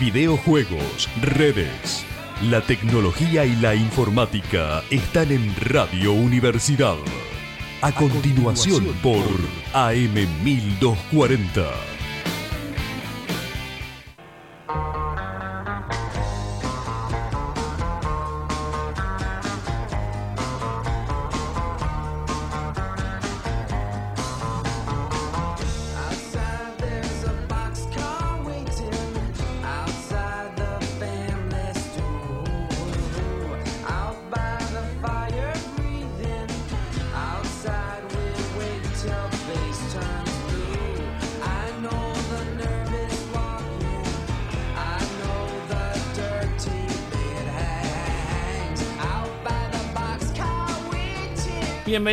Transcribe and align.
videojuegos, 0.00 1.08
redes. 1.22 2.04
La 2.42 2.62
tecnología 2.62 3.44
y 3.44 3.54
la 3.56 3.74
informática 3.76 4.82
están 4.90 5.30
en 5.30 5.54
Radio 5.60 6.12
Universidad. 6.12 6.96
A, 7.80 7.92
continuación, 7.92 8.86
continuación 8.86 8.96
por 9.02 9.24
AM1240. 9.72 11.99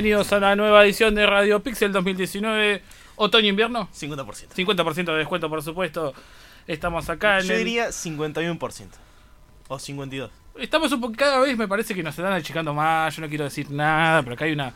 Bienvenidos 0.07 0.31
a 0.31 0.39
la 0.39 0.55
nueva 0.55 0.85
edición 0.85 1.13
de 1.16 1.25
Radio 1.25 1.61
Pixel 1.61 1.91
2019, 1.91 2.81
otoño-invierno. 3.17 3.89
50%. 3.93 4.48
50% 4.55 5.03
de 5.03 5.17
descuento, 5.17 5.49
por 5.49 5.61
supuesto. 5.61 6.13
Estamos 6.65 7.09
acá 7.09 7.39
en 7.39 7.45
Yo 7.48 7.53
el- 7.55 7.59
diría 7.59 7.91
51%. 7.91 8.88
O 9.67 9.77
52. 9.77 10.31
Estamos 10.59 10.93
un 10.93 11.01
poco... 11.01 11.13
Cada 11.17 11.41
vez 11.41 11.57
me 11.57 11.67
parece 11.67 11.93
que 11.93 12.01
nos 12.04 12.17
están 12.17 12.32
achicando 12.32 12.73
más. 12.73 13.17
Yo 13.17 13.21
no 13.21 13.27
quiero 13.27 13.43
decir 13.43 13.70
nada, 13.70 14.23
pero 14.23 14.35
acá 14.35 14.45
hay 14.45 14.54
una... 14.54 14.71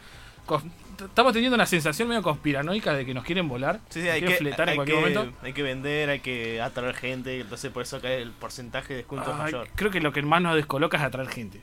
Estamos 0.99 1.31
teniendo 1.31 1.55
una 1.55 1.65
sensación 1.65 2.09
medio 2.09 2.23
conspiranoica 2.23 2.93
de 2.93 3.05
que 3.05 3.13
nos 3.13 3.23
quieren 3.23 3.47
volar. 3.47 3.79
Sí, 3.87 4.01
sí, 4.01 4.09
hay 4.09 4.21
que, 4.21 4.35
fletar 4.35 4.67
en 4.67 4.71
hay, 4.71 4.75
cualquier 4.75 4.97
que, 4.97 5.09
momento. 5.15 5.37
hay 5.41 5.53
que 5.53 5.63
vender, 5.63 6.09
hay 6.09 6.19
que 6.19 6.59
atraer 6.61 6.93
gente. 6.93 7.39
Entonces 7.39 7.71
por 7.71 7.83
eso 7.83 8.01
cae 8.01 8.21
el 8.21 8.31
porcentaje 8.31 8.95
de 8.95 8.97
descuento 8.97 9.29
es 9.31 9.37
Ay, 9.37 9.43
mayor. 9.43 9.69
creo 9.75 9.91
que 9.91 10.01
lo 10.01 10.11
que 10.11 10.23
más 10.23 10.41
nos 10.41 10.57
descoloca 10.57 10.97
es 10.97 11.03
atraer 11.03 11.29
gente. 11.29 11.61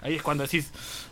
Ahí 0.00 0.14
es 0.14 0.22
cuando 0.22 0.44
decís, 0.44 0.70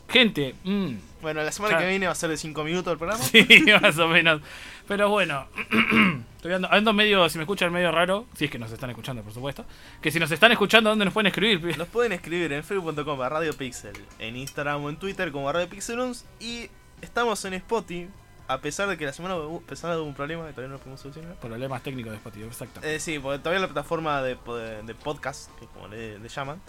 gente, 0.09 0.55
mm, 0.65 0.95
Bueno, 1.23 1.42
la 1.42 1.51
semana 1.51 1.77
que 1.79 1.87
viene 1.89 2.06
va 2.06 2.12
a 2.12 2.15
ser 2.15 2.31
de 2.31 2.37
5 2.37 2.62
minutos 2.62 2.93
el 2.93 2.98
programa. 2.98 3.23
Sí, 3.23 3.45
más 3.83 3.98
o 3.98 4.06
menos. 4.09 4.41
Pero 4.87 5.09
bueno, 5.09 5.48
estoy 6.37 6.53
ando, 6.53 6.73
ando 6.73 6.93
medio, 6.93 7.28
si 7.28 7.39
me 7.39 7.43
escuchan 7.45 7.73
medio 7.73 7.91
raro, 7.91 8.27
si 8.37 8.45
es 8.45 8.51
que 8.51 8.59
nos 8.61 8.70
están 8.70 8.91
escuchando, 8.91 9.23
por 9.23 9.33
supuesto. 9.33 9.65
Que 10.01 10.11
si 10.12 10.20
nos 10.20 10.31
están 10.31 10.53
escuchando, 10.53 10.91
¿dónde 10.91 11.05
nos 11.05 11.12
pueden 11.15 11.27
escribir? 11.27 11.77
Nos 11.78 11.89
pueden 11.89 12.12
escribir 12.12 12.53
en 12.53 12.62
facebook.com 12.62 13.20
a 13.23 13.28
Radio 13.28 13.53
Pixel, 13.55 13.97
en 14.20 14.37
Instagram 14.37 14.84
o 14.84 14.89
en 14.91 14.97
Twitter 14.97 15.33
como 15.33 15.50
Radio 15.53 15.69
Pixeluns 15.69 16.25
y 16.39 16.69
estamos 17.03 17.45
en 17.45 17.55
Spotify, 17.55 18.09
a 18.47 18.61
pesar 18.61 18.89
de 18.89 18.97
que 18.97 19.05
la 19.05 19.12
semana 19.12 19.34
pasada 19.67 19.98
hubo 19.98 20.05
un 20.06 20.15
problema 20.15 20.47
que 20.47 20.53
todavía 20.53 20.73
no 20.75 20.78
pudimos 20.78 21.00
solucionar. 21.00 21.34
Problemas 21.41 21.83
técnicos 21.83 22.12
de 22.12 22.19
Spotify, 22.19 22.45
exacto. 22.45 22.81
Eh, 22.84 23.00
sí, 23.00 23.19
porque 23.19 23.41
todavía 23.41 23.61
la 23.61 23.67
plataforma 23.67 24.23
de, 24.23 24.37
de- 24.37 24.83
de 24.84 24.95
podcast, 24.95 25.50
que 25.59 25.67
como 25.67 25.89
le, 25.89 26.21
le 26.21 26.28
llaman, 26.28 26.61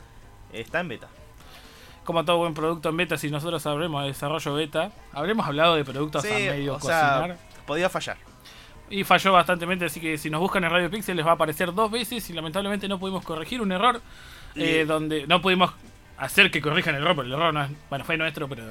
está 0.51 0.79
en 0.79 0.87
beta. 0.87 1.07
Como 2.07 2.23
todo 2.23 2.37
buen 2.37 2.53
producto 2.53 2.87
en 2.87 2.95
beta, 2.95 3.17
si 3.17 3.29
nosotros 3.29 3.65
hablemos 3.65 4.01
de 4.03 4.07
desarrollo 4.07 4.53
beta, 4.53 4.91
habremos 5.11 5.45
hablado 5.45 5.75
de 5.75 5.83
productos 5.83 6.21
Sí, 6.23 6.29
a 6.31 6.51
medio 6.51 6.75
o 6.75 6.79
sea, 6.79 7.17
cocinar. 7.17 7.37
podía 7.65 7.89
fallar. 7.89 8.15
Y 8.89 9.03
falló 9.03 9.33
bastantemente, 9.33 9.83
así 9.83 9.99
que 9.99 10.17
si 10.17 10.29
nos 10.29 10.39
buscan 10.39 10.63
en 10.63 10.69
Radio 10.69 10.89
Pixel 10.89 11.17
les 11.17 11.25
va 11.25 11.31
a 11.31 11.33
aparecer 11.33 11.73
dos 11.73 11.91
veces 11.91 12.29
y 12.29 12.33
lamentablemente 12.33 12.87
no 12.87 12.97
pudimos 12.97 13.25
corregir 13.25 13.59
un 13.61 13.73
error 13.73 13.99
Y- 14.55 14.63
eh, 14.63 14.85
donde 14.85 15.27
no 15.27 15.41
pudimos 15.41 15.73
hacer 16.17 16.49
que 16.49 16.61
corrijan 16.61 16.95
el 16.95 17.01
error, 17.01 17.13
porque 17.15 17.27
el 17.27 17.33
error 17.33 17.53
no 17.53 17.61
es, 17.65 17.71
bueno, 17.89 18.05
fue 18.05 18.15
nuestro, 18.15 18.47
pero... 18.47 18.63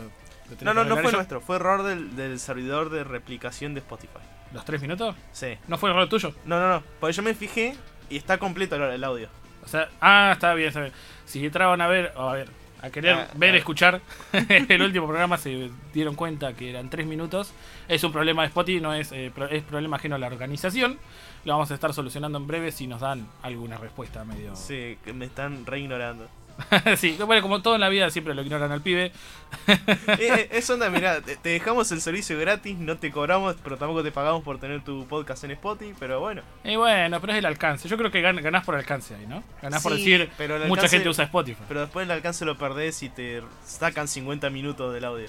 No, 0.62 0.72
no, 0.72 0.84
no 0.84 0.96
fue 0.96 1.12
nuestro, 1.12 1.42
fue 1.42 1.56
error 1.56 1.82
del, 1.82 2.16
del 2.16 2.40
servidor 2.40 2.88
de 2.88 3.04
replicación 3.04 3.74
de 3.74 3.80
Spotify. 3.80 4.20
¿Los 4.54 4.64
tres 4.64 4.80
minutos? 4.80 5.14
Sí. 5.32 5.58
¿No 5.68 5.76
fue 5.76 5.90
error 5.90 6.08
tuyo? 6.08 6.32
No, 6.46 6.58
no, 6.58 6.68
no, 6.68 6.82
porque 7.00 7.12
yo 7.12 7.22
me 7.22 7.34
fijé 7.34 7.76
y 8.08 8.16
está 8.16 8.38
completo 8.38 8.76
el, 8.76 8.82
el 8.94 9.04
audio. 9.04 9.28
O 9.62 9.68
sea, 9.68 9.90
ah, 10.00 10.30
está 10.32 10.54
bien, 10.54 10.68
está 10.68 10.80
bien. 10.80 10.92
Si 11.26 11.44
entraban 11.44 11.82
a 11.82 11.86
ver, 11.88 12.12
o 12.16 12.30
a 12.30 12.32
ver, 12.32 12.48
a 12.82 12.90
querer 12.90 13.14
Ah, 13.14 13.28
ver, 13.34 13.54
ah. 13.54 13.58
escuchar 13.58 14.00
el 14.68 14.82
último 14.82 15.06
programa, 15.06 15.36
se 15.38 15.70
dieron 15.92 16.14
cuenta 16.14 16.52
que 16.54 16.70
eran 16.70 16.90
tres 16.90 17.06
minutos. 17.06 17.52
Es 17.88 18.02
un 18.04 18.12
problema 18.12 18.42
de 18.42 18.48
Spotify, 18.48 18.80
no 18.80 18.94
es, 18.94 19.12
eh, 19.12 19.30
pro- 19.34 19.48
es 19.48 19.62
problema 19.62 19.96
ajeno 19.96 20.16
a 20.16 20.18
la 20.18 20.26
organización. 20.26 20.98
Lo 21.44 21.52
vamos 21.54 21.70
a 21.70 21.74
estar 21.74 21.92
solucionando 21.94 22.38
en 22.38 22.46
breve 22.46 22.72
si 22.72 22.86
nos 22.86 23.00
dan 23.00 23.26
alguna 23.42 23.78
respuesta 23.78 24.24
medio. 24.24 24.54
Sí, 24.56 24.98
que 25.04 25.12
me 25.12 25.26
están 25.26 25.64
re 25.66 25.80
ignorando. 25.80 26.28
sí, 26.96 27.16
bueno, 27.24 27.42
como 27.42 27.60
todo 27.60 27.74
en 27.74 27.80
la 27.82 27.88
vida 27.88 28.08
siempre 28.10 28.34
lo 28.34 28.42
ignoran 28.42 28.72
al 28.72 28.80
pibe. 28.80 29.12
eh, 29.66 29.78
eh, 30.18 30.48
es 30.52 30.68
onda, 30.70 30.88
mirá, 30.90 31.20
te, 31.20 31.36
dejamos 31.48 31.92
el 31.92 32.00
servicio 32.00 32.38
gratis, 32.38 32.76
no 32.78 32.96
te 32.96 33.10
cobramos, 33.10 33.56
pero 33.62 33.76
tampoco 33.76 34.02
te 34.02 34.10
pagamos 34.10 34.42
por 34.42 34.58
tener 34.58 34.82
tu 34.82 35.06
podcast 35.06 35.44
en 35.44 35.50
Spotify, 35.52 35.94
pero 35.98 36.20
bueno. 36.20 36.42
Y 36.64 36.76
bueno, 36.76 37.20
pero 37.20 37.32
es 37.34 37.38
el 37.38 37.46
alcance. 37.46 37.88
Yo 37.88 37.96
creo 37.96 38.10
que 38.10 38.22
gan- 38.22 38.40
ganás 38.40 38.64
por 38.64 38.74
alcance 38.74 39.14
ahí, 39.14 39.26
¿no? 39.26 39.42
Ganás 39.60 39.82
por 39.82 39.92
decir, 39.92 40.30
pero 40.38 40.58
mucha 40.66 40.88
gente 40.88 41.08
usa 41.08 41.24
Spotify. 41.24 41.62
Pero 41.68 41.80
después 41.80 42.04
el 42.04 42.10
alcance 42.10 42.44
lo 42.44 42.56
perdés 42.56 43.02
y 43.02 43.10
te 43.10 43.42
sacan 43.64 44.08
50 44.08 44.48
minutos 44.50 44.92
del 44.94 45.04
audio. 45.04 45.28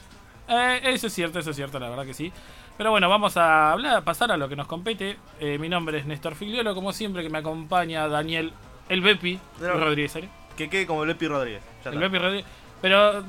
Eh, 0.49 0.79
eso 0.85 1.07
es 1.07 1.13
cierto, 1.13 1.39
eso 1.39 1.49
es 1.49 1.55
cierto, 1.57 1.77
la 1.77 1.89
verdad 1.89 2.05
que 2.05 2.13
sí. 2.13 2.31
Pero 2.77 2.91
bueno, 2.91 3.09
vamos 3.09 3.35
a 3.37 3.71
hablar, 3.73 4.03
pasar 4.03 4.31
a 4.31 4.37
lo 4.37 4.47
que 4.47 4.55
nos 4.55 4.67
compete. 4.67 5.17
Eh, 5.39 5.57
mi 5.57 5.67
nombre 5.67 5.97
es 5.97 6.05
Néstor 6.05 6.35
Figliolo, 6.35 6.73
como 6.73 6.93
siempre, 6.93 7.21
que 7.23 7.29
me 7.29 7.39
acompaña 7.39 8.07
Daniel 8.07 8.53
El 8.87 9.01
Bepi. 9.01 9.39
Rodríguez. 9.59 10.15
¿eh? 10.15 10.29
Que 10.57 10.69
quede 10.69 10.85
como 10.87 11.05
Lepi 11.05 11.27
Rodríguez. 11.27 11.61
Ya 11.85 11.91
El. 11.91 11.99
Bepi 11.99 12.17
Rodríguez. 12.17 12.45
Pero 12.81 13.19
eh, 13.19 13.23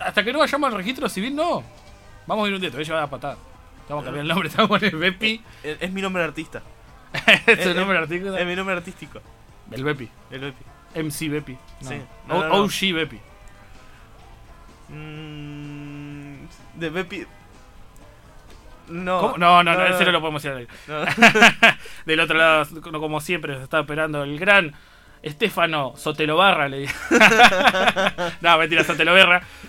hasta 0.00 0.24
que 0.24 0.32
no 0.32 0.38
vayamos 0.40 0.70
al 0.72 0.76
registro 0.78 1.08
civil, 1.08 1.34
no. 1.36 1.62
Vamos 2.26 2.44
a 2.44 2.48
ir 2.48 2.54
un 2.54 2.60
día, 2.60 2.70
te 2.70 2.76
voy 2.76 2.84
a 2.84 2.86
llevar 2.86 3.02
a 3.04 3.10
patada. 3.10 3.36
Vamos 3.88 4.02
a 4.02 4.06
cambiar 4.06 4.22
el 4.22 4.28
nombre, 4.28 4.48
te 4.50 4.56
vamos 4.56 4.76
a 4.76 4.78
poner 4.80 4.96
Bepi. 4.96 5.42
Es, 5.62 5.76
es 5.80 5.92
mi 5.92 6.02
nombre 6.02 6.22
artista. 6.22 6.62
es 7.26 7.46
es- 7.58 7.66
el 7.66 7.76
nombre 7.76 7.98
artístico. 7.98 8.36
Es 8.36 8.46
mi 8.46 8.56
nombre 8.56 8.74
artístico. 8.76 9.20
El 9.70 9.84
Bepi. 9.84 10.08
El 10.30 10.40
Lepi. 10.40 10.64
MC 10.94 11.28
Bepi. 11.30 11.58
No. 11.82 11.88
Sí. 11.88 11.94
O- 11.94 12.28
No, 12.28 12.40
no, 12.42 12.48
no. 12.48 12.54
OG 12.64 12.94
Bepi. 12.94 13.20
Mm, 14.88 16.46
de 16.74 16.90
Bepi. 16.90 17.26
No. 18.88 19.36
No, 19.38 19.62
no, 19.62 19.74
no, 19.74 19.86
ese 19.86 20.04
no 20.04 20.12
lo 20.12 20.20
podemos 20.20 20.42
decir. 20.42 20.68
al 20.88 21.08
aire. 21.08 21.78
Del 22.06 22.20
otro 22.20 22.36
lado, 22.36 22.66
como 22.92 23.20
siempre, 23.20 23.56
se 23.56 23.62
está 23.62 23.80
operando 23.80 24.22
el 24.22 24.38
gran 24.38 24.74
Estefano 25.22 25.94
Sotelobarra. 25.96 26.68
Le 26.68 26.78
digo. 26.80 26.92
no, 28.40 28.58
mentira. 28.58 28.84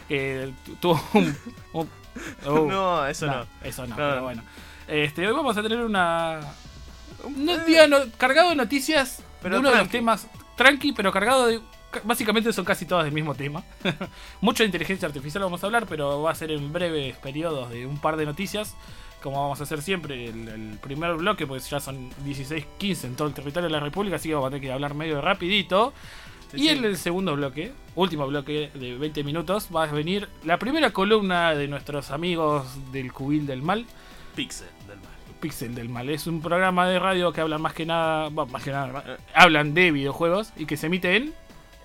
Que 0.07 0.51
tuvo 0.79 1.01
un. 1.13 1.37
un- 1.73 1.89
oh, 2.45 2.65
No, 2.67 3.07
eso 3.07 3.27
no. 3.27 3.45
Eso 3.63 3.83
no, 3.83 3.89
No, 3.89 3.95
pero 3.95 4.15
no. 4.17 4.21
bueno. 4.23 4.43
Este, 4.87 5.27
hoy 5.27 5.33
vamos 5.33 5.55
a 5.57 5.63
tener 5.63 5.79
una. 5.79 6.39
Un 7.23 7.45
día 7.65 7.87
no- 7.87 7.99
cargado 8.17 8.49
de 8.49 8.55
noticias 8.55 9.23
Pero 9.41 9.55
de 9.55 9.59
uno 9.61 9.71
de 9.71 9.77
los 9.77 9.89
temas 9.89 10.27
tranqui, 10.57 10.91
pero 10.91 11.11
cargado 11.11 11.47
de. 11.47 11.61
ca- 11.91 12.01
Básicamente 12.03 12.51
son 12.51 12.65
casi 12.65 12.85
todas 12.85 13.05
del 13.05 13.13
mismo 13.13 13.33
tema. 13.35 13.63
Mucha 14.41 14.63
inteligencia 14.63 15.07
artificial 15.07 15.43
vamos 15.43 15.63
a 15.63 15.67
hablar, 15.67 15.85
pero 15.87 16.21
va 16.21 16.31
a 16.31 16.35
ser 16.35 16.51
en 16.51 16.73
breves 16.73 17.15
periodos 17.17 17.69
de 17.69 17.85
un 17.85 17.97
par 17.99 18.17
de 18.17 18.25
noticias. 18.25 18.75
Como 19.23 19.41
vamos 19.41 19.59
a 19.61 19.63
hacer 19.63 19.81
siempre, 19.81 20.25
el, 20.25 20.49
el 20.49 20.77
primer 20.79 21.13
bloque, 21.15 21.47
pues 21.47 21.69
ya 21.69 21.79
son 21.79 22.09
16, 22.25 22.65
15 22.77 23.07
en 23.07 23.15
todo 23.15 23.29
el 23.29 23.33
territorio 23.33 23.69
de 23.69 23.71
la 23.71 23.79
República, 23.79 24.17
así 24.17 24.27
que 24.27 24.35
vamos 24.35 24.47
a 24.47 24.49
tener 24.51 24.61
que 24.61 24.71
hablar 24.73 24.93
medio 24.95 25.21
rapidito. 25.21 25.93
Sí, 26.51 26.57
y 26.57 26.59
sí. 26.63 26.69
en 26.69 26.83
el 26.83 26.97
segundo 26.97 27.33
bloque, 27.33 27.71
último 27.95 28.27
bloque 28.27 28.69
de 28.73 28.97
20 28.97 29.23
minutos, 29.23 29.69
va 29.73 29.85
a 29.85 29.87
venir 29.87 30.27
la 30.43 30.59
primera 30.59 30.91
columna 30.91 31.55
de 31.55 31.69
nuestros 31.69 32.11
amigos 32.11 32.67
del 32.91 33.13
Cubil 33.13 33.47
del 33.47 33.61
Mal, 33.61 33.85
Pixel 34.35 34.67
del 34.87 34.97
mal. 34.97 35.13
Pixel 35.39 35.73
del 35.73 35.89
Mal. 35.89 36.09
Es 36.09 36.27
un 36.27 36.41
programa 36.41 36.87
de 36.87 36.99
radio 36.99 37.31
que 37.31 37.39
hablan 37.39 37.61
más 37.61 37.73
que 37.73 37.85
nada, 37.85 38.27
bueno, 38.29 38.51
más 38.51 38.61
que 38.61 38.71
nada, 38.71 39.03
eh, 39.07 39.17
hablan 39.33 39.73
de 39.73 39.91
videojuegos 39.91 40.51
y 40.57 40.65
que 40.65 40.75
se 40.75 40.87
emite 40.87 41.15
en 41.15 41.33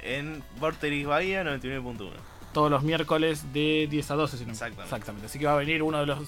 En 0.02 0.42
Vorterix 0.58 1.06
Bahía 1.06 1.44
99.1. 1.44 2.10
todos 2.58 2.72
los 2.72 2.82
miércoles 2.82 3.52
de 3.52 3.86
10 3.88 4.10
a 4.10 4.14
12, 4.16 4.36
si 4.38 4.44
no 4.44 4.50
Exactamente. 4.50 5.26
Así 5.26 5.38
que 5.38 5.46
va 5.46 5.52
a 5.52 5.56
venir 5.58 5.80
uno 5.80 6.00
de 6.00 6.06
los 6.06 6.18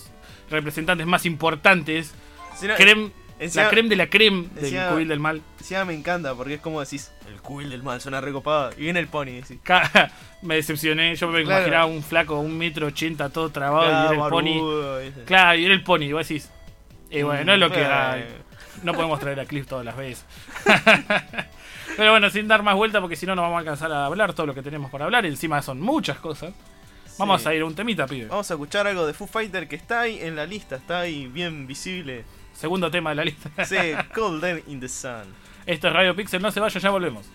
representantes 0.48 1.04
más 1.04 1.26
importantes, 1.26 2.14
Si 2.56 2.68
no, 2.68 2.76
creme, 2.76 3.10
encima- 3.40 3.64
la 3.64 3.70
creme 3.70 3.88
de 3.88 3.96
la 3.96 4.06
creme 4.08 4.46
del 4.54 4.88
Cubil 4.90 5.08
del 5.08 5.18
Mal. 5.18 5.42
encima 5.58 5.84
me 5.84 5.92
encanta 5.94 6.36
porque 6.36 6.54
es 6.54 6.60
como 6.60 6.78
decís, 6.80 7.10
el 7.28 7.40
cubil 7.42 7.68
del 7.70 7.82
mal, 7.82 8.00
suena 8.00 8.20
recopado. 8.20 8.70
Y 8.76 8.82
viene 8.82 9.00
el 9.00 9.08
pony, 9.08 9.40
decís. 9.42 9.58
Me 10.42 10.54
decepcioné, 10.54 11.16
yo 11.16 11.26
me 11.28 11.42
Claro. 11.42 11.58
imaginaba 11.62 11.86
un 11.86 12.02
flaco, 12.02 12.38
un 12.38 12.56
metro 12.56 12.86
ochenta, 12.86 13.28
todo 13.28 13.50
trabado, 13.50 13.90
Ah, 13.92 14.08
y 14.12 14.14
era 14.14 14.24
el 14.24 14.30
pony. 14.30 15.02
¿viste? 15.04 15.24
Claro, 15.24 15.58
y 15.58 15.64
era 15.64 15.74
el 15.74 15.82
pony, 15.82 16.02
y 16.04 16.12
vos 16.12 16.28
decís. 16.28 16.48
Y 17.10 17.22
bueno, 17.22 17.44
no 17.44 17.54
es 17.54 17.58
lo 17.58 17.70
que 17.72 17.84
hay. 17.84 18.20
eh. 18.20 18.28
No 18.84 18.94
podemos 18.94 19.18
traer 19.18 19.40
a 19.40 19.46
Cliff 19.46 19.66
todas 19.66 19.84
las 19.84 19.96
veces. 19.96 20.24
Pero 22.00 22.12
bueno, 22.12 22.30
sin 22.30 22.48
dar 22.48 22.62
más 22.62 22.76
vuelta, 22.76 22.98
porque 23.02 23.14
si 23.14 23.26
no, 23.26 23.34
no 23.34 23.42
vamos 23.42 23.56
a 23.56 23.58
alcanzar 23.58 23.92
a 23.92 24.06
hablar 24.06 24.32
todo 24.32 24.46
lo 24.46 24.54
que 24.54 24.62
tenemos 24.62 24.90
para 24.90 25.04
hablar. 25.04 25.26
Encima 25.26 25.60
son 25.60 25.82
muchas 25.82 26.18
cosas. 26.18 26.54
Vamos 27.18 27.42
Sí. 27.42 27.48
a 27.50 27.54
ir 27.54 27.60
a 27.60 27.66
un 27.66 27.74
temita, 27.74 28.06
pibe. 28.06 28.24
Vamos 28.28 28.50
a 28.50 28.54
escuchar 28.54 28.86
algo 28.86 29.06
de 29.06 29.12
Foo 29.12 29.26
Fighter 29.26 29.68
que 29.68 29.76
está 29.76 30.00
ahí 30.00 30.18
en 30.22 30.34
la 30.34 30.46
lista, 30.46 30.76
está 30.76 31.00
ahí 31.00 31.26
bien 31.26 31.66
visible. 31.66 32.24
Segundo 32.54 32.90
tema 32.90 33.10
de 33.10 33.16
la 33.16 33.24
lista. 33.26 33.50
Sí, 33.66 33.76
Cold 34.14 34.62
in 34.68 34.80
the 34.80 34.88
Sun. 34.88 35.24
Esto 35.66 35.88
es 35.88 35.92
Radio 35.92 36.16
Pixel, 36.16 36.40
no 36.40 36.50
se 36.50 36.58
vaya, 36.60 36.80
ya 36.80 36.88
volvemos. 36.88 37.26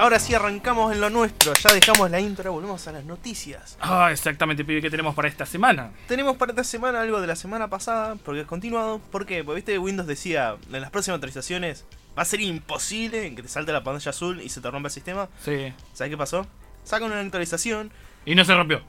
Ahora 0.00 0.18
sí 0.18 0.34
arrancamos 0.34 0.92
en 0.92 1.00
lo 1.00 1.10
nuestro. 1.10 1.52
Ya 1.54 1.72
dejamos 1.72 2.10
la 2.10 2.20
intro, 2.20 2.52
volvemos 2.52 2.86
a 2.88 2.92
las 2.92 3.04
noticias. 3.04 3.76
Ah, 3.80 4.10
exactamente, 4.10 4.64
pibe, 4.64 4.80
¿qué 4.80 4.90
tenemos 4.90 5.14
para 5.14 5.28
esta 5.28 5.44
semana? 5.46 5.90
Tenemos 6.08 6.36
para 6.36 6.52
esta 6.52 6.64
semana 6.64 7.00
algo 7.02 7.20
de 7.20 7.26
la 7.26 7.36
semana 7.36 7.68
pasada, 7.68 8.16
porque 8.16 8.40
es 8.40 8.46
continuado. 8.46 8.98
¿Por 8.98 9.26
qué? 9.26 9.44
Porque 9.44 9.56
viste 9.56 9.78
Windows 9.78 10.08
decía 10.08 10.56
en 10.72 10.80
las 10.80 10.90
próximas 10.90 11.16
actualizaciones 11.16 11.84
va 12.18 12.22
a 12.22 12.24
ser 12.24 12.40
imposible 12.40 13.34
que 13.34 13.42
te 13.42 13.48
salte 13.48 13.72
la 13.72 13.84
pantalla 13.84 14.10
azul 14.10 14.40
y 14.40 14.48
se 14.48 14.60
te 14.60 14.70
rompa 14.70 14.88
el 14.88 14.92
sistema. 14.92 15.28
Sí. 15.44 15.72
¿Sabes 15.92 16.10
qué 16.10 16.16
pasó? 16.16 16.46
Sacan 16.82 17.10
una 17.10 17.20
actualización, 17.20 17.92
Y 18.24 18.34
no 18.34 18.44
se 18.44 18.54
rompió. 18.54 18.82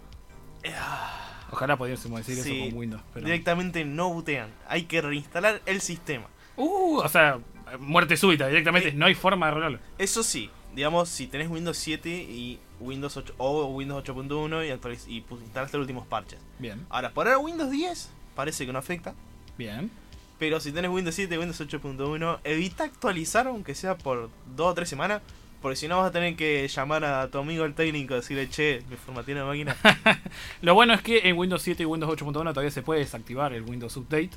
Ojalá 1.51 1.77
pudiésemos 1.77 2.25
decir 2.25 2.41
Sí, 2.41 2.61
eso 2.61 2.69
con 2.69 2.79
Windows. 2.79 3.03
Pero... 3.13 3.25
directamente 3.25 3.83
no 3.83 4.09
bootean. 4.13 4.49
Hay 4.67 4.83
que 4.83 5.01
reinstalar 5.01 5.61
el 5.65 5.81
sistema. 5.81 6.27
Uh, 6.55 6.97
o 6.97 7.09
sea, 7.09 7.39
muerte 7.79 8.15
súbita, 8.15 8.47
directamente. 8.47 8.91
Sí. 8.91 8.97
No 8.97 9.05
hay 9.05 9.15
forma 9.15 9.47
de 9.47 9.51
arreglarlo. 9.51 9.79
Eso 9.97 10.23
sí, 10.23 10.49
digamos, 10.75 11.09
si 11.09 11.27
tenés 11.27 11.49
Windows 11.49 11.77
7 11.77 12.09
y 12.09 12.59
Windows 12.79 13.15
8 13.17 13.33
o 13.37 13.65
Windows 13.67 14.03
8.1 14.03 14.65
y, 15.07 15.13
y 15.13 15.25
instalaste 15.43 15.77
los 15.77 15.83
últimos 15.83 16.07
parches. 16.07 16.39
Bien, 16.59 16.85
Ahora, 16.89 17.11
por 17.11 17.27
ahora 17.27 17.39
Windows 17.39 17.69
10 17.71 18.09
parece 18.35 18.65
que 18.65 18.73
no 18.73 18.79
afecta. 18.79 19.13
bien. 19.57 19.91
Pero 20.39 20.59
si 20.59 20.71
tenés 20.71 20.89
Windows 20.89 21.13
7 21.13 21.35
y 21.35 21.37
Windows 21.37 21.61
8.1, 21.61 22.39
evita 22.43 22.83
actualizar 22.83 23.45
aunque 23.45 23.75
sea 23.75 23.95
por 23.95 24.31
2 24.55 24.67
o 24.67 24.73
3 24.73 24.89
semanas. 24.89 25.21
Porque 25.61 25.75
si 25.75 25.87
no 25.87 25.97
vas 25.97 26.07
a 26.07 26.11
tener 26.11 26.35
que 26.35 26.67
llamar 26.67 27.05
a 27.05 27.29
tu 27.29 27.37
amigo 27.37 27.63
el 27.65 27.75
técnico 27.75 28.15
y 28.15 28.17
decirle, 28.17 28.49
che, 28.49 28.81
me 28.89 28.97
formateé 28.97 29.35
la 29.35 29.45
máquina. 29.45 29.77
Lo 30.63 30.73
bueno 30.73 30.95
es 30.95 31.03
que 31.03 31.29
en 31.29 31.37
Windows 31.37 31.61
7 31.61 31.83
y 31.83 31.85
Windows 31.85 32.11
8.1 32.19 32.33
todavía 32.33 32.71
se 32.71 32.81
puede 32.81 33.01
desactivar 33.01 33.53
el 33.53 33.61
Windows 33.61 33.95
Update. 33.97 34.31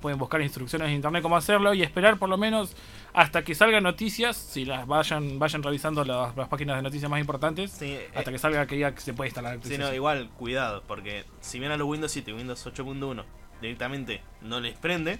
Pueden 0.00 0.18
buscar 0.18 0.40
instrucciones 0.40 0.88
en 0.88 0.94
internet 0.94 1.22
cómo 1.22 1.36
hacerlo 1.36 1.74
y 1.74 1.82
esperar 1.82 2.18
por 2.18 2.28
lo 2.28 2.36
menos 2.38 2.74
hasta 3.12 3.42
que 3.44 3.54
salgan 3.54 3.82
noticias, 3.82 4.36
si 4.36 4.64
las 4.64 4.86
vayan 4.86 5.38
vayan 5.38 5.62
revisando 5.62 6.04
las, 6.04 6.36
las 6.36 6.48
páginas 6.48 6.76
de 6.76 6.82
noticias 6.82 7.10
más 7.10 7.20
importantes, 7.20 7.72
Sí, 7.72 7.86
eh, 7.92 8.08
hasta 8.14 8.30
que 8.30 8.38
salga 8.38 8.66
que 8.66 8.74
diga 8.76 8.94
que 8.94 9.00
se 9.00 9.12
puede 9.14 9.28
instalar. 9.28 9.56
la 9.56 9.62
Sí, 9.64 9.76
no, 9.78 9.92
igual, 9.92 10.30
cuidado, 10.38 10.82
porque 10.86 11.24
si 11.40 11.58
bien 11.58 11.72
a 11.72 11.76
los 11.76 11.86
Windows 11.88 12.12
7 12.12 12.30
y 12.30 12.34
Windows 12.34 12.64
8.1 12.66 13.24
directamente 13.60 14.22
no 14.42 14.60
les 14.60 14.76
prende, 14.78 15.18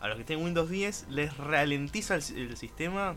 a 0.00 0.08
los 0.08 0.16
que 0.16 0.24
tienen 0.24 0.44
Windows 0.44 0.70
10 0.70 1.06
les 1.10 1.36
ralentiza 1.36 2.14
el, 2.14 2.22
el 2.36 2.56
sistema. 2.56 3.14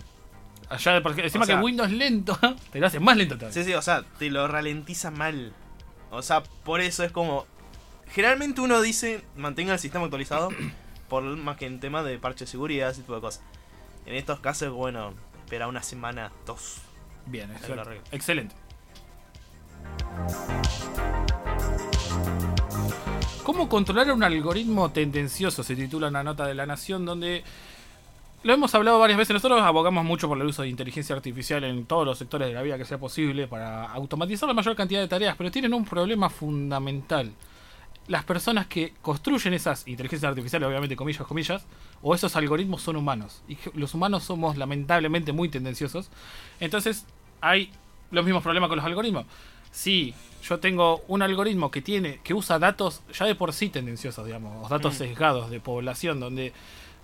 Allá 0.69 0.93
de 0.93 1.01
porque 1.01 1.21
encima 1.23 1.43
O 1.43 1.45
sea- 1.45 1.57
que 1.57 1.61
Windows 1.63 1.91
lento 1.91 2.37
te 2.71 2.79
lo 2.79 2.87
hace 2.87 2.99
más 2.99 3.15
lento 3.17 3.35
todavía. 3.37 3.53
Sí, 3.53 3.65
sí, 3.69 3.73
o 3.75 3.81
sea, 3.81 4.03
te 4.17 4.29
lo 4.31 4.47
ralentiza 4.47 5.11
mal. 5.11 5.53
O 6.11 6.21
sea, 6.21 6.41
por 6.63 6.81
eso 6.81 7.03
es 7.03 7.11
como. 7.11 7.45
Generalmente 8.07 8.61
uno 8.61 8.81
dice 8.81 9.23
mantenga 9.35 9.73
el 9.73 9.79
sistema 9.79 10.05
actualizado, 10.05 10.49
por 11.13 11.21
más 11.23 11.57
que 11.57 11.67
en 11.67 11.79
tema 11.79 12.01
de 12.01 12.17
parche 12.17 12.45
de 12.45 12.49
seguridad, 12.49 12.89
ese 12.89 13.01
tipo 13.01 13.13
de 13.13 13.21
cosas. 13.21 13.43
En 14.07 14.15
estos 14.15 14.39
casos, 14.39 14.73
bueno, 14.73 15.13
espera 15.43 15.67
una 15.67 15.83
semana, 15.83 16.31
dos. 16.43 16.77
Bien, 17.27 17.51
excelente. 18.11 18.55
¿Cómo 23.43 23.69
controlar 23.69 24.11
un 24.11 24.23
algoritmo 24.23 24.89
tendencioso? 24.89 25.61
Se 25.61 25.75
titula 25.75 26.07
una 26.07 26.23
nota 26.23 26.47
de 26.47 26.55
la 26.55 26.65
Nación 26.65 27.05
donde 27.05 27.43
lo 28.41 28.51
hemos 28.51 28.73
hablado 28.73 28.97
varias 28.97 29.19
veces. 29.19 29.35
Nosotros 29.35 29.61
abogamos 29.61 30.03
mucho 30.03 30.27
por 30.27 30.41
el 30.41 30.47
uso 30.47 30.63
de 30.63 30.69
inteligencia 30.69 31.15
artificial 31.15 31.63
en 31.63 31.85
todos 31.85 32.07
los 32.07 32.17
sectores 32.17 32.47
de 32.47 32.55
la 32.55 32.63
vida 32.63 32.79
que 32.79 32.85
sea 32.85 32.97
posible 32.97 33.45
para 33.45 33.85
automatizar 33.91 34.49
la 34.49 34.55
mayor 34.55 34.75
cantidad 34.75 34.99
de 34.99 35.07
tareas, 35.07 35.35
pero 35.37 35.51
tienen 35.51 35.75
un 35.75 35.85
problema 35.85 36.31
fundamental. 36.31 37.31
Las 38.07 38.23
personas 38.25 38.67
que 38.67 38.93
construyen 39.01 39.53
esas 39.53 39.87
inteligencias 39.87 40.29
artificiales, 40.29 40.67
obviamente 40.67 40.95
comillas, 40.95 41.25
comillas, 41.25 41.65
o 42.01 42.13
esos 42.13 42.35
algoritmos 42.35 42.81
son 42.81 42.97
humanos. 42.97 43.41
Y 43.47 43.57
los 43.75 43.93
humanos 43.93 44.23
somos 44.23 44.57
lamentablemente 44.57 45.31
muy 45.31 45.47
tendenciosos. 45.49 46.09
Entonces 46.59 47.05
hay 47.39 47.71
los 48.11 48.25
mismos 48.25 48.43
problemas 48.43 48.67
con 48.67 48.75
los 48.77 48.85
algoritmos. 48.85 49.25
Si 49.71 50.13
yo 50.43 50.59
tengo 50.59 51.01
un 51.07 51.21
algoritmo 51.21 51.71
que 51.71 51.81
tiene, 51.81 52.19
que 52.23 52.33
usa 52.33 52.59
datos 52.59 53.01
ya 53.17 53.25
de 53.25 53.35
por 53.35 53.53
sí 53.53 53.69
tendenciosos, 53.69 54.25
digamos, 54.25 54.65
o 54.65 54.69
datos 54.69 54.95
Mm. 54.95 54.97
sesgados 54.97 55.49
de 55.49 55.59
población, 55.61 56.19
donde 56.19 56.51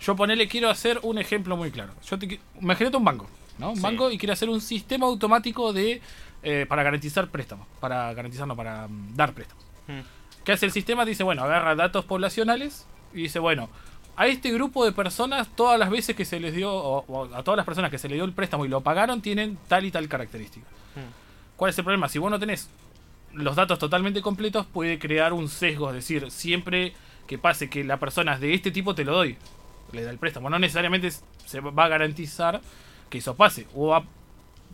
yo 0.01 0.15
ponele, 0.15 0.47
quiero 0.47 0.69
hacer 0.69 0.99
un 1.03 1.17
ejemplo 1.17 1.55
muy 1.57 1.71
claro. 1.71 1.93
Yo 2.05 2.19
te, 2.19 2.39
imagínate 2.61 2.97
un 2.97 3.05
banco, 3.05 3.27
¿no? 3.57 3.69
Un 3.71 3.75
Sí. 3.77 3.81
banco 3.81 4.11
y 4.11 4.17
quiero 4.17 4.33
hacer 4.33 4.49
un 4.49 4.59
sistema 4.61 5.07
automático 5.07 5.71
de 5.73 6.01
eh, 6.43 6.65
para 6.69 6.83
garantizar 6.83 7.29
préstamos, 7.29 7.67
para 7.81 8.13
garantizar, 8.13 8.47
no, 8.47 8.55
para 8.55 8.87
mm, 8.87 9.15
dar 9.15 9.33
préstamos. 9.33 9.63
Hmm. 9.87 9.99
¿Qué 10.43 10.51
hace 10.51 10.65
el 10.65 10.71
sistema? 10.71 11.05
Dice, 11.05 11.23
bueno, 11.23 11.43
agarra 11.43 11.75
datos 11.75 12.05
poblacionales 12.05 12.87
y 13.13 13.23
dice, 13.23 13.39
bueno, 13.39 13.69
a 14.15 14.27
este 14.27 14.51
grupo 14.51 14.83
de 14.85 14.91
personas, 14.91 15.47
todas 15.55 15.79
las 15.79 15.89
veces 15.89 16.15
que 16.15 16.25
se 16.25 16.39
les 16.39 16.53
dio, 16.53 16.73
o, 16.73 17.05
o 17.07 17.35
a 17.35 17.43
todas 17.43 17.57
las 17.57 17.65
personas 17.65 17.89
que 17.91 17.97
se 17.97 18.09
les 18.09 18.17
dio 18.17 18.25
el 18.25 18.33
préstamo 18.33 18.65
y 18.65 18.67
lo 18.67 18.81
pagaron, 18.81 19.21
tienen 19.21 19.57
tal 19.67 19.85
y 19.85 19.91
tal 19.91 20.07
característica. 20.07 20.67
Hmm. 20.95 21.11
¿Cuál 21.55 21.69
es 21.69 21.77
el 21.77 21.83
problema? 21.83 22.09
Si 22.09 22.19
vos 22.19 22.31
no 22.31 22.39
tenés 22.39 22.69
los 23.33 23.55
datos 23.55 23.79
totalmente 23.79 24.21
completos, 24.21 24.65
puede 24.65 24.99
crear 24.99 25.33
un 25.33 25.49
sesgo. 25.49 25.89
Es 25.89 25.95
decir, 25.95 26.31
siempre 26.31 26.93
que 27.27 27.37
pase 27.37 27.69
que 27.69 27.83
la 27.83 27.97
persona 27.97 28.33
es 28.33 28.39
de 28.39 28.53
este 28.53 28.71
tipo, 28.71 28.95
te 28.95 29.05
lo 29.05 29.13
doy. 29.13 29.37
Le 29.91 30.03
da 30.03 30.11
el 30.11 30.17
préstamo. 30.17 30.49
No 30.49 30.59
necesariamente 30.59 31.11
se 31.45 31.59
va 31.59 31.85
a 31.85 31.87
garantizar 31.87 32.61
que 33.09 33.19
eso 33.19 33.35
pase. 33.35 33.67
O 33.75 33.87
va 33.87 33.97
a 33.97 34.03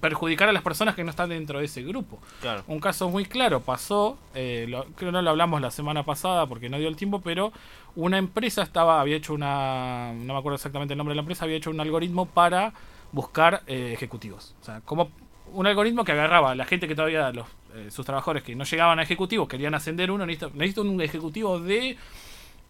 perjudicar 0.01 0.49
a 0.49 0.53
las 0.53 0.61
personas 0.61 0.93
que 0.95 1.03
no 1.03 1.09
están 1.09 1.29
dentro 1.29 1.59
de 1.59 1.65
ese 1.65 1.81
grupo. 1.83 2.19
Claro. 2.41 2.63
Un 2.67 2.79
caso 2.79 3.09
muy 3.09 3.25
claro 3.25 3.61
pasó, 3.61 4.17
eh, 4.33 4.65
lo- 4.69 4.83
creo 4.95 5.09
que 5.09 5.11
no 5.11 5.21
lo 5.21 5.29
hablamos 5.29 5.61
la 5.61 5.71
semana 5.71 6.03
pasada 6.03 6.45
porque 6.47 6.69
no 6.69 6.77
dio 6.77 6.87
el 6.87 6.95
tiempo, 6.95 7.21
pero 7.21 7.51
una 7.95 8.17
empresa 8.17 8.61
estaba, 8.61 8.99
había 9.01 9.15
hecho 9.15 9.33
una, 9.33 10.11
no 10.13 10.33
me 10.33 10.39
acuerdo 10.39 10.55
exactamente 10.55 10.93
el 10.93 10.97
nombre 10.97 11.13
de 11.13 11.15
la 11.15 11.21
empresa, 11.21 11.45
había 11.45 11.57
hecho 11.57 11.69
un 11.69 11.79
algoritmo 11.79 12.25
para 12.25 12.73
buscar 13.11 13.63
eh, 13.67 13.91
ejecutivos. 13.93 14.53
O 14.61 14.65
sea, 14.65 14.81
como 14.81 15.09
un 15.53 15.65
algoritmo 15.67 16.03
que 16.03 16.11
agarraba 16.11 16.51
a 16.51 16.55
la 16.55 16.65
gente 16.65 16.87
que 16.87 16.95
todavía, 16.95 17.31
los, 17.31 17.47
eh, 17.75 17.89
sus 17.89 18.05
trabajadores 18.05 18.43
que 18.43 18.53
no 18.55 18.65
llegaban 18.65 18.99
a 18.99 19.03
ejecutivos, 19.03 19.47
querían 19.47 19.73
ascender 19.75 20.11
uno, 20.11 20.25
necesito, 20.25 20.51
necesito 20.55 20.81
un 20.81 20.99
ejecutivo 21.01 21.59
de 21.59 21.97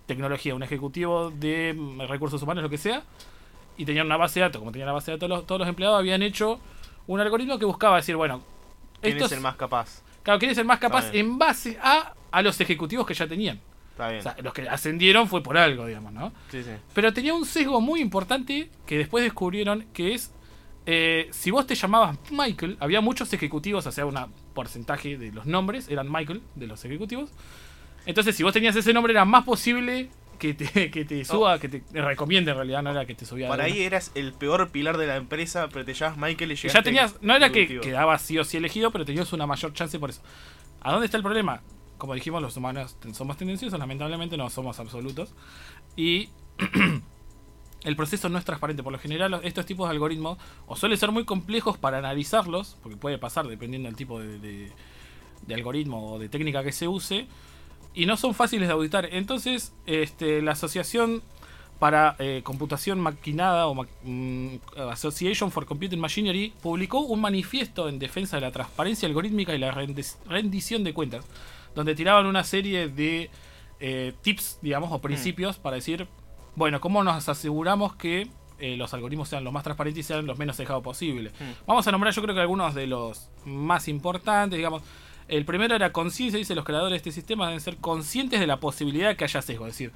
tecnología, 0.05 0.53
un 0.53 0.62
ejecutivo 0.63 1.32
de 1.32 1.74
mm, 1.75 2.01
recursos 2.01 2.41
humanos, 2.44 2.63
lo 2.63 2.70
que 2.70 2.77
sea, 2.77 3.01
y 3.77 3.86
tenían 3.86 4.05
una 4.05 4.17
base 4.17 4.39
de 4.39 4.46
datos, 4.46 4.60
como 4.60 4.72
tenían 4.72 4.88
la 4.88 4.94
base 4.94 5.12
de 5.12 5.17
datos 5.17 5.29
los- 5.29 5.48
todos 5.48 5.60
los 5.60 5.67
empleados, 5.67 5.98
habían 5.98 6.22
hecho 6.22 6.60
un 7.08 7.20
algoritmo 7.20 7.58
que 7.60 7.66
buscaba 7.66 7.98
decir, 7.98 8.16
bueno, 8.16 8.42
¿Quién 9.02 9.14
estos- 9.18 9.32
es 9.32 9.38
el 9.38 9.44
más 9.44 9.56
capaz? 9.56 10.02
Claro, 10.24 10.40
quién 10.40 10.52
es 10.52 10.58
el 10.58 10.66
más 10.66 10.80
capaz 10.80 11.14
en 11.14 11.38
base 11.38 11.78
a, 11.82 12.14
a 12.32 12.42
los 12.42 12.60
ejecutivos 12.60 13.06
que 13.06 13.14
ya 13.14 13.28
tenían. 13.28 13.60
Está 13.92 14.08
bien. 14.10 14.20
O 14.20 14.24
sea, 14.24 14.36
los 14.42 14.54
que 14.54 14.68
ascendieron 14.68 15.28
fue 15.28 15.42
por 15.44 15.58
algo, 15.58 15.86
digamos, 15.86 16.12
¿no? 16.12 16.34
sí, 16.52 16.64
sí. 16.64 16.72
Pero 16.94 17.14
tenía 17.14 17.34
un 17.34 17.46
sesgo 17.46 17.80
muy 17.80 18.02
importante 18.02 18.70
que 18.86 18.98
después 18.98 19.24
descubrieron 19.24 19.86
que 19.94 20.14
es 20.16 20.32
eh, 20.88 21.30
si 21.32 21.50
vos 21.52 21.66
te 21.66 21.74
llamabas 21.76 22.18
Michael, 22.32 22.78
había 22.80 23.02
muchos 23.02 23.32
ejecutivos, 23.34 23.86
o 23.88 23.92
sea, 23.92 24.06
un 24.06 24.16
porcentaje 24.54 25.18
de 25.18 25.32
los 25.32 25.46
nombres 25.48 25.90
eran 25.90 26.12
Michael 26.12 26.42
de 26.56 26.68
los 26.68 26.84
ejecutivos. 26.86 27.30
Entonces, 28.06 28.36
si 28.36 28.44
vos 28.44 28.54
tenías 28.54 28.76
ese 28.76 28.94
nombre, 28.94 29.12
era 29.12 29.26
más 29.26 29.44
posible 29.46 30.10
que 30.38 30.54
te, 30.54 30.89
que 30.92 31.06
te 31.06 31.24
suba, 31.25 31.60
que 31.60 31.70
te 31.70 31.84
recomiende 32.01 32.51
en 32.51 32.58
realidad, 32.58 32.82
no 32.84 32.92
era 32.92 33.06
que 33.06 33.15
te 33.15 33.25
subía. 33.25 33.48
Para 33.50 33.63
ahí 33.65 33.82
eras 33.82 34.12
el 34.15 34.34
peor 34.34 34.70
pilar 34.70 34.98
de 34.98 35.08
la 35.08 35.15
empresa, 35.15 35.68
pero 35.72 35.84
te 35.86 35.94
llamas 35.94 36.18
Michael 36.18 36.51
y 36.51 36.56
llegaste 36.56 36.77
ya 36.80 36.84
tenías, 36.84 37.15
no 37.22 37.36
era 37.36 37.51
que 37.51 37.68
quedabas 37.82 38.22
sí 38.22 38.38
o 38.39 38.44
sí 38.44 38.58
elegido, 38.58 38.92
pero 38.92 39.06
tenías 39.06 39.32
una 39.34 39.46
mayor 39.48 39.74
chance 39.74 39.98
por 40.00 40.10
eso. 40.10 40.22
¿A 40.82 40.92
dónde 40.92 41.06
está 41.06 41.18
el 41.18 41.24
problema? 41.24 41.62
Como 41.98 42.13
dijimos, 42.13 42.42
los 42.42 42.56
humanos 42.58 42.98
somos 43.13 43.38
tendenciosos, 43.38 43.80
lamentablemente 43.80 44.36
no 44.38 44.50
somos 44.50 44.80
absolutos. 44.80 45.34
Y 45.96 46.30
el 47.84 47.96
proceso 47.96 48.30
no 48.30 48.38
es 48.38 48.46
transparente. 48.46 48.84
Por 48.84 48.92
lo 48.94 49.00
general, 49.00 49.39
estos 49.44 49.65
tipos 49.65 49.88
de 49.88 49.94
algoritmos 49.94 50.38
o 50.68 50.75
suelen 50.75 50.98
ser 50.98 51.12
muy 51.12 51.24
complejos 51.25 51.77
para 51.77 52.00
analizarlos, 52.00 52.77
porque 52.82 52.98
puede 52.98 53.18
pasar 53.18 53.48
dependiendo 53.48 53.88
del 53.88 53.96
tipo 53.96 54.20
de, 54.20 54.39
de- 54.39 54.72
de 55.46 55.54
algoritmo 55.54 56.13
o 56.13 56.20
de 56.20 56.27
técnica 56.27 56.63
que 56.63 56.72
se 56.72 56.88
use, 56.88 57.27
y 57.96 58.06
no 58.06 58.18
son 58.18 58.34
fáciles 58.34 58.68
de 58.68 58.74
auditar. 58.74 59.08
Entonces, 59.12 59.74
este, 59.86 60.42
la 60.42 60.52
asociación 60.52 61.22
para 61.80 62.16
eh, 62.20 62.42
computación 62.44 63.00
maquinada 63.00 63.68
o 63.68 63.74
ma- 63.75 63.88
mm, 64.04 64.56
Association 64.92 65.52
for 65.52 65.66
Computing 65.66 66.00
Machinery 66.00 66.54
publicó 66.62 67.00
un 67.00 67.20
manifiesto 67.22 67.90
en 67.90 68.00
defensa 68.00 68.38
de 68.38 68.42
la 68.42 68.52
transparencia 68.52 69.08
algorítmica 69.08 69.54
y 69.54 69.58
la 69.58 69.74
rendic- 69.74 70.16
rendición 70.28 70.84
de 70.84 70.94
cuentas, 70.94 71.25
donde 71.75 71.94
tiraban 71.96 72.25
una 72.25 72.44
serie 72.44 72.88
de 72.88 73.30
eh, 73.82 74.14
tips, 74.22 74.60
digamos, 74.62 74.92
o 74.94 75.00
principios 75.00 75.58
para 75.58 75.75
decir, 75.75 76.08
bueno, 76.56 76.80
¿cómo 76.80 77.04
nos 77.04 77.28
aseguramos 77.28 77.96
que 77.98 78.30
eh, 78.58 78.78
los 78.78 78.94
algoritmos 78.94 79.28
sean 79.28 79.44
lo 79.44 79.52
más 79.52 79.64
transparentes 79.66 80.06
y 80.06 80.08
sean 80.08 80.25
los 80.25 80.38
menos 80.40 80.56
cejados 80.56 80.82
posible? 80.82 81.32
Mm. 81.32 81.68
Vamos 81.68 81.86
a 81.86 81.92
nombrar 81.92 82.14
yo 82.14 82.22
creo 82.22 82.34
que 82.34 82.40
algunos 82.42 82.74
de 82.74 82.88
los 82.88 83.30
más 83.44 83.90
importantes, 83.90 84.56
digamos. 84.56 84.82
El 85.27 85.46
primero 85.46 85.75
era 85.75 85.91
conciencia, 85.91 86.38
dice 86.38 86.55
los 86.55 86.65
creadores 86.65 86.91
de 86.91 86.98
este 86.98 87.12
sistema 87.12 87.48
deben 87.48 87.62
ser 87.62 87.77
conscientes 87.77 88.39
de 88.39 88.48
la 88.48 88.60
posibilidad 88.60 89.10
de 89.10 89.15
que 89.15 89.24
haya 89.24 89.41
sesgo. 89.41 89.65
Es 89.67 89.74
decir, 89.74 89.91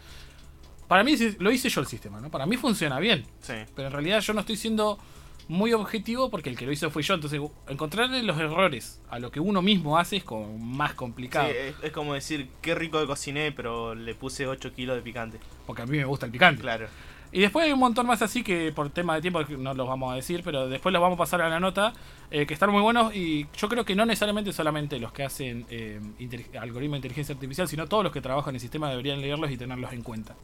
para 0.88 1.04
mí 1.04 1.16
lo 1.38 1.52
hice 1.52 1.70
yo 1.70 1.82
el 1.82 1.88
sistema, 1.88 2.20
¿no? 2.20 2.32
Para 2.32 2.46
mí 2.46 2.58
funciona 2.58 3.00
bien. 3.00 3.26
Sí. 3.42 3.54
Pero 3.76 3.88
en 3.88 3.94
realidad 3.94 4.22
yo 4.22 4.34
no 4.34 4.40
estoy 4.40 4.58
siendo 4.58 4.98
muy 5.48 5.74
objetivo 5.74 6.30
porque 6.30 6.50
el 6.50 6.58
que 6.58 6.66
lo 6.66 6.72
hizo 6.72 6.90
fui 6.90 7.04
yo. 7.04 7.14
Entonces, 7.14 7.42
encontrarle 7.68 8.24
los 8.24 8.40
errores 8.40 9.02
a 9.10 9.20
lo 9.20 9.32
que 9.32 9.40
uno 9.40 9.62
mismo 9.62 9.98
hace 9.98 10.18
es 10.18 10.24
como 10.24 10.58
más 10.58 10.94
complicado. 10.94 11.50
Sí, 11.50 11.56
es, 11.58 11.76
es 11.84 11.92
como 11.92 12.14
decir, 12.14 12.50
qué 12.62 12.76
rico 12.76 13.00
que 13.00 13.06
cociné, 13.06 13.52
pero 13.52 13.94
le 13.94 14.16
puse 14.16 14.48
8 14.48 14.74
kilos 14.74 14.96
de 14.96 15.02
picante. 15.02 15.40
Porque 15.68 15.82
a 15.82 15.86
mí 15.86 15.98
me 15.98 16.06
gusta 16.06 16.26
el 16.26 16.32
picante. 16.32 16.62
Claro. 16.62 16.88
Y 17.32 17.42
después 17.42 17.66
hay 17.66 17.72
un 17.72 17.80
montón 17.80 18.08
más 18.08 18.22
así 18.22 18.44
que 18.44 18.72
por 18.72 18.90
tema 18.90 19.16
de 19.16 19.22
tiempo 19.22 19.42
no 19.44 19.74
los 19.74 19.88
vamos 19.88 20.12
a 20.12 20.16
decir, 20.16 20.42
pero 20.44 20.68
después 20.68 20.92
los 20.92 21.02
vamos 21.02 21.16
a 21.16 21.20
pasar 21.20 21.42
a 21.42 21.50
la 21.50 21.60
nota, 21.60 21.94
eh, 22.32 22.48
que 22.48 22.54
están 22.54 22.72
muy 22.72 22.82
buenos 22.82 23.16
y 23.16 23.46
yo 23.56 23.70
creo 23.70 23.86
que 23.86 23.96
no 23.96 24.06
necesariamente 24.06 24.52
solamente 24.52 25.00
los 25.00 25.12
que 25.12 25.24
hacen 25.24 25.66
eh, 25.70 26.00
algoritmo 26.60 26.94
de 26.94 26.98
inteligencia 26.98 27.34
artificial, 27.34 27.68
sino 27.68 27.88
todos 27.88 28.04
los 28.04 28.12
que 28.12 28.22
trabajan 28.22 28.56
en 28.56 28.60
sistema 28.60 28.90
deberían 28.90 29.22
leerlos 29.22 29.52
y 29.52 29.58
tenerlos 29.58 29.94
en 29.94 30.02
cuenta. 30.02 30.36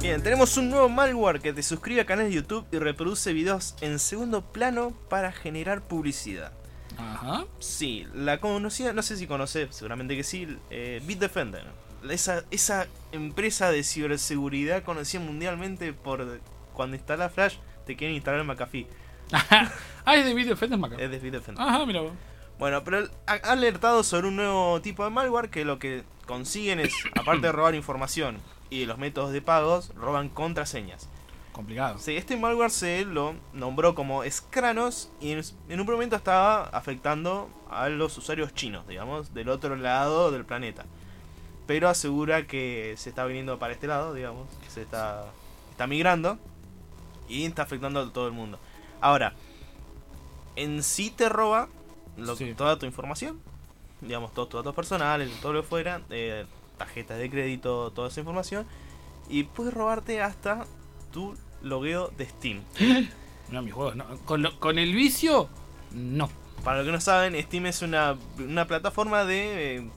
Bien, 0.00 0.22
tenemos 0.22 0.56
un 0.56 0.70
nuevo 0.70 0.88
malware 0.88 1.40
que 1.40 1.52
te 1.52 1.62
suscribe 1.62 2.02
a 2.02 2.06
canales 2.06 2.30
de 2.30 2.36
YouTube 2.36 2.66
y 2.72 2.78
reproduce 2.78 3.32
videos 3.32 3.74
en 3.80 3.98
segundo 3.98 4.42
plano 4.42 4.92
para 5.08 5.32
generar 5.32 5.82
publicidad. 5.88 6.52
Ajá. 6.98 7.44
Sí, 7.58 8.06
la 8.14 8.38
conocida, 8.38 8.92
no 8.92 9.02
sé 9.02 9.16
si 9.16 9.26
conoces, 9.26 9.74
seguramente 9.74 10.16
que 10.16 10.24
sí, 10.24 10.58
eh, 10.70 11.00
Bitdefender. 11.04 11.64
Esa, 12.08 12.44
esa 12.50 12.86
empresa 13.12 13.70
de 13.70 13.82
ciberseguridad 13.82 14.82
conocida 14.82 15.20
mundialmente 15.20 15.92
por 15.92 16.40
cuando 16.74 16.96
instalas 16.96 17.32
Flash 17.32 17.56
te 17.86 17.96
quieren 17.96 18.16
instalar 18.16 18.44
McAfee. 18.44 18.86
ah, 20.04 20.16
es 20.16 20.24
de 20.24 20.34
Video 20.34 20.54
Defender 20.54 20.78
Maca. 20.78 20.96
Es 20.96 21.10
de 21.10 21.18
Bitdefender. 21.18 21.62
Ajá, 21.62 21.84
mira. 21.86 22.02
vos. 22.02 22.12
Bueno, 22.58 22.84
pero 22.84 23.08
ha 23.26 23.32
ha 23.32 23.52
alertado 23.52 24.02
sobre 24.04 24.28
un 24.28 24.36
nuevo 24.36 24.80
tipo 24.80 25.04
de 25.04 25.10
malware 25.10 25.50
que 25.50 25.64
lo 25.64 25.78
que 25.78 26.04
consiguen 26.26 26.80
es, 26.80 26.92
aparte 27.14 27.46
de 27.46 27.52
robar 27.52 27.74
información 27.74 28.38
y 28.70 28.80
de 28.80 28.86
los 28.86 28.98
métodos 28.98 29.32
de 29.32 29.42
pagos, 29.42 29.92
roban 29.94 30.28
contraseñas. 30.28 31.08
Complicado. 31.54 31.98
Sí, 31.98 32.16
este 32.16 32.36
malware 32.36 32.70
se 32.70 33.04
lo 33.06 33.34
nombró 33.54 33.94
como 33.94 34.22
Scranos 34.28 35.10
y 35.20 35.32
en, 35.32 35.80
un 35.80 35.86
momento 35.86 36.16
estaba 36.16 36.64
afectando 36.64 37.48
a 37.70 37.88
los 37.88 38.18
usuarios 38.18 38.52
chinos, 38.54 38.86
digamos, 38.86 39.32
del 39.32 39.48
otro 39.48 39.74
lado 39.76 40.30
del 40.30 40.44
planeta. 40.44 40.84
Pero 41.66 41.88
asegura 41.88 42.46
que 42.46 42.94
se 42.98 43.08
está 43.08 43.24
viniendo 43.24 43.58
para 43.58 43.72
este 43.72 43.86
lado, 43.86 44.12
digamos, 44.12 44.48
que 44.62 44.68
se 44.68 44.82
está, 44.82 45.24
está 45.70 45.86
migrando 45.86 46.38
y 47.28 47.46
está 47.46 47.62
afectando 47.62 48.00
a 48.00 48.12
todo 48.12 48.26
el 48.26 48.34
mundo. 48.34 48.58
Ahora, 49.00 49.32
en 50.56 50.82
sí 50.82 51.10
te 51.10 51.28
roba 51.28 51.68
lo- 52.16 52.36
Sí. 52.36 52.52
toda 52.54 52.78
tu 52.78 52.84
información, 52.86 53.40
digamos, 54.00 54.34
todos 54.34 54.48
tus 54.50 54.58
datos 54.58 54.74
personales, 54.74 55.30
todo 55.40 55.52
lo 55.54 55.62
que 55.62 55.68
fuera, 55.68 56.02
eh, 56.10 56.44
tarjetas 56.76 57.18
de 57.18 57.30
crédito, 57.30 57.92
toda 57.92 58.08
esa 58.08 58.20
información, 58.20 58.66
y 59.28 59.44
puede 59.44 59.70
robarte 59.70 60.20
hasta 60.20 60.66
tu 61.12 61.34
logueo 61.64 62.12
de 62.16 62.26
Steam. 62.26 62.60
No, 63.50 63.60
mis 63.60 63.74
juegos, 63.74 63.94
no. 63.94 64.06
Con, 64.24 64.40
lo- 64.42 64.58
con 64.58 64.78
el 64.78 64.94
vicio, 64.94 65.50
no. 65.92 66.30
Para 66.64 66.78
los 66.78 66.86
que 66.86 66.92
no 66.92 67.00
saben, 67.00 67.40
Steam 67.42 67.66
es 67.66 67.82
una, 67.82 68.16
una 68.38 68.66
plataforma 68.66 69.24
de, 69.26 69.76
eh, 69.76 69.90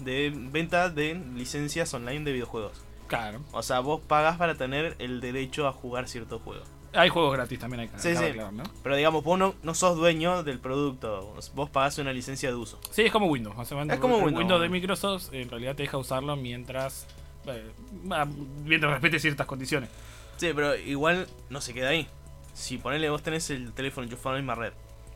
de 0.00 0.32
venta 0.34 0.88
de 0.88 1.14
licencias 1.34 1.92
online 1.92 2.24
de 2.24 2.32
videojuegos. 2.32 2.72
Claro. 3.06 3.40
O 3.52 3.62
sea, 3.62 3.80
vos 3.80 4.00
pagas 4.00 4.38
para 4.38 4.54
tener 4.54 4.96
el 4.98 5.20
derecho 5.20 5.68
a 5.68 5.72
jugar 5.72 6.08
ciertos 6.08 6.40
juegos. 6.40 6.66
Hay 6.94 7.10
juegos 7.10 7.34
gratis 7.34 7.58
también, 7.58 7.80
hay 7.80 7.88
que 7.88 7.98
Sí, 7.98 8.16
sí. 8.16 8.24
aclarar, 8.24 8.54
¿no? 8.54 8.62
Pero 8.82 8.96
digamos, 8.96 9.22
vos 9.22 9.38
no, 9.38 9.54
no 9.62 9.74
sos 9.74 9.96
dueño 9.98 10.42
del 10.42 10.58
producto, 10.58 11.34
vos 11.54 11.68
pagás 11.68 11.98
una 11.98 12.14
licencia 12.14 12.48
de 12.48 12.54
uso. 12.54 12.80
Sí, 12.90 13.02
es 13.02 13.12
como 13.12 13.26
Windows. 13.26 13.54
Es 13.60 13.98
como 14.00 14.26
El 14.26 14.34
Windows. 14.34 14.60
de 14.62 14.70
Microsoft 14.70 15.28
en 15.34 15.50
realidad 15.50 15.76
te 15.76 15.82
deja 15.82 15.98
usarlo 15.98 16.34
mientras. 16.36 17.06
eh, 17.46 17.70
ah, 18.10 18.26
mientras 18.64 18.90
respete 18.92 19.20
ciertas 19.20 19.46
condiciones. 19.46 19.90
Sí, 20.36 20.50
pero 20.54 20.76
igual 20.76 21.26
no 21.50 21.60
se 21.60 21.72
queda 21.74 21.88
ahí. 21.90 22.08
Si 22.52 22.78
ponele 22.78 23.10
vos 23.10 23.22
tenés 23.22 23.50
el 23.50 23.72
teléfono 23.72 24.04
enchufado 24.06 24.36
en 24.36 24.46
la 24.46 24.54
misma 24.54 24.64
red, 24.66 24.72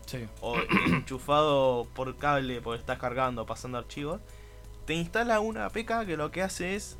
Sí. 0.07 0.27
o 0.41 0.57
enchufado 0.87 1.87
por 1.95 2.17
cable 2.17 2.61
porque 2.61 2.81
estás 2.81 2.99
cargando, 2.99 3.47
pasando 3.47 3.79
archivos, 3.79 4.21
te 4.87 4.95
instala 4.95 5.41
una 5.41 5.67
APK 5.67 6.05
que 6.07 6.17
lo 6.17 6.31
que 6.31 6.43
hace 6.43 6.75
es 6.75 6.99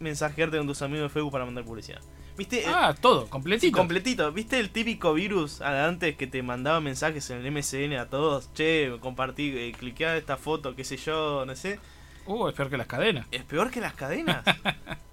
mensajearte 0.00 0.58
con 0.58 0.66
tus 0.66 0.82
amigos 0.82 1.04
de 1.04 1.08
Facebook 1.08 1.32
para 1.32 1.44
mandar 1.44 1.64
publicidad. 1.64 2.00
¿Viste? 2.36 2.64
El- 2.64 2.72
Ah, 2.74 2.94
todo, 3.00 3.28
completito. 3.28 3.76
completito. 3.76 4.30
¿Viste 4.32 4.58
el 4.60 4.70
típico 4.70 5.12
virus 5.12 5.60
antes 5.60 6.16
que 6.16 6.26
te 6.28 6.42
mandaba 6.42 6.80
mensajes 6.80 7.28
en 7.30 7.38
el 7.38 7.46
MSN 7.52 7.96
a 7.98 8.08
todos? 8.08 8.52
Che, 8.54 8.96
compartí, 9.00 9.52
eh, 9.56 9.72
cliquea 9.76 10.16
esta 10.16 10.36
foto, 10.36 10.76
qué 10.76 10.84
sé 10.84 10.96
yo, 10.96 11.44
no 11.46 11.56
sé. 11.56 11.80
Uh, 12.26 12.48
es 12.48 12.54
peor 12.54 12.70
que 12.70 12.76
las 12.76 12.86
cadenas. 12.86 13.26
Es 13.32 13.42
peor 13.42 13.70
que 13.70 13.80
las 13.80 13.94
cadenas. 13.94 14.44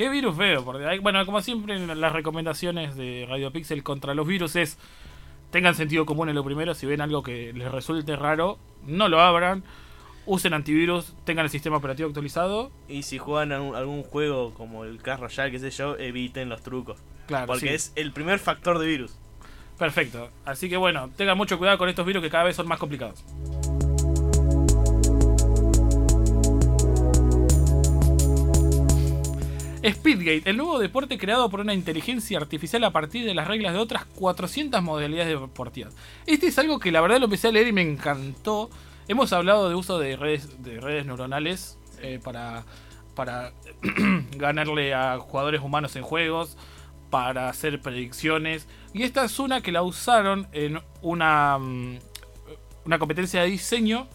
Qué 0.00 0.08
virus 0.08 0.34
feo. 0.34 0.64
Porque 0.64 0.98
bueno, 1.00 1.26
como 1.26 1.42
siempre 1.42 1.78
las 1.94 2.12
recomendaciones 2.14 2.96
de 2.96 3.26
Radio 3.28 3.50
Pixel 3.52 3.82
contra 3.82 4.14
los 4.14 4.26
virus 4.26 4.56
es 4.56 4.78
tengan 5.50 5.74
sentido 5.74 6.06
común 6.06 6.30
en 6.30 6.36
lo 6.36 6.42
primero. 6.42 6.72
Si 6.72 6.86
ven 6.86 7.02
algo 7.02 7.22
que 7.22 7.52
les 7.52 7.70
resulte 7.70 8.16
raro, 8.16 8.58
no 8.86 9.10
lo 9.10 9.20
abran. 9.20 9.62
Usen 10.24 10.54
antivirus, 10.54 11.12
tengan 11.24 11.44
el 11.44 11.50
sistema 11.50 11.76
operativo 11.76 12.08
actualizado. 12.08 12.70
y 12.88 13.02
si 13.02 13.18
juegan 13.18 13.52
a 13.52 13.60
un- 13.60 13.76
algún 13.76 14.02
juego 14.02 14.54
como 14.54 14.84
el 14.86 15.02
Clash 15.02 15.20
Royale, 15.20 15.50
qué 15.50 15.58
sé 15.58 15.70
yo, 15.70 15.98
eviten 15.98 16.48
los 16.48 16.62
trucos. 16.62 16.98
Claro, 17.26 17.46
porque 17.46 17.68
sí. 17.68 17.74
es 17.74 17.92
el 17.96 18.12
primer 18.12 18.38
factor 18.38 18.78
de 18.78 18.86
virus. 18.86 19.18
Perfecto. 19.78 20.30
Así 20.46 20.70
que 20.70 20.78
bueno, 20.78 21.10
tengan 21.14 21.36
mucho 21.36 21.58
cuidado 21.58 21.76
con 21.76 21.90
estos 21.90 22.06
virus 22.06 22.22
que 22.22 22.30
cada 22.30 22.44
vez 22.44 22.56
son 22.56 22.66
más 22.66 22.78
complicados. 22.78 23.22
Speedgate, 29.82 30.42
el 30.50 30.58
nuevo 30.58 30.78
deporte 30.78 31.16
creado 31.16 31.48
por 31.48 31.60
una 31.60 31.72
inteligencia 31.72 32.36
artificial 32.36 32.84
a 32.84 32.90
partir 32.90 33.24
de 33.24 33.34
las 33.34 33.48
reglas 33.48 33.72
de 33.72 33.78
otras 33.78 34.04
400 34.04 34.82
modalidades 34.82 35.40
deportivas. 35.40 35.96
Este 36.26 36.48
es 36.48 36.58
algo 36.58 36.78
que 36.78 36.92
la 36.92 37.00
verdad 37.00 37.18
lo 37.18 37.24
empecé 37.24 37.48
a 37.48 37.52
leer 37.52 37.68
y 37.68 37.72
me 37.72 37.80
encantó. 37.80 38.68
Hemos 39.08 39.32
hablado 39.32 39.70
de 39.70 39.74
uso 39.74 39.98
de 39.98 40.16
redes, 40.16 40.62
de 40.62 41.02
neuronales 41.04 41.78
eh, 42.02 42.20
para, 42.22 42.64
ganarle 44.36 44.92
a 44.92 45.18
jugadores 45.18 45.62
humanos 45.62 45.96
en 45.96 46.02
juegos, 46.02 46.58
para 47.08 47.48
hacer 47.48 47.80
predicciones. 47.80 48.68
Y 48.92 49.04
esta 49.04 49.24
es 49.24 49.38
una 49.38 49.62
que 49.62 49.72
la 49.72 49.82
usaron 49.82 50.46
en 50.52 50.78
una, 51.00 51.56
mm, 51.58 51.98
una 52.84 52.98
competencia 52.98 53.42
de 53.42 53.48
diseño, 53.48 54.08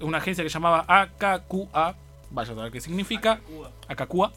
una 0.00 0.18
agencia 0.18 0.42
que 0.42 0.50
llamaba 0.50 0.86
AKQA, 0.88 1.96
vaya 2.32 2.52
a 2.52 2.56
saber 2.56 2.72
qué 2.72 2.80
significa. 2.80 3.40
Akakua. 3.88 4.32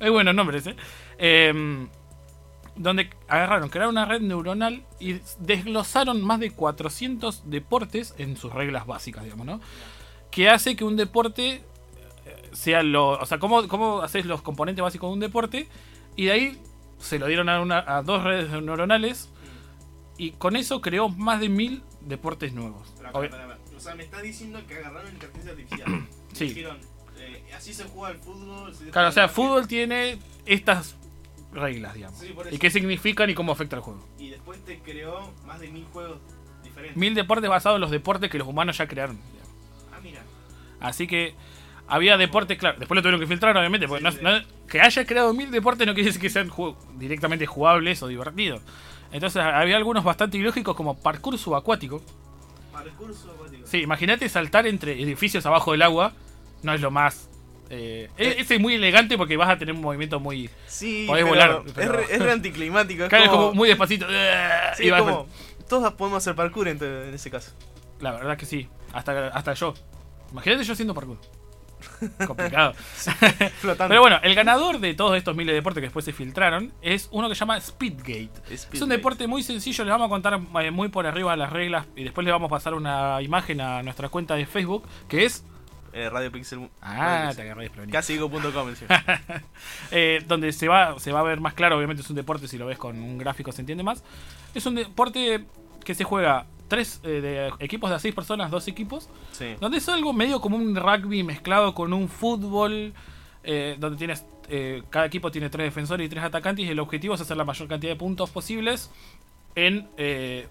es 0.00 0.10
bueno 0.10 0.32
nombre 0.32 0.58
ese. 0.58 0.76
Em, 1.18 1.88
donde 2.76 3.08
agarraron, 3.28 3.70
crearon 3.70 3.94
una 3.94 4.04
red 4.04 4.20
neuronal 4.20 4.84
y 5.00 5.20
desglosaron 5.38 6.22
más 6.22 6.40
de 6.40 6.50
400 6.50 7.48
deportes 7.48 8.14
en 8.18 8.36
sus 8.36 8.52
reglas 8.52 8.86
básicas, 8.86 9.24
digamos, 9.24 9.46
¿no? 9.46 9.60
Que 10.30 10.50
hace 10.50 10.76
que 10.76 10.84
un 10.84 10.96
deporte 10.96 11.54
eh, 11.54 11.62
sea 12.52 12.82
lo. 12.82 13.10
O 13.12 13.24
sea, 13.26 13.38
cómo, 13.38 13.66
cómo 13.68 14.02
haces 14.02 14.26
los 14.26 14.42
componentes 14.42 14.82
básicos 14.82 15.08
de 15.08 15.14
un 15.14 15.20
deporte. 15.20 15.68
Y 16.16 16.26
de 16.26 16.32
ahí 16.32 16.60
se 16.98 17.18
lo 17.18 17.26
dieron 17.26 17.48
a, 17.48 17.60
una- 17.60 17.84
a 17.86 18.02
dos 18.02 18.22
redes 18.24 18.50
neuronales. 18.62 19.30
Y 20.18 20.32
con 20.32 20.56
eso 20.56 20.80
creó 20.80 21.08
más 21.08 21.40
de 21.40 21.48
mil 21.48 21.82
deportes 22.02 22.52
nuevos. 22.52 22.92
Obvi- 23.12 23.30
O 23.76 23.80
sea, 23.80 23.94
me 23.94 24.02
está 24.04 24.20
diciendo 24.22 24.58
que 24.66 24.74
agarraron 24.76 25.12
inteligencia 25.12 25.52
artificial. 25.52 26.08
Sí. 26.32 26.48
Dijeron, 26.48 26.76
eh, 26.76 26.80
así 27.56 27.74
se 27.74 27.84
juega 27.84 28.14
el 28.14 28.18
fútbol. 28.20 28.74
se 28.74 28.90
Claro, 28.90 29.08
o 29.08 29.12
sea, 29.12 29.24
el 29.24 29.30
fútbol 29.30 29.66
tiene 29.66 30.18
estas 30.44 30.96
reglas, 31.52 31.94
digamos. 31.94 32.18
Sí, 32.18 32.34
y 32.50 32.58
qué 32.58 32.70
significan 32.70 33.30
y 33.30 33.34
cómo 33.34 33.52
afecta 33.52 33.76
al 33.76 33.82
juego. 33.82 34.06
Y 34.18 34.30
después 34.30 34.62
te 34.64 34.78
creó 34.80 35.32
más 35.46 35.58
de 35.60 35.68
mil 35.68 35.84
juegos 35.92 36.18
diferentes. 36.62 36.96
Mil 36.96 37.14
deportes 37.14 37.48
basados 37.48 37.76
en 37.76 37.80
los 37.80 37.90
deportes 37.90 38.30
que 38.30 38.38
los 38.38 38.46
humanos 38.48 38.76
ya 38.78 38.86
crearon. 38.86 39.16
digamos. 39.32 39.52
Ah, 39.92 40.00
mira. 40.02 40.22
Así 40.80 41.06
que 41.06 41.34
había 41.88 42.16
deportes, 42.16 42.58
claro. 42.58 42.78
Después 42.78 42.96
lo 42.96 43.02
tuvieron 43.02 43.20
que 43.20 43.26
filtrar, 43.26 43.56
obviamente. 43.56 43.88
Porque 43.88 44.00
Sí, 44.10 44.18
no- 44.22 44.38
sí. 44.38 44.42
no- 44.44 44.66
que 44.66 44.80
haya 44.80 45.06
creado 45.06 45.32
mil 45.32 45.50
deportes 45.50 45.86
no 45.86 45.94
quiere 45.94 46.08
decir 46.08 46.20
que 46.20 46.28
sean 46.30 46.50
directamente 46.94 47.46
jugables 47.46 48.02
o 48.02 48.08
divertidos. 48.08 48.60
Entonces 49.12 49.40
había 49.40 49.76
algunos 49.76 50.02
bastante 50.04 50.36
ilógicos 50.36 50.74
como 50.76 50.98
parkour 51.00 51.38
subacuático. 51.38 52.02
Parcurso 52.72 53.30
acuático. 53.30 53.66
Sí, 53.66 53.78
imagínate 53.78 54.28
saltar 54.28 54.66
entre 54.66 55.00
edificios 55.00 55.46
abajo 55.46 55.72
del 55.72 55.82
agua. 55.82 56.12
No 56.62 56.74
es 56.74 56.80
lo 56.80 56.90
más. 56.90 57.30
Eh, 57.70 58.08
e- 58.16 58.36
ese 58.40 58.54
es 58.56 58.60
muy 58.60 58.74
elegante 58.74 59.16
porque 59.18 59.36
vas 59.36 59.48
a 59.50 59.58
tener 59.58 59.74
un 59.74 59.80
movimiento 59.80 60.20
muy. 60.20 60.48
Sí, 60.66 61.04
Podés 61.06 61.24
pero 61.24 61.34
volar, 61.34 61.62
Es, 61.66 61.88
re, 61.88 62.04
es 62.10 62.18
re 62.22 62.32
anticlimático. 62.32 63.04
Es 63.04 63.10
como, 63.10 63.30
como 63.30 63.54
muy 63.54 63.68
despacito. 63.68 64.06
sí, 64.74 64.84
y 64.84 64.90
vas- 64.90 65.00
como- 65.02 65.26
Todos 65.68 65.92
podemos 65.94 66.18
hacer 66.18 66.34
parkour 66.34 66.68
en, 66.68 66.82
en 66.82 67.14
ese 67.14 67.30
caso. 67.30 67.52
La 68.00 68.12
verdad 68.12 68.36
que 68.36 68.46
sí. 68.46 68.68
Hasta, 68.92 69.28
hasta 69.28 69.54
yo. 69.54 69.74
Imagínate 70.32 70.64
yo 70.64 70.72
haciendo 70.74 70.94
parkour. 70.94 71.18
Complicado. 72.26 72.72
Flotando. 73.60 73.88
Pero 73.90 74.00
bueno, 74.00 74.18
el 74.22 74.34
ganador 74.34 74.78
de 74.80 74.94
todos 74.94 75.16
estos 75.16 75.34
miles 75.36 75.52
de 75.52 75.56
deportes 75.56 75.80
que 75.80 75.86
después 75.86 76.04
se 76.04 76.12
filtraron 76.12 76.72
es 76.82 77.08
uno 77.12 77.28
que 77.28 77.34
se 77.34 77.40
llama 77.40 77.60
Speedgate. 77.60 78.30
Es 78.50 78.50
un 78.50 78.56
Speedgate. 78.78 78.96
deporte 78.96 79.26
muy 79.26 79.42
sencillo, 79.42 79.84
les 79.84 79.92
vamos 79.92 80.06
a 80.06 80.08
contar 80.08 80.40
eh, 80.62 80.70
muy 80.70 80.88
por 80.88 81.06
arriba 81.06 81.36
las 81.36 81.52
reglas 81.52 81.86
y 81.96 82.04
después 82.04 82.24
le 82.24 82.30
vamos 82.32 82.46
a 82.48 82.50
pasar 82.50 82.74
una 82.74 83.20
imagen 83.22 83.60
a 83.60 83.82
nuestra 83.82 84.08
cuenta 84.08 84.34
de 84.34 84.46
Facebook 84.46 84.84
que 85.08 85.24
es... 85.24 85.44
Eh, 85.96 86.10
Radio 86.10 86.30
Pixel. 86.30 86.68
Ah, 86.82 87.32
Radio 87.34 87.56
Pixel. 87.56 87.88
encima. 88.68 89.02
Eh, 89.90 90.22
donde 90.28 90.52
se 90.52 90.68
va, 90.68 91.00
se 91.00 91.10
va 91.10 91.20
a 91.20 91.22
ver 91.22 91.40
más 91.40 91.54
claro, 91.54 91.76
obviamente 91.78 92.02
es 92.02 92.10
un 92.10 92.16
deporte, 92.16 92.48
si 92.48 92.58
lo 92.58 92.66
ves 92.66 92.76
con 92.76 93.00
un 93.00 93.16
gráfico 93.16 93.50
se 93.50 93.62
entiende 93.62 93.82
más. 93.82 94.04
Es 94.54 94.66
un 94.66 94.74
deporte 94.74 95.46
que 95.84 95.94
se 95.94 96.04
juega 96.04 96.44
tres 96.68 97.00
eh, 97.02 97.20
de 97.22 97.50
equipos 97.60 97.88
de 97.88 97.96
a 97.96 97.98
seis 97.98 98.14
personas, 98.14 98.50
dos 98.50 98.68
equipos, 98.68 99.08
Sí. 99.32 99.54
donde 99.58 99.78
es 99.78 99.88
algo 99.88 100.12
medio 100.12 100.42
como 100.42 100.58
un 100.58 100.76
rugby 100.76 101.22
mezclado 101.22 101.72
con 101.74 101.94
un 101.94 102.10
fútbol, 102.10 102.92
eh, 103.42 103.76
donde 103.78 103.96
tienes 103.96 104.26
eh, 104.50 104.82
cada 104.90 105.06
equipo 105.06 105.30
tiene 105.30 105.48
tres 105.48 105.64
defensores 105.68 106.06
y 106.06 106.10
tres 106.10 106.22
atacantes 106.24 106.66
y 106.66 106.68
el 106.68 106.78
objetivo 106.78 107.14
es 107.14 107.22
hacer 107.22 107.38
la 107.38 107.44
mayor 107.44 107.68
cantidad 107.68 107.92
de 107.92 107.96
puntos 107.98 108.28
posibles 108.30 108.90
en 109.54 109.88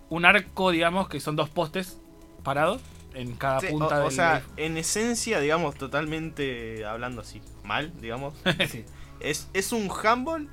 un 0.10 0.25
arco, 0.25 0.71
digamos, 0.71 1.08
que 1.08 1.19
son 1.19 1.36
dos 1.36 1.49
postes 1.49 2.01
parados 2.43 2.81
en 3.15 3.36
cada 3.36 3.60
Sí, 3.62 3.67
punta 3.67 3.97
o, 3.97 4.01
o 4.01 4.04
del... 4.06 4.12
sea, 4.12 4.43
en 4.58 4.78
esencia, 4.78 5.39
digamos, 5.39 5.75
totalmente 5.75 6.86
hablando 6.86 7.21
así, 7.21 7.41
mal, 7.63 7.91
digamos. 8.01 8.34
Sí. 8.69 8.86
Es, 9.19 9.49
es 9.54 9.71
un 9.71 9.89
handball 10.04 10.49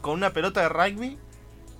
con 0.00 0.14
una 0.14 0.32
pelota 0.32 0.60
de 0.62 0.68
rugby 0.68 1.16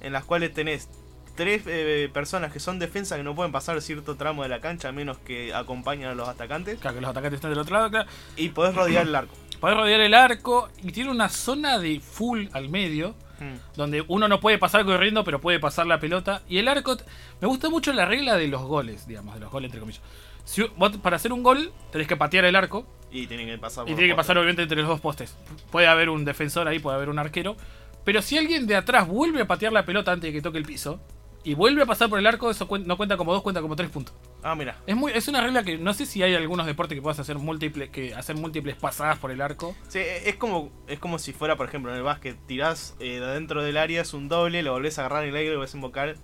en 0.01 0.13
las 0.13 0.25
cuales 0.25 0.55
tenés 0.55 0.89
tres 1.35 1.63
eh, 1.67 2.09
personas 2.13 2.53
que 2.53 2.61
son 2.61 2.79
defensa 2.79 3.17
que 3.17 3.23
no 3.23 3.35
pueden 3.35 3.51
pasar 3.53 3.81
cierto 3.83 4.17
tramo 4.17 4.43
de 4.43 4.49
la 4.49 4.61
cancha 4.61 4.89
a 4.89 4.93
menos 4.93 5.19
que 5.19 5.53
acompañen 5.55 6.09
a 6.09 6.15
los 6.15 6.29
atacantes 6.29 6.79
Claro, 6.79 6.97
que 6.97 7.01
los 7.01 7.11
atacantes 7.11 7.39
están 7.39 7.51
del 7.51 7.59
otro 7.61 7.77
lado, 7.77 7.91
claro. 7.91 8.09
y 8.37 8.51
podés 8.51 8.75
rodear 8.75 9.07
el 9.07 9.15
arco. 9.17 9.35
Podés 9.61 9.77
rodear 9.77 10.01
el 10.01 10.15
arco 10.15 10.69
y 10.83 10.93
tiene 10.93 11.11
una 11.11 11.29
zona 11.29 11.79
de 11.79 12.01
full 12.01 12.47
al 12.53 12.69
medio. 12.69 13.15
Donde 13.77 14.05
uno 14.07 14.29
no 14.29 14.41
puede 14.41 14.59
pasar 14.59 14.85
corriendo, 14.85 15.25
pero 15.25 15.41
puede 15.41 15.59
pasar 15.59 15.87
la 15.87 15.99
pelota. 15.99 16.43
Y 16.49 16.59
el 16.59 16.69
arco. 16.69 16.97
Me 17.41 17.49
gusta 17.49 17.71
mucho 17.71 17.93
la 17.93 18.05
regla 18.05 18.37
de 18.37 18.49
los 18.49 18.63
goles, 18.63 19.07
digamos, 19.07 19.35
de 19.35 19.41
los 19.41 19.51
goles 19.51 19.69
entre 19.69 19.81
comillas. 19.81 20.03
Si, 20.45 20.63
vos 20.77 20.97
para 20.99 21.17
hacer 21.17 21.33
un 21.33 21.43
gol, 21.43 21.73
tenés 21.93 22.07
que 22.07 22.17
patear 22.17 22.45
el 22.45 22.57
arco. 22.57 22.87
Y 23.11 23.27
tienen 23.27 23.47
que 23.47 23.59
pasar 23.59 23.89
Y 23.89 23.95
tiene 23.95 24.09
que 24.09 24.15
pasar, 24.15 24.37
obviamente, 24.39 24.63
entre 24.63 24.79
los 24.79 24.89
dos 24.89 25.01
postes. 25.01 25.37
Puede 25.71 25.87
haber 25.87 26.11
un 26.11 26.25
defensor 26.25 26.69
ahí, 26.69 26.79
puede 26.79 26.97
haber 26.97 27.09
un 27.09 27.19
arquero. 27.19 27.57
Pero 28.05 28.23
si 28.23 28.39
alguien 28.39 28.67
de 28.67 28.77
atrás 28.77 29.07
vuelve 29.07 29.43
a 29.43 29.47
patear 29.47 29.73
la 29.73 29.85
pelota 29.85 30.13
antes 30.13 30.29
de 30.29 30.33
que 30.33 30.43
toque 30.43 30.59
el 30.59 30.65
piso 30.65 31.01
y 31.43 31.55
vuelve 31.55 31.83
a 31.83 31.87
pasar 31.87 32.09
por 32.09 32.19
el 32.19 32.27
arco, 32.27 32.51
eso 32.51 32.69
no 32.85 32.97
cuenta 32.97 33.17
como 33.17 33.33
dos, 33.33 33.43
cuenta 33.43 33.63
como 33.63 33.77
tres 33.77 33.91
puntos. 33.91 34.15
Ah, 34.43 34.55
mira. 34.55 34.79
Es 34.87 34.97
muy, 34.97 35.13
es 35.13 35.27
una 35.29 35.41
regla 35.41 35.63
que 35.63 35.79
no 35.79 35.95
sé 35.95 36.07
si 36.07 36.23
hay 36.23 36.35
algunos 36.35 36.67
deportes 36.67 36.97
que 36.97 37.03
puedas 37.03 37.19
hacer 37.19 37.39
múltiples, 37.39 37.91
que 37.91 38.15
hacer 38.15 38.37
múltiples 38.37 38.77
pasadas 38.77 39.19
por 39.19 39.31
el 39.31 39.41
arco. 39.41 39.75
Sí, 39.89 40.01
es 40.01 40.37
como, 40.37 40.71
es 40.87 40.99
como 40.99 41.19
si 41.19 41.33
fuera, 41.33 41.57
por 41.57 41.67
ejemplo, 41.67 41.91
en 41.93 41.99
el 41.99 42.03
básquet, 42.03 42.37
tirás 42.47 42.97
eh, 43.01 43.21
de 43.21 43.25
adentro 43.25 43.63
del 43.63 43.77
área, 43.77 44.03
es 44.03 44.13
un 44.13 44.29
doble, 44.29 44.63
lo 44.63 44.73
volvés 44.73 44.99
a 44.99 45.03
agarrar 45.03 45.25
en 45.25 45.31
el 45.31 45.37
aire 45.37 45.49
y 45.49 45.53
lo 45.53 45.59
volvés 45.59 45.75
a 45.75 45.77
invocar, 45.77 46.17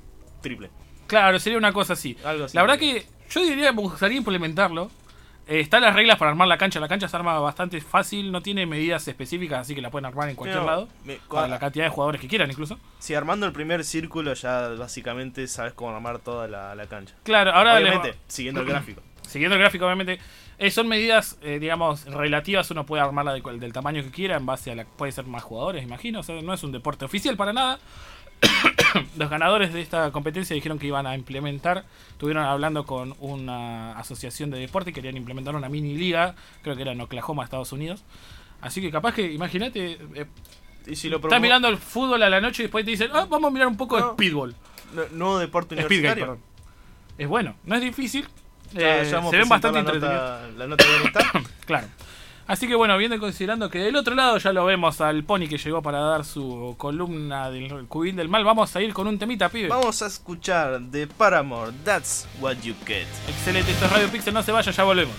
triple. 0.42 0.70
Claro, 1.06 1.38
sería 1.38 1.58
una 1.58 1.72
cosa 1.72 1.94
así. 1.94 2.16
Algo 2.24 2.44
así. 2.44 2.56
La 2.56 2.62
verdad 2.62 2.78
que 2.78 3.06
yo 3.30 3.42
diría 3.42 3.72
me 3.72 3.82
gustaría 3.82 4.18
implementarlo. 4.18 4.90
Eh, 5.48 5.60
están 5.60 5.82
las 5.82 5.94
reglas 5.94 6.18
para 6.18 6.32
armar 6.32 6.48
la 6.48 6.58
cancha. 6.58 6.80
La 6.80 6.88
cancha 6.88 7.06
se 7.08 7.16
arma 7.16 7.38
bastante 7.38 7.80
fácil, 7.80 8.32
no 8.32 8.42
tiene 8.42 8.66
medidas 8.66 9.06
específicas, 9.06 9.60
así 9.60 9.74
que 9.76 9.80
la 9.80 9.90
pueden 9.90 10.06
armar 10.06 10.28
en 10.28 10.34
cualquier 10.36 10.60
No, 10.62 10.66
lado. 10.66 10.88
me- 11.04 11.18
Para 11.30 11.46
la 11.46 11.58
cantidad 11.60 11.84
de 11.84 11.90
jugadores 11.90 12.20
que 12.20 12.26
quieran, 12.26 12.50
incluso. 12.50 12.78
Si 12.98 13.14
armando 13.14 13.46
el 13.46 13.52
primer 13.52 13.84
círculo 13.84 14.34
ya 14.34 14.68
básicamente 14.70 15.46
sabes 15.46 15.72
cómo 15.74 15.94
armar 15.94 16.18
toda 16.18 16.48
la, 16.48 16.74
la 16.74 16.86
cancha. 16.86 17.14
Claro, 17.22 17.52
ahora 17.52 17.78
les- 17.78 17.90
Obviamente, 17.94 18.18
siguiendo 18.26 18.60
el 18.62 18.66
gráfico. 18.66 19.02
siguiendo 19.22 19.54
el 19.54 19.60
gráfico, 19.60 19.84
obviamente, 19.86 20.18
eh, 20.58 20.70
son 20.72 20.88
medidas, 20.88 21.38
eh, 21.42 21.58
digamos, 21.60 22.06
relativas. 22.06 22.68
Uno 22.72 22.84
puede 22.84 23.02
armarla 23.02 23.32
de 23.34 23.42
del 23.58 23.72
tamaño 23.72 24.02
que 24.02 24.10
quiera, 24.10 24.36
en 24.36 24.46
base 24.46 24.72
a 24.72 24.74
la. 24.74 24.84
Puede 24.84 25.12
ser 25.12 25.26
más 25.26 25.44
jugadores, 25.44 25.84
imagino. 25.84 26.20
O 26.20 26.22
sea, 26.24 26.40
no 26.42 26.54
es 26.54 26.62
un 26.64 26.72
deporte 26.72 27.04
oficial 27.04 27.36
para 27.36 27.52
nada. 27.52 27.78
Los 29.16 29.28
ganadores 29.30 29.72
de 29.72 29.80
esta 29.82 30.10
competencia 30.12 30.54
dijeron 30.54 30.78
que 30.78 30.86
iban 30.86 31.06
a 31.06 31.14
implementar. 31.14 31.84
Estuvieron 32.10 32.44
hablando 32.44 32.84
con 32.86 33.14
una 33.20 33.98
asociación 33.98 34.50
de 34.50 34.58
deporte 34.58 34.90
y 34.90 34.92
querían 34.92 35.16
implementar 35.16 35.54
una 35.54 35.68
mini 35.68 35.94
liga. 35.96 36.34
Creo 36.62 36.76
que 36.76 36.82
era 36.82 36.92
en 36.92 37.00
Oklahoma, 37.00 37.44
Estados 37.44 37.72
Unidos. 37.72 38.04
Así 38.60 38.80
que 38.80 38.90
capaz 38.90 39.14
que, 39.14 39.30
imagínate, 39.32 39.98
eh, 40.14 40.26
Y 40.86 40.96
si 40.96 41.08
lo 41.08 41.16
estás 41.18 41.40
mirando 41.40 41.68
el 41.68 41.76
fútbol 41.78 42.22
a 42.22 42.30
la 42.30 42.40
noche 42.40 42.62
y 42.62 42.66
después 42.66 42.84
te 42.84 42.92
dicen, 42.92 43.10
ah, 43.12 43.26
vamos 43.28 43.48
a 43.48 43.52
mirar 43.52 43.68
un 43.68 43.76
poco 43.76 43.98
No. 43.98 44.06
de 44.08 44.12
speedball. 44.14 44.54
nu- 44.94 45.02
nuevo 45.12 45.38
deporte 45.38 45.74
universitario. 45.74 46.38
Es 47.18 47.26
bueno, 47.28 47.56
no 47.64 47.74
es 47.74 47.80
difícil. 47.82 48.26
Eh, 48.74 49.06
ya 49.10 49.22
se 49.30 49.36
ven 49.36 49.48
bastante 49.48 49.72
la 49.72 49.80
entretenidos. 49.80 50.12
nota, 50.42 50.48
la 50.58 50.66
nota 50.66 50.84
de. 50.84 51.44
Claro. 51.66 51.88
Así 52.46 52.68
que 52.68 52.76
bueno, 52.76 52.96
viendo 52.96 53.16
y 53.16 53.18
considerando 53.18 53.68
que 53.70 53.80
del 53.80 53.96
otro 53.96 54.14
lado 54.14 54.38
ya 54.38 54.52
lo 54.52 54.64
vemos 54.64 55.00
al 55.00 55.24
Pony 55.24 55.48
que 55.48 55.58
llegó 55.58 55.82
para 55.82 55.98
dar 55.98 56.24
su 56.24 56.76
columna 56.78 57.50
del 57.50 57.86
cubil 57.88 58.14
del 58.14 58.28
mal, 58.28 58.44
vamos 58.44 58.74
a 58.76 58.82
ir 58.82 58.94
con 58.94 59.08
un 59.08 59.18
temita, 59.18 59.48
pibe. 59.48 59.68
Vamos 59.68 60.00
a 60.02 60.06
escuchar 60.06 60.80
de 60.80 61.08
Paramore, 61.08 61.72
That's 61.84 62.28
What 62.40 62.58
You 62.62 62.74
Get. 62.86 63.08
Excelente, 63.28 63.72
esto 63.72 63.86
es 63.86 63.92
Radio 63.92 64.08
Pixel, 64.08 64.32
no 64.32 64.42
se 64.44 64.52
vaya, 64.52 64.70
ya 64.70 64.84
volvemos. 64.84 65.16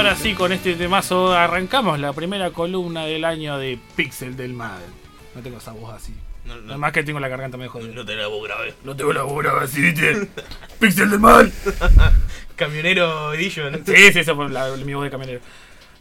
Ahora 0.00 0.16
sí, 0.16 0.32
con 0.32 0.50
este 0.50 0.76
temazo 0.76 1.34
arrancamos 1.34 1.98
la 2.00 2.14
primera 2.14 2.52
columna 2.52 3.04
del 3.04 3.22
año 3.22 3.58
de 3.58 3.78
Pixel 3.96 4.34
del 4.34 4.54
Mal. 4.54 4.80
No 5.34 5.42
tengo 5.42 5.58
esa 5.58 5.72
voz 5.72 5.92
así. 5.92 6.14
No, 6.46 6.56
no, 6.56 6.70
Además 6.70 6.92
que 6.92 7.02
tengo 7.02 7.20
la 7.20 7.28
garganta 7.28 7.58
jodida. 7.68 7.94
no 7.94 8.06
te 8.06 8.16
la 8.16 8.26
voz 8.26 8.42
grave. 8.48 8.74
No 8.82 8.96
tengo 8.96 9.12
la 9.12 9.24
voz 9.24 9.42
grave 9.42 9.64
así, 9.64 9.82
¿viste? 9.82 10.26
Pixel 10.80 11.10
del 11.10 11.20
Mal. 11.20 11.52
Camionero 12.56 13.34
Edition. 13.34 13.82
Sí, 13.84 13.94
sí, 14.10 14.20
esa 14.20 14.34
fue 14.34 14.48
la, 14.48 14.74
mi 14.76 14.94
voz 14.94 15.04
de 15.04 15.10
camionero. 15.10 15.40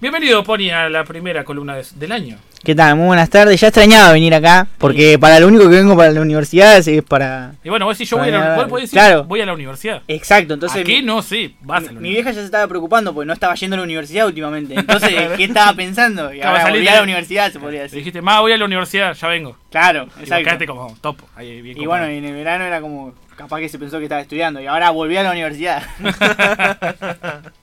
Bienvenido, 0.01 0.43
Pony, 0.45 0.69
a 0.71 0.87
la 0.87 1.03
primera 1.03 1.43
columna 1.43 1.75
de- 1.75 1.83
del 1.95 2.11
año. 2.13 2.37
¿Qué 2.63 2.73
tal? 2.73 2.95
Muy 2.95 3.07
buenas 3.07 3.29
tardes. 3.29 3.59
Ya 3.59 3.67
extrañaba 3.67 4.13
venir 4.13 4.33
acá, 4.33 4.65
porque 4.77 5.19
para 5.19 5.39
lo 5.41 5.47
único 5.47 5.63
que 5.69 5.75
vengo 5.75 5.95
para 5.97 6.11
la 6.11 6.21
universidad 6.21 6.77
es 6.77 7.03
para... 7.03 7.53
Y 7.65 7.69
bueno, 7.69 7.85
vos 7.85 7.97
decís, 7.97 8.09
yo 8.09 8.17
voy 8.17 8.29
a 8.29 8.31
la, 8.31 8.55
vos 8.55 8.65
podés 8.67 8.83
decir, 8.83 8.97
claro. 8.97 9.23
voy 9.25 9.41
a 9.41 9.45
la 9.45 9.53
universidad. 9.53 10.01
Exacto, 10.07 10.53
entonces... 10.53 10.81
¿A 10.81 10.83
qué? 10.85 10.97
mi- 10.99 11.03
No 11.03 11.21
sé, 11.21 11.51
vas 11.61 11.87
a 11.87 11.91
la 11.91 11.99
Mi, 11.99 12.09
vieja 12.11 12.31
ya 12.31 12.39
se 12.39 12.45
estaba 12.45 12.65
preocupando 12.67 13.13
porque 13.13 13.27
no 13.27 13.33
estaba 13.33 13.55
yendo 13.55 13.75
a 13.75 13.77
la 13.77 13.83
universidad 13.83 14.25
últimamente. 14.25 14.73
Entonces, 14.73 15.09
¿qué 15.37 15.43
estaba 15.43 15.73
pensando? 15.73 16.33
Y 16.33 16.41
ahora 16.41 16.69
volví 16.69 16.87
a 16.87 16.95
la 16.95 17.03
universidad, 17.03 17.51
se 17.51 17.59
podría 17.59 17.79
Le 17.79 17.83
decir. 17.83 17.99
dijiste, 17.99 18.21
ma, 18.21 18.39
voy 18.39 18.53
a 18.53 18.57
la 18.57 18.65
universidad, 18.65 19.13
ya 19.13 19.27
vengo. 19.27 19.57
Claro, 19.69 20.07
Y 20.17 20.23
exacto. 20.23 20.43
quedaste 20.45 20.65
como 20.65 20.97
top. 21.01 21.17
Ahí, 21.35 21.61
bien 21.61 21.77
Y 21.77 21.85
bueno, 21.85 22.05
en 22.05 22.23
el 22.23 22.33
verano 22.33 22.63
era 22.63 22.79
como, 22.79 23.13
capaz 23.35 23.59
que 23.59 23.67
se 23.67 23.77
pensó 23.79 23.97
que 23.97 24.03
estaba 24.05 24.21
estudiando 24.21 24.61
y 24.61 24.67
ahora 24.67 24.91
volví 24.91 25.17
a 25.17 25.23
la 25.23 25.31
universidad. 25.31 25.83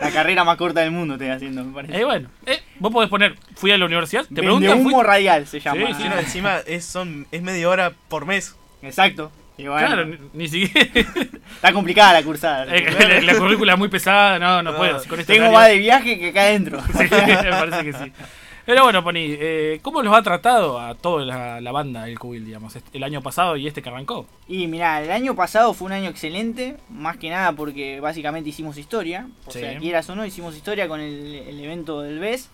la 0.00 0.10
carrera 0.10 0.44
más 0.44 0.56
corta 0.56 0.80
del 0.80 0.90
mundo 0.90 1.14
estoy 1.14 1.28
haciendo, 1.28 1.64
me 1.64 1.72
parece. 1.74 1.98
Eh, 2.00 2.04
bueno, 2.04 2.28
eh, 2.46 2.60
vos 2.78 2.92
podés 2.92 3.10
poner, 3.10 3.36
fui 3.56 3.70
a 3.72 3.78
la 3.78 3.84
universidad, 3.86 4.24
te 4.26 4.34
preguntan, 4.42 4.78
humo 4.80 4.90
fui- 4.98 5.04
radial 5.04 5.46
se 5.46 5.60
llama. 5.60 5.80
Sí, 5.80 5.86
sí, 5.86 5.92
Encima, 6.04 6.20
encima 6.20 6.56
es, 6.66 6.84
son, 6.84 7.26
es 7.30 7.42
media 7.42 7.68
hora 7.68 7.92
por 8.08 8.26
mes. 8.26 8.56
Exacto. 8.82 9.30
Y 9.58 9.66
bueno, 9.66 9.86
Claro, 9.88 10.06
ni, 10.06 10.16
ni 10.32 10.48
siquiera. 10.48 10.88
está 11.54 11.72
complicada 11.72 12.14
la 12.14 12.22
cursada. 12.22 12.64
La, 12.64 13.20
la 13.20 13.34
currícula 13.36 13.74
es 13.74 13.78
muy 13.78 13.88
pesada, 13.88 14.38
no, 14.38 14.62
no 14.62 14.72
No, 14.72 14.78
puedo. 14.78 15.04
Con 15.04 15.20
este 15.20 15.34
Tengo 15.34 15.52
más 15.52 15.68
de 15.68 15.76
viaje 15.76 16.18
que 16.18 16.28
acá 16.30 16.42
adentro. 16.42 16.80
Sí, 16.92 17.04
me 17.04 17.50
parece 17.50 17.84
que 17.84 17.92
sí. 17.92 18.12
Pero 18.66 18.84
bueno, 18.84 19.02
Pony, 19.02 19.16
eh, 19.16 19.80
¿cómo 19.82 20.02
los 20.02 20.14
ha 20.16 20.22
tratado 20.22 20.78
a 20.78 20.94
toda 20.94 21.24
la, 21.24 21.60
la 21.60 21.72
banda 21.72 22.06
el 22.08 22.18
Cubil, 22.18 22.44
digamos, 22.44 22.76
este- 22.76 22.96
el 22.96 23.02
año 23.02 23.22
pasado 23.22 23.56
y 23.56 23.66
este 23.66 23.82
que 23.82 23.88
arrancó? 23.88 24.26
Y 24.46 24.66
mira, 24.66 25.02
el 25.02 25.10
año 25.10 25.34
pasado 25.34 25.74
fue 25.74 25.86
un 25.86 25.92
año 25.92 26.08
excelente, 26.10 26.76
más 26.88 27.16
que 27.16 27.30
nada 27.30 27.52
porque 27.52 28.00
básicamente 28.00 28.50
hicimos 28.50 28.78
historia. 28.78 29.26
O 29.46 29.50
Sí. 29.50 29.60
sea, 29.60 29.78
quieras 29.78 30.08
o 30.10 30.14
no, 30.14 30.24
hicimos 30.26 30.54
historia 30.56 30.86
con 30.88 31.00
el, 31.00 31.34
el 31.34 31.60
evento 31.64 32.02
del 32.02 32.18
BES. 32.20 32.50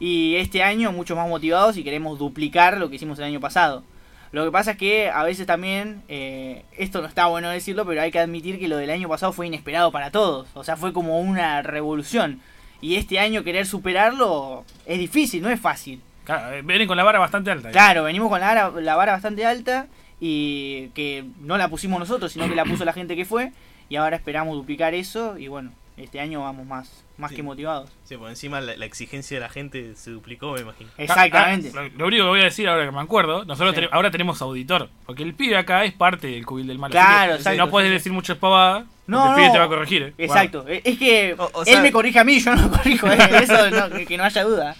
Y 0.00 0.34
este 0.36 0.62
año 0.62 0.92
mucho 0.92 1.14
más 1.16 1.28
motivados 1.28 1.76
y 1.76 1.84
queremos 1.84 2.18
duplicar 2.18 2.76
lo 2.78 2.90
que 2.90 2.96
hicimos 2.96 3.18
el 3.18 3.24
año 3.26 3.40
pasado. 3.40 3.84
Lo 4.32 4.44
que 4.44 4.50
pasa 4.50 4.72
es 4.72 4.76
que 4.76 5.08
a 5.08 5.22
veces 5.22 5.46
también, 5.46 6.02
eh, 6.08 6.64
esto 6.76 7.00
no 7.00 7.06
está 7.06 7.26
bueno 7.26 7.48
decirlo, 7.48 7.86
pero 7.86 8.02
hay 8.02 8.10
que 8.10 8.18
admitir 8.18 8.58
que 8.58 8.66
lo 8.66 8.76
del 8.76 8.90
año 8.90 9.08
pasado 9.08 9.32
fue 9.32 9.46
inesperado 9.46 9.92
para 9.92 10.10
todos. 10.10 10.48
O 10.54 10.64
sea, 10.64 10.76
fue 10.76 10.92
como 10.92 11.20
una 11.20 11.62
revolución. 11.62 12.40
Y 12.80 12.96
este 12.96 13.18
año 13.18 13.44
querer 13.44 13.66
superarlo 13.66 14.64
es 14.86 14.98
difícil, 14.98 15.42
no 15.42 15.50
es 15.50 15.60
fácil. 15.60 16.00
Claro, 16.24 16.54
eh, 16.54 16.62
vienen 16.62 16.88
con 16.88 16.96
la 16.96 17.04
vara 17.04 17.18
bastante 17.18 17.50
alta. 17.50 17.68
¿eh? 17.68 17.72
Claro, 17.72 18.04
venimos 18.04 18.28
con 18.28 18.40
la 18.40 18.46
vara, 18.46 18.80
la 18.80 18.96
vara 18.96 19.12
bastante 19.12 19.44
alta 19.44 19.86
y 20.20 20.88
que 20.88 21.24
no 21.40 21.56
la 21.58 21.68
pusimos 21.68 21.98
nosotros, 21.98 22.32
sino 22.32 22.48
que 22.48 22.54
la 22.54 22.64
puso 22.64 22.84
la 22.84 22.92
gente 22.92 23.16
que 23.16 23.24
fue. 23.24 23.52
Y 23.88 23.96
ahora 23.96 24.16
esperamos 24.16 24.56
duplicar 24.56 24.94
eso 24.94 25.38
y 25.38 25.48
bueno, 25.48 25.72
este 25.96 26.18
año 26.20 26.40
vamos 26.40 26.66
más, 26.66 27.04
más 27.18 27.30
Sí. 27.30 27.36
que 27.36 27.42
motivados. 27.44 27.90
Sí, 28.04 28.16
por 28.16 28.28
encima 28.28 28.60
la, 28.60 28.76
la 28.76 28.84
exigencia 28.84 29.36
de 29.36 29.40
la 29.40 29.48
gente 29.48 29.94
se 29.94 30.10
duplicó, 30.10 30.52
me 30.52 30.60
imagino. 30.62 30.90
Exactamente. 30.98 31.70
Ah, 31.74 31.80
ah, 31.80 31.82
lo, 31.92 31.98
lo 31.98 32.06
único 32.06 32.24
que 32.24 32.28
voy 32.30 32.40
a 32.40 32.44
decir 32.44 32.68
ahora 32.68 32.84
que 32.84 32.90
me 32.90 33.00
acuerdo, 33.00 33.44
nosotros 33.44 33.74
Sí. 33.76 33.82
ahora 33.92 34.10
tenemos 34.10 34.42
auditor, 34.42 34.90
porque 35.06 35.22
el 35.22 35.34
pibe 35.34 35.56
acá 35.56 35.84
es 35.84 35.92
parte 35.92 36.26
del 36.26 36.44
cubil 36.44 36.66
del 36.66 36.78
mal. 36.78 36.90
Claro, 36.90 37.34
exacto, 37.34 37.58
No 37.64 37.70
puedes 37.70 37.90
decir 37.90 38.10
muchas 38.12 38.36
pavadas, 38.38 38.84
No, 39.06 39.28
el 39.30 39.34
pibe 39.36 39.46
no. 39.46 39.52
te 39.52 39.58
va 39.58 39.64
a 39.64 39.68
corregir. 39.68 40.02
¿eh? 40.02 40.14
Exacto, 40.18 40.66
es 40.68 40.98
que 40.98 41.34
O- 41.38 41.50
o 41.52 41.60
él 41.60 41.66
sea- 41.66 41.80
me 41.82 41.92
corrige 41.92 42.18
a 42.18 42.24
mí, 42.24 42.40
yo 42.40 42.54
no 42.56 42.62
lo 42.62 42.70
corrijo, 42.70 43.06
eh, 43.08 43.16
eso 43.42 43.70
no, 43.70 43.90
que, 43.90 44.06
que 44.06 44.16
no 44.16 44.24
haya 44.24 44.42
duda. 44.44 44.76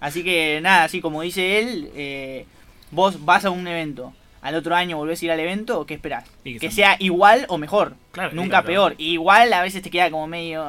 Así 0.00 0.22
que 0.22 0.60
nada, 0.62 0.84
así 0.84 1.00
como 1.00 1.22
dice 1.22 1.58
él, 1.60 1.90
eh, 1.96 2.46
vos 2.90 3.24
vas 3.24 3.44
a 3.44 3.50
un 3.50 3.66
evento, 3.66 4.12
al 4.44 4.54
otro 4.54 4.76
año 4.76 4.96
volvés 4.96 5.20
a 5.20 5.24
ir 5.24 5.30
al 5.32 5.40
evento, 5.40 5.84
¿qué 5.86 5.94
esperás? 5.94 6.30
Que 6.44 6.58
Que 6.60 6.70
sea- 6.70 6.96
igual 7.00 7.46
o 7.48 7.58
mejor, 7.58 7.94
Claro, 8.12 8.30
nunca 8.34 8.48
claro. 8.62 8.66
peor. 8.66 8.94
Igual 8.98 9.52
a 9.52 9.62
veces 9.62 9.82
te 9.82 9.90
queda 9.90 10.10
como 10.10 10.26
medio, 10.28 10.64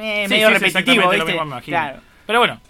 eh, 0.00 0.24
Sí, 0.26 0.30
medio 0.34 0.48
sí, 0.48 0.54
repetitivo, 0.54 1.12
lo 1.12 1.24
mismo. 1.26 1.60
Claro, 1.64 2.00
Pero 2.26 2.38
bueno, 2.40 2.60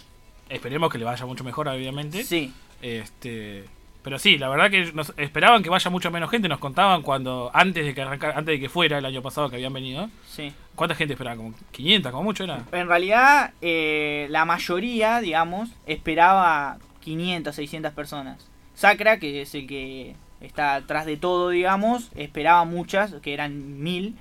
esperemos 0.49 0.91
que 0.91 0.97
le 0.99 1.05
vaya 1.05 1.25
mucho 1.25 1.43
mejor, 1.43 1.67
obviamente. 1.69 2.23
sí. 2.23 2.53
Este, 2.81 3.65
pero 4.03 4.17
sí, 4.17 4.37
la 4.37 4.47
verdad 4.49 4.71
que 4.71 4.91
nos 4.93 5.13
esperaban 5.17 5.61
que 5.63 5.69
vaya 5.69 5.89
mucho 5.91 6.09
menos 6.11 6.29
gente. 6.31 6.47
Nos 6.47 6.59
contaban 6.59 7.01
cuando 7.01 7.51
antes 7.53 7.85
de 7.85 7.93
que 7.93 8.01
arrancara, 8.01 8.37
antes 8.37 8.53
de 8.53 8.59
que 8.59 8.69
fuera 8.69 8.97
el 8.97 9.05
año 9.05 9.21
pasado 9.21 9.49
que 9.49 9.57
habían 9.57 9.73
venido. 9.73 10.09
Sí. 10.27 10.53
¿Cuánta 10.75 10.95
gente 10.95 11.13
esperaba? 11.13 11.35
Como 11.35 11.53
500, 11.71 12.11
como 12.11 12.23
mucho 12.23 12.43
era. 12.45 12.63
En 12.71 12.87
realidad, 12.87 13.51
eh, 13.61 14.27
la 14.29 14.45
mayoría, 14.45 15.19
digamos, 15.19 15.69
esperaba 15.85 16.77
500, 17.01 17.53
600 17.55 17.91
personas. 17.93 18.47
Sacra, 18.75 19.19
que 19.19 19.41
es 19.41 19.53
el 19.55 19.67
que 19.67 20.15
está 20.41 20.75
atrás 20.75 21.05
de 21.05 21.17
todo, 21.17 21.49
digamos, 21.49 22.09
esperaba 22.15 22.63
muchas, 22.65 23.13
que 23.21 23.33
eran 23.33 23.81
1000, 23.81 24.15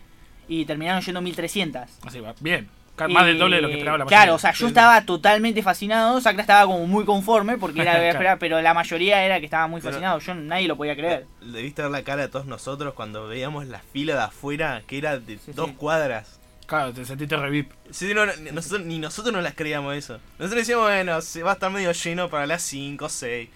y 0.48 0.64
terminaron 0.64 1.02
yendo 1.02 1.20
1300. 1.20 1.82
Así 2.06 2.20
va, 2.20 2.34
bien. 2.40 2.68
Más 3.10 3.26
del 3.26 3.38
doble 3.38 3.56
de 3.56 3.62
lo 3.62 3.68
que 3.68 3.74
Eh, 3.74 3.76
esperaba 3.76 3.98
la 3.98 4.04
mayoría. 4.06 4.18
Claro, 4.24 4.34
o 4.34 4.38
sea, 4.40 4.52
yo 4.52 4.66
estaba 4.66 5.00
totalmente 5.02 5.62
fascinado, 5.62 6.20
Sacra 6.20 6.40
estaba 6.40 6.66
como 6.66 6.84
muy 6.88 7.04
conforme 7.04 7.56
porque 7.56 7.82
era 7.82 7.92
Claro. 7.94 8.06
esperar, 8.08 8.38
pero 8.40 8.60
la 8.60 8.74
mayoría 8.74 9.22
era 9.24 9.38
que 9.38 9.44
estaba 9.44 9.68
muy 9.68 9.80
fascinado, 9.80 10.18
yo 10.18 10.34
nadie 10.34 10.66
lo 10.66 10.76
podía 10.76 10.96
creer. 10.96 11.26
Debiste 11.40 11.82
ver 11.82 11.92
la 11.92 12.02
cara 12.02 12.22
de 12.22 12.28
todos 12.28 12.46
nosotros 12.46 12.94
cuando 12.94 13.28
veíamos 13.28 13.68
la 13.68 13.78
fila 13.78 14.14
de 14.14 14.22
afuera, 14.22 14.82
que 14.88 14.98
era 14.98 15.20
de 15.20 15.38
Sí, 15.38 15.52
dos 15.52 15.68
sí. 15.68 15.74
cuadras. 15.76 16.40
Claro, 16.66 16.92
te 16.92 17.04
sentiste 17.04 17.36
revip. 17.36 17.70
Sí, 17.90 18.12
no, 18.14 18.26
no, 18.26 18.32
ni 18.36 18.50
nosotros, 18.50 18.82
ni 18.84 18.98
nosotros 18.98 19.32
no 19.32 19.40
las 19.42 19.54
creíamos 19.54 19.94
eso. 19.94 20.18
Nosotros 20.40 20.56
decíamos, 20.62 20.86
bueno, 20.86 21.20
se 21.20 21.44
va 21.44 21.52
a 21.52 21.54
estar 21.54 21.70
medio 21.70 21.92
lleno 21.92 22.28
para 22.28 22.46
las 22.46 22.62
5 22.62 23.04
o 23.04 23.08
6. 23.08 23.48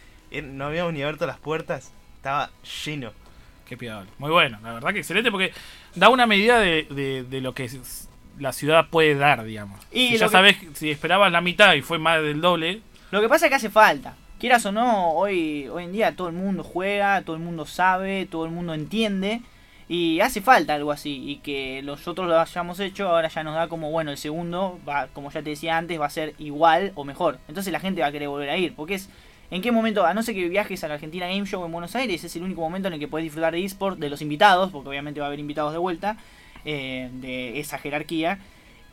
No 0.45 0.67
habíamos 0.67 0.93
ni 0.93 1.03
abierto 1.03 1.27
las 1.27 1.39
puertas, 1.39 1.91
estaba 2.23 2.51
lleno. 2.85 3.11
Qué 3.69 3.77
piadable. 3.77 4.09
Muy 4.19 4.31
bueno, 4.31 4.59
la 4.63 4.75
verdad 4.75 4.93
que 4.93 5.01
excelente 5.01 5.33
porque 5.33 5.53
da 5.97 6.09
una 6.09 6.25
medida 6.27 6.61
de, 6.61 6.85
de- 6.91 7.25
de 7.25 7.41
lo 7.41 7.53
que 7.53 7.69
la 8.39 8.53
ciudad 8.53 8.87
puede 8.91 9.17
dar, 9.17 9.43
digamos. 9.45 9.81
Y 9.91 10.11
si 10.11 10.19
ya 10.19 10.27
que- 10.27 10.33
sabes, 10.33 10.57
si 10.75 10.91
esperabas 10.91 11.33
la 11.33 11.41
mitad 11.41 11.75
y 11.75 11.83
fue 11.83 11.99
más 11.99 12.23
del 12.23 12.41
doble, 12.41 12.81
Lo 13.11 13.21
que 13.21 13.29
pasa 13.29 13.47
es 13.47 13.51
que 13.51 13.57
hace 13.57 13.71
falta. 13.71 14.15
Quieras 14.39 14.65
o 14.67 14.73
no, 14.73 15.11
hoy, 15.15 15.67
hoy 15.69 15.85
en 15.85 15.93
día 15.93 16.15
todo 16.15 16.29
el 16.29 16.35
mundo 16.35 16.63
juega, 16.63 17.23
todo 17.23 17.35
el 17.37 17.43
mundo 17.43 17.67
sabe, 17.67 18.27
todo 18.31 18.45
el 18.45 18.53
mundo 18.53 18.73
entiende. 18.73 19.41
Y 19.89 20.21
hace 20.21 20.41
falta 20.41 20.75
algo 20.75 20.93
así. 20.93 21.23
Y 21.31 21.37
que 21.39 21.83
nosotros 21.85 22.29
lo 22.29 22.39
hayamos 22.41 22.79
hecho, 22.81 23.09
ahora 23.09 23.29
ya 23.29 23.43
nos 23.43 23.55
da 23.57 23.69
como, 23.69 23.91
bueno, 23.91 24.11
el 24.13 24.17
segundo, 24.17 24.79
va, 24.89 25.09
como 25.09 25.31
ya 25.33 25.43
te 25.43 25.51
decía 25.51 25.77
antes, 25.77 26.01
va 26.01 26.07
a 26.07 26.11
ser 26.11 26.35
igual 26.39 26.93
o 26.95 27.05
mejor. 27.05 27.39
Entonces 27.49 27.73
la 27.73 27.81
gente 27.81 28.01
va 28.01 28.07
a 28.09 28.13
querer 28.13 28.29
volver 28.29 28.49
a 28.51 28.57
ir. 28.57 28.75
Porque 28.75 28.95
es, 28.95 29.11
¿en 29.55 29.63
qué 29.63 29.71
momento? 29.71 30.05
A 30.05 30.15
no 30.15 30.23
ser 30.25 30.35
que 30.35 30.49
viajes 30.49 30.83
a 30.83 30.89
la 30.89 30.95
Argentina 30.95 31.27
Game 31.29 31.47
Show 31.47 31.65
en 31.65 31.71
Buenos 31.71 31.95
Aires, 31.95 32.25
es 32.25 32.35
el 32.37 32.43
único 32.43 32.61
momento 32.63 32.89
en 32.89 32.95
el 32.95 33.01
que 33.01 33.07
puedes 33.07 33.25
disfrutar 33.25 33.53
de 33.53 33.65
eSport, 33.65 33.99
de 33.99 34.09
los 34.11 34.21
invitados, 34.23 34.73
porque 34.73 34.89
obviamente 34.89 35.21
va 35.21 35.27
a 35.27 35.29
haber 35.29 35.39
invitados 35.41 35.73
de 35.73 35.79
vuelta, 35.79 36.17
eh, 36.65 37.09
de 37.13 37.61
esa 37.61 37.79
jerarquía. 37.79 38.39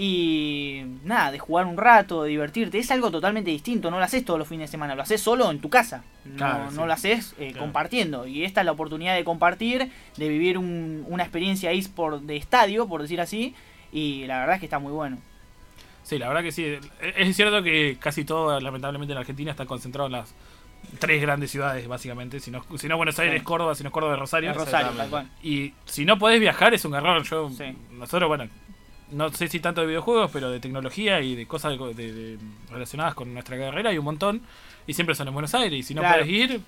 Y 0.02 0.84
nada, 1.04 1.30
de 1.32 1.40
jugar 1.40 1.66
un 1.66 1.76
rato, 1.76 2.24
de 2.24 2.30
divertirte, 2.30 2.78
es 2.80 2.90
algo 2.90 3.12
totalmente 3.12 3.52
distinto. 3.52 3.92
No 3.92 3.98
lo 4.00 4.06
haces 4.06 4.24
todos 4.24 4.40
los 4.40 4.48
fines 4.48 4.70
de 4.70 4.72
semana, 4.72 4.96
lo 4.96 5.02
haces 5.02 5.20
solo 5.20 5.52
en 5.52 5.60
tu 5.60 5.70
casa. 5.70 6.04
No, 6.24 6.36
Claro, 6.38 6.72
no 6.72 6.86
lo 6.86 6.94
haces 6.94 7.34
eh, 7.38 7.48
Claro. 7.50 7.60
compartiendo. 7.66 8.26
Y 8.26 8.46
esta 8.46 8.62
es 8.62 8.66
la 8.66 8.72
oportunidad 8.72 9.14
de 9.16 9.26
compartir, 9.26 9.92
de 10.16 10.30
vivir 10.30 10.58
un- 10.58 11.06
una 11.10 11.24
experiencia 11.24 11.72
eSport 11.74 12.22
de 12.24 12.38
estadio, 12.38 12.88
por 12.88 13.02
decir 13.02 13.20
así. 13.20 13.54
Y 13.92 14.26
la 14.26 14.40
verdad 14.40 14.56
es 14.56 14.60
que 14.62 14.68
está 14.68 14.80
muy 14.80 14.94
bueno. 14.94 15.18
Sí, 16.10 16.18
la 16.20 16.28
verdad 16.28 16.42
que 16.44 16.52
sí. 16.52 16.66
Es- 16.66 16.80
Es 17.16 17.36
cierto 17.36 17.62
que 17.64 17.98
casi 18.00 18.26
todo, 18.26 18.60
lamentablemente, 18.60 19.14
en 19.14 19.20
Argentina 19.20 19.52
está 19.52 19.66
concentrado 19.66 20.08
en 20.08 20.14
las 20.14 20.34
tres 21.00 21.22
grandes 21.22 21.52
ciudades, 21.52 21.88
básicamente. 21.88 22.40
Si 22.40 22.52
no, 22.52 22.64
si 22.78 22.88
no 22.88 22.98
Buenos 22.98 23.20
Aires, 23.20 23.40
Sí. 23.40 23.46
Córdoba, 23.46 23.76
si 23.76 23.84
no 23.84 23.92
Córdoba, 23.92 24.16
Rosario. 24.16 24.54
Rosario, 24.54 24.88
tal 24.88 25.08
exactamente. 25.08 25.10
cual. 25.10 25.30
Y 25.44 25.74
si 25.86 26.06
no 26.06 26.18
podés 26.18 26.40
viajar 26.40 26.74
es 26.74 26.84
un 26.86 26.96
error. 26.96 27.22
Yo, 27.24 27.50
Sí. 27.50 27.66
nosotros, 27.92 28.28
bueno, 28.28 28.48
no 29.12 29.30
sé 29.32 29.48
si 29.48 29.60
tanto 29.60 29.82
de 29.82 29.88
videojuegos, 29.88 30.30
pero 30.32 30.50
de 30.52 30.60
tecnología 30.60 31.20
y 31.22 31.36
de 31.36 31.46
cosas 31.48 31.78
de- 31.78 31.94
de- 31.94 32.14
de- 32.14 32.38
relacionadas 32.72 33.14
con 33.14 33.34
nuestra 33.34 33.58
carrera 33.58 33.90
hay 33.90 33.98
un 33.98 34.06
montón. 34.06 34.42
Y 34.88 34.94
siempre 34.94 35.16
son 35.16 35.28
en 35.28 35.34
Buenos 35.34 35.54
Aires. 35.54 35.78
Y 35.80 35.84
si 35.84 35.94
no 35.94 36.02
Claro. 36.02 36.20
podés 36.24 36.34
ir, 36.34 36.62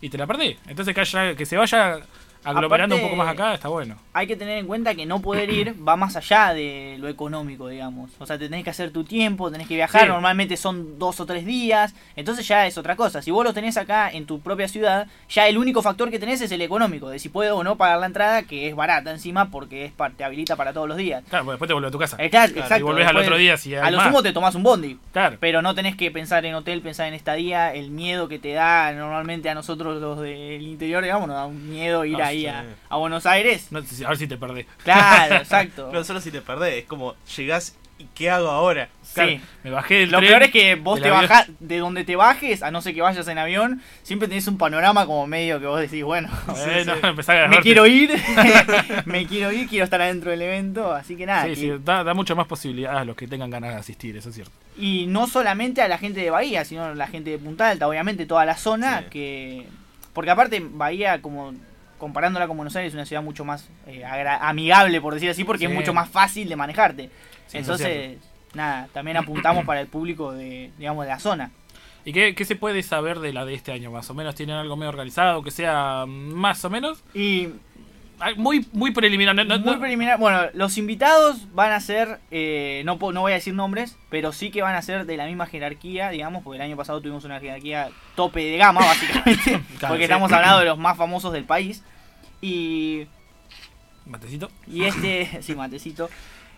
y 0.00 0.08
te 0.10 0.16
la 0.18 0.26
perdés. 0.26 0.56
Entonces 0.66 0.94
que, 0.94 1.00
haya- 1.00 1.34
que 1.36 1.44
se 1.46 1.56
vaya 1.56 1.98
aglomerando 2.44 2.94
Aparte- 2.96 3.04
un 3.04 3.10
poco 3.10 3.16
más 3.16 3.32
acá 3.32 3.54
está 3.54 3.68
bueno. 3.68 3.96
Hay 4.12 4.26
que 4.26 4.36
tener 4.36 4.58
en 4.58 4.66
cuenta 4.66 4.94
que 4.94 5.06
no 5.06 5.20
poder 5.20 5.50
ir 5.50 5.74
va 5.86 5.96
más 5.96 6.16
allá 6.16 6.54
de 6.54 6.96
lo 6.98 7.08
económico, 7.08 7.68
digamos. 7.68 8.10
O 8.18 8.26
sea, 8.26 8.38
te 8.38 8.48
tenés 8.48 8.64
que 8.64 8.70
hacer 8.70 8.90
tu 8.90 9.04
tiempo, 9.04 9.50
tenés 9.50 9.66
que 9.68 9.74
viajar. 9.74 10.02
Sí. 10.02 10.08
Normalmente 10.08 10.56
son 10.56 10.98
dos 10.98 11.20
o 11.20 11.26
tres 11.26 11.44
días. 11.46 11.94
Entonces 12.16 12.46
ya 12.46 12.66
es 12.66 12.78
otra 12.78 12.96
cosa. 12.96 13.22
Si 13.22 13.30
vos 13.30 13.44
lo 13.44 13.52
tenés 13.54 13.76
acá 13.76 14.10
en 14.10 14.26
tu 14.26 14.40
propia 14.40 14.68
ciudad, 14.68 15.06
ya 15.28 15.46
el 15.48 15.58
único 15.58 15.82
factor 15.82 16.10
que 16.10 16.18
tenés 16.18 16.40
es 16.40 16.50
el 16.52 16.62
económico. 16.62 17.08
De 17.08 17.18
si 17.18 17.28
puedo 17.28 17.56
o 17.56 17.64
no 17.64 17.76
pagar 17.76 17.98
la 17.98 18.06
entrada, 18.06 18.42
que 18.42 18.68
es 18.68 18.74
barata 18.76 19.10
encima 19.10 19.50
porque 19.50 19.84
es 19.84 19.92
te 20.16 20.24
habilita 20.24 20.56
para 20.56 20.72
todos 20.72 20.88
los 20.88 20.96
días. 20.96 21.22
Claro, 21.28 21.44
porque 21.44 21.52
después 21.54 21.68
te 21.68 21.74
vuelves 21.74 21.88
a 21.88 21.92
tu 21.92 21.98
casa. 21.98 22.16
Eh, 22.18 22.30
claro, 22.30 22.52
Claro, 22.52 22.60
exacto. 22.66 22.80
y 22.80 22.82
volvés 22.82 23.06
al 23.06 23.16
otro 23.16 23.36
día 23.36 23.56
si 23.56 23.74
A 23.74 23.90
lo 23.90 23.98
más. 23.98 24.06
sumo 24.06 24.22
te 24.22 24.32
tomás 24.32 24.54
un 24.54 24.62
bondi. 24.62 24.98
Claro. 25.12 25.36
Pero 25.40 25.60
no 25.62 25.74
tenés 25.74 25.96
que 25.96 26.10
pensar 26.10 26.44
en 26.46 26.54
hotel, 26.54 26.80
pensar 26.82 27.06
en 27.08 27.14
estadía, 27.14 27.74
el 27.74 27.90
miedo 27.90 28.28
que 28.28 28.38
te 28.38 28.52
da 28.52 28.92
normalmente 28.92 29.48
a 29.50 29.54
nosotros 29.54 30.00
los 30.00 30.20
del 30.20 30.62
interior, 30.62 31.02
digamos, 31.02 31.28
nos 31.28 31.36
da 31.36 31.46
un 31.46 31.68
miedo 31.70 32.04
ir 32.04 32.20
Ah, 32.22 32.26
ahí 32.28 32.37
sí. 32.42 32.46
a, 32.48 32.64
a 32.88 32.96
Buenos 32.96 33.26
Aires. 33.26 33.68
No, 33.70 33.78
a 33.78 34.08
ver 34.08 34.16
si 34.18 34.26
te 34.26 34.36
perdés. 34.36 34.66
Claro, 34.84 35.36
exacto. 35.36 35.88
Pero 35.90 36.04
solo 36.04 36.20
si 36.20 36.30
te 36.30 36.40
perdés, 36.40 36.74
es 36.82 36.84
como 36.84 37.14
llegás 37.36 37.76
¿y 38.00 38.04
qué 38.14 38.30
hago 38.30 38.48
ahora? 38.48 38.88
Claro, 39.12 39.30
Sí. 39.32 39.40
me 39.64 39.70
bajé 39.72 39.94
del 39.96 40.10
Lo 40.12 40.18
tren, 40.18 40.30
peor 40.30 40.42
es 40.44 40.50
que 40.52 40.76
vos 40.76 41.02
te 41.02 41.10
bajás, 41.10 41.48
de 41.58 41.78
donde 41.78 42.04
te 42.04 42.14
bajes, 42.14 42.62
a 42.62 42.70
no 42.70 42.80
ser 42.80 42.94
que 42.94 43.02
vayas 43.02 43.26
en 43.26 43.38
avión, 43.38 43.82
siempre 44.04 44.28
tenés 44.28 44.46
un 44.46 44.56
panorama 44.56 45.04
como 45.04 45.26
medio 45.26 45.58
que 45.58 45.66
vos 45.66 45.80
decís, 45.80 46.04
bueno, 46.04 46.28
Bueno, 46.46 46.94
sí. 46.94 47.00
empezá 47.02 47.44
a 47.44 47.48
me 47.48 47.58
quiero 47.58 47.86
ir, 47.88 48.12
me 49.04 49.26
quiero 49.26 49.50
ir, 49.52 49.68
quiero 49.68 49.84
estar 49.84 50.00
adentro 50.00 50.30
del 50.30 50.42
evento, 50.42 50.92
así 50.92 51.16
que 51.16 51.26
nada. 51.26 51.42
Sí, 51.44 51.48
que- 51.50 51.56
sí, 51.56 51.72
da, 51.84 52.04
da 52.04 52.14
mucho 52.14 52.36
más 52.36 52.46
posibilidades 52.46 53.00
a 53.00 53.04
los 53.04 53.16
que 53.16 53.26
tengan 53.26 53.50
ganas 53.50 53.70
de 53.72 53.76
asistir, 53.80 54.16
eso 54.16 54.28
es 54.28 54.34
cierto. 54.36 54.52
Y 54.76 55.06
no 55.08 55.26
solamente 55.26 55.82
a 55.82 55.88
la 55.88 55.98
gente 55.98 56.20
de 56.20 56.30
Bahía, 56.30 56.64
sino 56.64 56.84
a 56.84 56.94
la 56.94 57.06
gente 57.08 57.30
de 57.30 57.38
Punta 57.38 57.68
Alta, 57.70 57.88
obviamente 57.88 58.26
toda 58.26 58.44
la 58.44 58.56
zona, 58.56 59.00
Sí. 59.00 59.06
que... 59.10 59.66
Porque 60.12 60.30
aparte 60.30 60.60
Bahía, 60.64 61.20
como 61.22 61.52
comparándola 61.98 62.46
con 62.46 62.56
Buenos 62.56 62.74
Aires, 62.76 62.92
es 62.92 62.94
una 62.94 63.04
ciudad 63.04 63.22
mucho 63.22 63.44
más 63.44 63.68
eh, 63.86 64.04
amigable, 64.04 65.00
por 65.00 65.14
decir 65.14 65.30
así, 65.30 65.44
porque 65.44 65.66
es 65.66 65.70
mucho 65.70 65.92
más 65.92 66.08
fácil 66.08 66.48
de 66.48 66.56
manejarte. 66.56 67.10
Sí, 67.46 67.58
Entonces, 67.58 68.18
nada, 68.54 68.88
también 68.92 69.16
apuntamos 69.16 69.64
para 69.64 69.80
el 69.80 69.86
público 69.88 70.32
de, 70.32 70.70
digamos, 70.78 71.04
de 71.04 71.10
la 71.10 71.18
zona. 71.18 71.50
¿Y 72.04 72.12
qué, 72.12 72.34
qué 72.34 72.44
se 72.44 72.56
puede 72.56 72.82
saber 72.82 73.18
de 73.20 73.32
la 73.32 73.44
de 73.44 73.54
este 73.54 73.72
año? 73.72 73.90
Más 73.90 74.08
o 74.08 74.14
menos 74.14 74.34
tienen 74.34 74.56
algo 74.56 74.76
medio 74.76 74.88
organizado, 74.88 75.42
que 75.42 75.50
sea 75.50 76.04
más 76.06 76.64
o 76.64 76.70
menos. 76.70 77.04
Y 77.12 77.48
Muy, 78.36 78.66
muy 78.72 78.90
preliminar. 78.90 79.34
no- 79.34 79.44
no- 79.44 79.58
muy 79.58 79.74
no- 79.74 79.80
preliminar, 79.80 80.18
bueno, 80.18 80.40
los 80.54 80.76
invitados 80.78 81.52
van 81.54 81.72
a 81.72 81.80
ser, 81.80 82.18
eh, 82.30 82.82
no, 82.84 82.96
no 83.12 83.20
voy 83.20 83.32
a 83.32 83.36
decir 83.36 83.54
nombres, 83.54 83.96
pero 84.10 84.32
sí 84.32 84.50
que 84.50 84.60
van 84.62 84.74
a 84.74 84.82
ser 84.82 85.06
de 85.06 85.16
la 85.16 85.26
misma 85.26 85.46
jerarquía, 85.46 86.10
digamos, 86.10 86.42
porque 86.42 86.56
el 86.56 86.62
año 86.62 86.76
pasado 86.76 87.00
tuvimos 87.00 87.24
una 87.24 87.38
jerarquía 87.40 87.90
tope 88.16 88.42
de 88.44 88.56
gama, 88.56 88.80
básicamente, 88.84 89.60
Claro, 89.78 89.94
porque 89.94 89.98
sí. 89.98 90.02
estamos 90.04 90.32
hablando 90.32 90.58
de 90.58 90.64
los 90.64 90.78
más 90.78 90.96
famosos 90.96 91.32
del 91.32 91.44
país. 91.44 91.82
Y, 92.40 93.06
Matecito. 94.06 94.50
y 94.66 94.84
este, 94.84 95.28
sí, 95.42 95.54
matecito. 95.54 96.08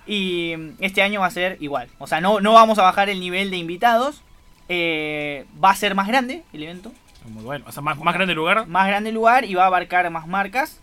Y 0.07 0.55
este 0.79 1.03
año 1.03 1.21
va 1.21 1.27
a 1.27 1.31
ser 1.31 1.57
igual. 1.61 1.89
O 1.99 2.07
sea, 2.07 2.21
no, 2.21 2.41
no 2.41 2.53
vamos 2.55 2.79
a 2.79 2.83
bajar 2.83 3.11
el 3.11 3.21
nivel 3.21 3.51
de 3.51 3.59
invitados. 3.59 4.23
eh, 4.69 5.47
va 5.63 5.71
a 5.71 5.75
ser 5.77 5.95
más 5.95 6.07
grande 6.09 6.43
el 6.53 6.63
evento. 6.63 6.93
Muy 7.29 7.45
bueno. 7.45 7.65
O 7.69 7.73
sea, 7.73 7.83
más, 7.83 7.99
más 7.99 8.15
grande 8.15 8.33
el 8.33 8.37
lugar. 8.39 8.67
Más 8.67 8.87
grande 8.87 9.11
el 9.11 9.15
lugar 9.15 9.45
y 9.45 9.55
va 9.55 9.65
a 9.65 9.67
abarcar 9.67 10.09
más 10.11 10.27
marcas. 10.27 10.81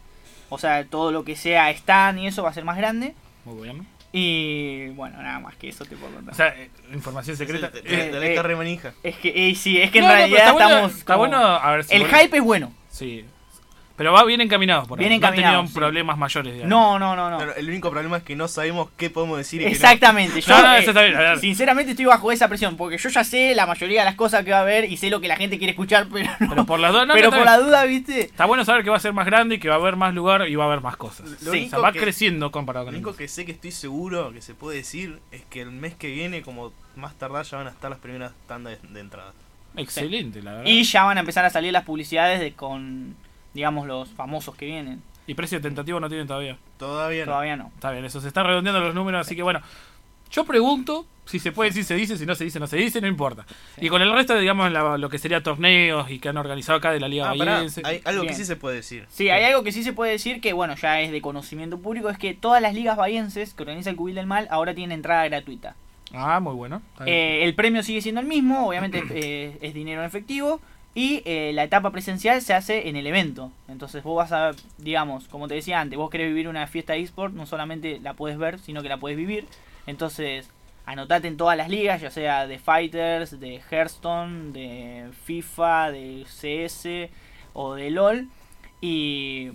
O 0.50 0.58
sea, 0.58 0.86
todo 0.86 1.12
lo 1.12 1.24
que 1.24 1.36
sea 1.36 1.70
stand 1.72 2.20
y 2.20 2.28
eso 2.28 2.44
va 2.44 2.50
a 2.50 2.54
ser 2.54 2.64
más 2.64 2.78
grande. 2.78 3.14
Muy. 3.46 3.72
Y 4.14 4.88
bueno, 4.90 5.22
nada 5.22 5.40
más 5.40 5.56
que 5.58 5.70
eso 5.70 5.86
te 5.86 5.96
puedo 5.96 6.14
contar. 6.14 6.34
O 6.34 6.38
sea, 6.38 6.48
eh, 6.58 6.70
información 6.94 7.36
secreta. 7.38 7.70
Te, 7.72 7.80
Eh, 7.80 7.84
te- 7.84 8.12
te 8.12 8.20
la 8.20 8.26
eh, 8.26 8.42
remanija. 8.44 8.94
es 9.04 9.16
que 9.18 9.50
eh, 9.50 9.56
sí, 9.56 9.80
es 9.82 9.92
que 9.92 10.00
en 10.00 10.06
no, 10.06 10.12
realidad 10.12 10.40
está 10.40 10.52
bueno, 10.54 10.70
estamos. 10.70 10.92
Está 10.98 11.14
como- 11.16 11.28
bueno, 11.28 11.38
a 11.46 11.72
ver 11.72 11.84
si 11.84 11.94
el 11.96 12.06
hype 12.06 12.38
es 12.38 12.44
bueno. 12.44 12.74
Sí. 12.90 13.26
Pero 13.98 14.14
va 14.14 14.24
bien 14.26 14.40
encaminado 14.42 14.86
por. 14.86 15.00
Bien 15.00 15.20
No 15.20 15.28
han 15.28 15.34
tenido 15.34 15.66
sí. 15.68 15.74
problemas 15.74 16.18
mayores. 16.20 16.54
digamos. 16.54 16.70
No, 16.70 17.00
no, 17.00 17.16
no, 17.16 17.32
no. 17.32 17.38
Claro, 17.38 17.56
el 17.56 17.68
único 17.68 17.90
problema 17.90 18.18
es 18.18 18.24
que 18.24 18.36
no 18.36 18.48
sabemos 18.48 18.90
qué 18.96 19.10
podemos 19.10 19.38
decir 19.40 19.60
y 19.62 19.64
qué 19.66 19.70
no. 19.72 19.76
Exactamente, 19.76 20.40
yo 20.40 20.56
No, 20.56 20.62
no, 20.62 20.74
eh, 20.76 20.80
eso 20.80 20.92
está 20.92 21.02
bien, 21.02 21.16
a 21.16 21.20
ver. 21.20 21.40
sinceramente 21.40 21.92
estoy 21.92 22.06
bajo 22.06 22.32
esa 22.32 22.48
presión, 22.48 22.78
porque 22.78 23.00
yo 23.00 23.10
ya 23.10 23.24
sé 23.24 23.56
la 23.56 23.66
mayoría 23.66 24.02
de 24.02 24.06
las 24.06 24.16
cosas 24.16 24.46
que 24.46 24.52
va 24.52 24.60
a 24.60 24.62
haber 24.62 24.86
y 24.86 24.98
sé 24.98 25.10
lo 25.10 25.20
que 25.20 25.28
la 25.28 25.36
gente 25.36 25.58
quiere 25.58 25.72
escuchar, 25.72 26.06
pero 26.14 26.30
no. 26.40 26.50
Pero 26.50 26.66
por 26.68 26.80
las 26.80 26.94
dos, 26.94 27.08
no, 27.08 27.14
Pero 27.16 27.26
no, 27.26 27.32
por 27.32 27.40
está 27.40 27.52
la 27.52 27.58
bien. 27.58 27.68
duda, 27.70 27.84
¿viste? 27.86 28.22
Está 28.22 28.46
bueno 28.46 28.64
saber 28.66 28.84
que 28.84 28.92
va 28.92 28.98
a 28.98 29.00
ser 29.00 29.14
más 29.14 29.26
grande 29.26 29.56
y 29.56 29.60
que 29.60 29.68
va 29.68 29.76
a 29.76 29.80
haber 29.80 29.96
más 29.96 30.14
lugar 30.14 30.48
y 30.48 30.56
va 30.56 30.66
a 30.66 30.68
haber 30.68 30.82
más 30.82 30.96
cosas. 30.96 31.28
Lo 31.28 31.36
Sí, 31.38 31.48
o 31.48 31.52
único 31.54 31.70
sea, 31.72 31.80
va 31.80 31.92
que- 31.92 32.00
creciendo 32.00 32.52
comparado 32.52 32.86
Lo 32.86 32.90
con 32.90 32.96
único 32.96 33.10
el 33.10 33.16
que 33.18 33.28
sé 33.28 33.46
que 33.48 33.52
estoy 33.52 33.72
seguro 33.72 34.32
que 34.32 34.42
se 34.44 34.54
puede 34.54 34.78
decir 34.78 35.18
es 35.32 35.42
que 35.50 35.62
el 35.62 35.72
mes 35.72 35.96
que 35.96 36.12
viene, 36.12 36.44
como 36.44 36.72
más 36.96 37.16
tardar, 37.18 37.46
ya 37.46 37.58
van 37.58 37.66
a 37.68 37.72
estar 37.72 37.90
las 37.90 38.00
primeras 38.00 38.32
tandas 38.48 38.80
de, 38.80 38.90
de 38.90 39.00
entrada. 39.00 39.34
Excelente, 39.76 40.42
la 40.42 40.52
verdad. 40.52 40.66
Y 40.68 40.84
ya 40.84 41.04
van 41.04 41.18
a 41.18 41.20
empezar 41.22 41.46
a 41.46 41.50
salir 41.50 41.72
las 41.74 41.84
publicidades 41.84 42.40
de 42.40 42.54
con, 42.54 43.16
digamos, 43.58 43.88
los 43.88 44.10
famosos 44.10 44.56
que 44.56 44.68
vienen. 44.68 45.02
Y 45.26 45.34
precio 45.34 45.60
tentativo 45.60 46.00
no 46.00 46.08
tienen 46.08 46.28
todavía. 46.28 46.58
Todavía 46.78 47.26
no. 47.26 47.32
Todavía 47.32 47.58
no. 47.58 47.72
Está 47.74 47.92
bien, 47.92 48.06
eso 48.06 48.22
se 48.22 48.28
están 48.28 48.46
redondeando 48.46 48.80
los 48.80 48.94
números, 48.96 49.26
así 49.26 49.36
que 49.36 49.42
bueno. 49.44 49.60
Yo 50.30 50.44
pregunto 50.44 51.06
si 51.26 51.40
se 51.40 51.52
puede 51.54 51.70
decir, 51.70 51.86
se 51.86 51.96
dice, 51.96 52.18
si 52.18 52.26
no 52.26 52.36
se 52.36 52.44
dice, 52.44 52.60
no 52.60 52.68
se 52.68 52.76
dice, 52.78 53.00
no 53.02 53.08
importa. 53.08 53.46
Y 53.80 53.88
con 53.90 54.02
el 54.02 54.12
resto, 54.14 54.38
digamos, 54.38 54.72
la- 54.72 54.98
lo 54.98 55.10
que 55.10 55.18
sería 55.18 55.42
torneos 55.42 56.10
y 56.12 56.20
que 56.20 56.30
han 56.30 56.38
organizado 56.38 56.78
acá 56.78 56.92
de 56.92 57.00
la 57.00 57.08
Liga 57.08 57.30
Ah, 57.32 57.34
Bahiense. 57.36 57.82
hay 57.86 58.02
algo 58.06 58.22
Bien. 58.24 58.34
que 58.34 58.40
sí 58.40 58.46
se 58.46 58.56
puede 58.58 58.76
decir. 58.76 59.06
Sí, 59.10 59.30
hay 59.30 59.44
algo 59.46 59.64
que 59.64 59.72
sí 59.72 59.84
se 59.84 59.94
puede 59.94 60.12
decir 60.12 60.40
que, 60.42 60.52
bueno, 60.54 60.76
ya 60.76 61.02
es 61.02 61.12
de 61.12 61.22
conocimiento 61.22 61.80
público, 61.80 62.10
es 62.10 62.18
que 62.18 62.34
todas 62.34 62.62
las 62.62 62.74
ligas 62.76 62.96
bahienses 62.98 63.54
que 63.54 63.64
organiza 63.64 63.90
el 63.90 63.96
Cubil 63.96 64.16
del 64.16 64.28
Mal 64.28 64.48
ahora 64.52 64.76
tienen 64.76 64.98
entrada 64.98 65.24
gratuita. 65.28 65.76
Ah, 66.14 66.40
muy 66.42 66.54
bueno. 66.54 66.82
Está. 66.94 67.06
Eh, 67.08 67.44
el 67.46 67.56
premio 67.56 67.82
sigue 67.84 68.02
siendo 68.02 68.22
el 68.22 68.28
mismo, 68.28 68.68
obviamente 68.68 69.02
eh, 69.12 69.58
es 69.62 69.74
dinero 69.74 70.02
en 70.02 70.08
efectivo. 70.08 70.62
Y 70.98 71.22
eh, 71.26 71.52
la 71.54 71.64
etapa 71.64 71.92
presencial 71.92 72.42
se 72.42 72.56
hace 72.56 72.90
en 72.90 72.96
el 72.96 73.06
evento. 73.06 73.52
Entonces 73.68 74.02
vos 74.02 74.18
vas 74.18 74.32
a, 74.32 74.54
digamos, 74.80 75.28
como 75.28 75.48
te 75.48 75.54
decía 75.54 75.80
antes, 75.80 75.96
vos 75.96 76.10
querés 76.10 76.30
vivir 76.30 76.48
una 76.48 76.66
fiesta 76.66 76.96
eSport, 76.96 77.36
no 77.36 77.46
solamente 77.46 78.00
la 78.00 78.16
puedes 78.16 78.40
ver, 78.40 78.58
sino 78.58 78.82
que 78.82 78.90
la 78.90 78.98
puedes 78.98 79.16
vivir. 79.16 79.46
Entonces, 79.86 80.50
anotate 80.88 81.28
en 81.28 81.38
todas 81.38 81.56
las 81.56 81.70
ligas, 81.70 82.02
ya 82.02 82.10
sea 82.10 82.48
de 82.48 82.58
Fighters, 82.58 83.40
de 83.40 83.62
Hearthstone, 83.70 84.54
de 84.54 85.12
FIFA, 85.26 85.92
de 85.92 86.26
CS 86.26 87.12
o 87.54 87.76
de 87.76 87.92
LOL. 87.92 88.28
Y 88.82 89.52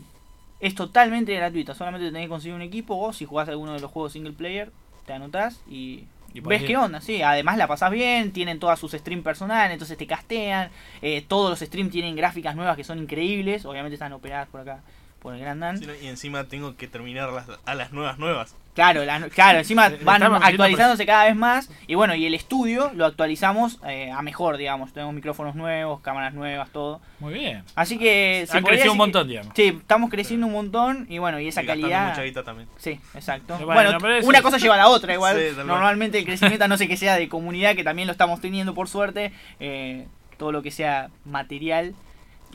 es 0.61 0.77
totalmente 0.77 1.35
gratuita, 1.35 1.75
solamente 1.75 2.07
tenés 2.07 2.27
que 2.27 2.29
conseguir 2.29 2.55
un 2.55 2.63
equipo 2.63 2.97
o 2.97 3.13
si 3.13 3.25
jugás 3.25 3.49
alguno 3.49 3.73
de 3.73 3.81
los 3.81 3.91
juegos 3.91 4.13
single 4.13 4.35
player, 4.35 4.71
te 5.07 5.13
anotás 5.13 5.61
y 5.69 6.05
ves 6.41 6.63
qué 6.65 6.77
onda, 6.77 7.01
sí. 7.01 7.23
Además 7.23 7.57
la 7.57 7.67
pasás 7.67 7.91
bien, 7.91 8.33
tienen 8.33 8.59
todas 8.59 8.79
sus 8.79 8.93
streams 8.93 9.23
personales, 9.25 9.73
entonces 9.73 9.97
te 9.99 10.07
castean. 10.07 10.71
eh, 11.03 11.25
todos 11.27 11.51
los 11.51 11.61
streams 11.61 11.91
tienen 11.91 12.17
gráficas 12.17 12.57
nuevas 12.57 12.77
que 12.77 12.85
son 12.85 12.99
increíbles, 12.99 13.65
obviamente 13.65 13.95
están 13.95 14.13
operadas 14.13 14.49
por 14.49 14.61
acá, 14.61 14.81
por 15.21 15.35
el 15.35 15.41
Gran 15.41 15.61
Dan. 15.61 15.79
Sí, 15.79 15.87
Y 16.03 16.07
encima 16.07 16.45
tengo 16.45 16.77
que 16.77 16.89
terminar 16.89 17.33
las, 17.33 17.47
a 17.65 17.75
las 17.75 17.93
nuevas 17.93 18.19
nuevas. 18.19 18.55
Claro, 18.75 19.05
la- 19.05 19.29
claro, 19.29 19.59
encima 19.59 19.91
van 20.03 20.23
actualizándose 20.23 21.05
cada 21.05 21.25
vez 21.27 21.37
más. 21.37 21.69
Y 21.87 21.95
bueno, 21.95 22.15
y 22.15 22.25
el 22.25 22.33
estudio 22.35 22.91
lo 22.95 23.05
actualizamos 23.05 23.79
eh, 23.87 24.11
a 24.11 24.23
mejor, 24.23 24.57
digamos. 24.57 24.95
Tenemos 24.95 25.15
micrófonos 25.15 25.55
nuevos, 25.55 26.01
cámaras 26.01 26.33
nuevas, 26.33 26.71
todo. 26.71 27.01
Muy 27.21 27.35
bien. 27.35 27.65
Así 27.75 27.99
que... 27.99 28.47
se 28.49 28.57
Han 28.57 28.65
crecido 28.65 28.93
un 28.93 28.99
montón, 28.99 29.29
digamos. 29.29 29.53
Sí, 29.55 29.77
estamos 29.79 30.09
creciendo 30.11 30.47
un 30.47 30.55
montón 30.55 31.07
y 31.11 31.19
bueno, 31.19 31.39
y 31.39 31.49
esa 31.49 31.63
y 31.63 31.67
calidad... 31.67 32.09
mucha 32.09 32.23
guita 32.23 32.45
también. 32.45 32.67
Sí, 32.79 32.99
exacto. 33.15 33.59
Bueno, 33.59 33.99
una 34.25 34.41
cosa 34.41 34.57
lleva 34.57 34.75
a 34.77 34.79
la 34.79 34.89
otra 34.89 35.13
igual. 35.15 35.37
Sí. 35.39 35.55
Normalmente 35.67 36.19
el 36.19 36.25
crecimiento, 36.27 36.65
a 36.65 36.69
no 36.69 36.79
sé 36.79 36.89
que 36.89 36.97
sea 36.97 37.17
de 37.17 37.29
comunidad, 37.29 37.77
que 37.77 37.85
también 37.85 38.07
lo 38.09 38.13
estamos 38.13 38.41
teniendo 38.41 38.73
por 38.73 38.89
suerte, 38.89 39.33
eh, 39.61 40.07
todo 40.39 40.51
lo 40.51 40.63
que 40.63 40.71
sea 40.71 41.11
material, 41.27 41.95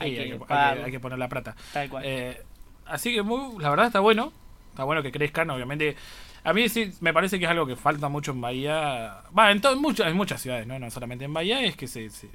hay, 0.00 0.10
Ahí 0.10 0.14
que, 0.16 0.20
hay, 0.22 0.26
que, 0.26 0.32
hay 0.32 0.38
que- 0.40 0.44
pagarlo, 0.46 0.84
hay 0.84 0.90
que 0.90 1.00
poner 1.00 1.18
la 1.20 1.28
plata. 1.28 1.54
tal 1.72 1.88
cual. 1.88 2.02
Eh, 2.04 2.42
así 2.86 3.14
que 3.14 3.22
muy- 3.22 3.62
la 3.62 3.70
verdad 3.70 3.86
está 3.86 4.00
bueno. 4.00 4.32
Está 4.78 4.84
bueno 4.84 5.02
que 5.02 5.10
crezcan, 5.10 5.50
obviamente. 5.50 5.96
A 6.44 6.52
mí 6.52 6.68
sí 6.68 6.92
me 7.00 7.12
parece 7.12 7.40
que 7.40 7.46
es 7.46 7.50
algo 7.50 7.66
que 7.66 7.74
falta 7.74 8.08
mucho 8.08 8.30
en 8.30 8.40
Bahía. 8.40 9.22
Va, 9.36 9.50
en, 9.50 9.60
en 9.64 9.78
muchas, 9.82 10.06
en 10.06 10.16
muchas 10.16 10.40
ciudades, 10.40 10.68
¿no? 10.68 10.78
no 10.78 10.88
solamente 10.92 11.24
en 11.24 11.34
Bahía, 11.34 11.64
es 11.64 11.74
que 11.76 11.88
se, 11.88 12.08
se, 12.10 12.28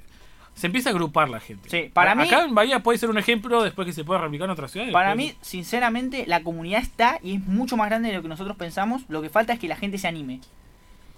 se 0.54 0.66
empieza 0.66 0.90
a 0.90 0.92
agrupar 0.92 1.30
la 1.30 1.40
gente. 1.40 1.70
Sí, 1.70 1.90
para 1.90 2.12
A- 2.12 2.14
mí- 2.14 2.24
Acá 2.24 2.44
en 2.44 2.54
Bahía 2.54 2.80
puede 2.80 2.98
ser 2.98 3.08
un 3.08 3.16
ejemplo 3.16 3.62
después 3.62 3.86
que 3.86 3.94
se 3.94 4.04
pueda 4.04 4.20
replicar 4.20 4.44
en 4.44 4.50
otras 4.50 4.70
ciudades. 4.72 4.92
Para 4.92 5.14
mí, 5.14 5.32
sinceramente, 5.40 6.26
la 6.26 6.42
comunidad 6.42 6.82
está 6.82 7.18
y 7.22 7.36
es 7.36 7.40
mucho 7.46 7.78
más 7.78 7.88
grande 7.88 8.10
de 8.10 8.14
lo 8.16 8.20
que 8.20 8.28
nosotros 8.28 8.58
pensamos. 8.58 9.04
Lo 9.08 9.22
que 9.22 9.30
falta 9.30 9.54
es 9.54 9.58
que 9.58 9.66
la 9.68 9.76
gente 9.76 9.96
se 9.96 10.06
anime. 10.06 10.40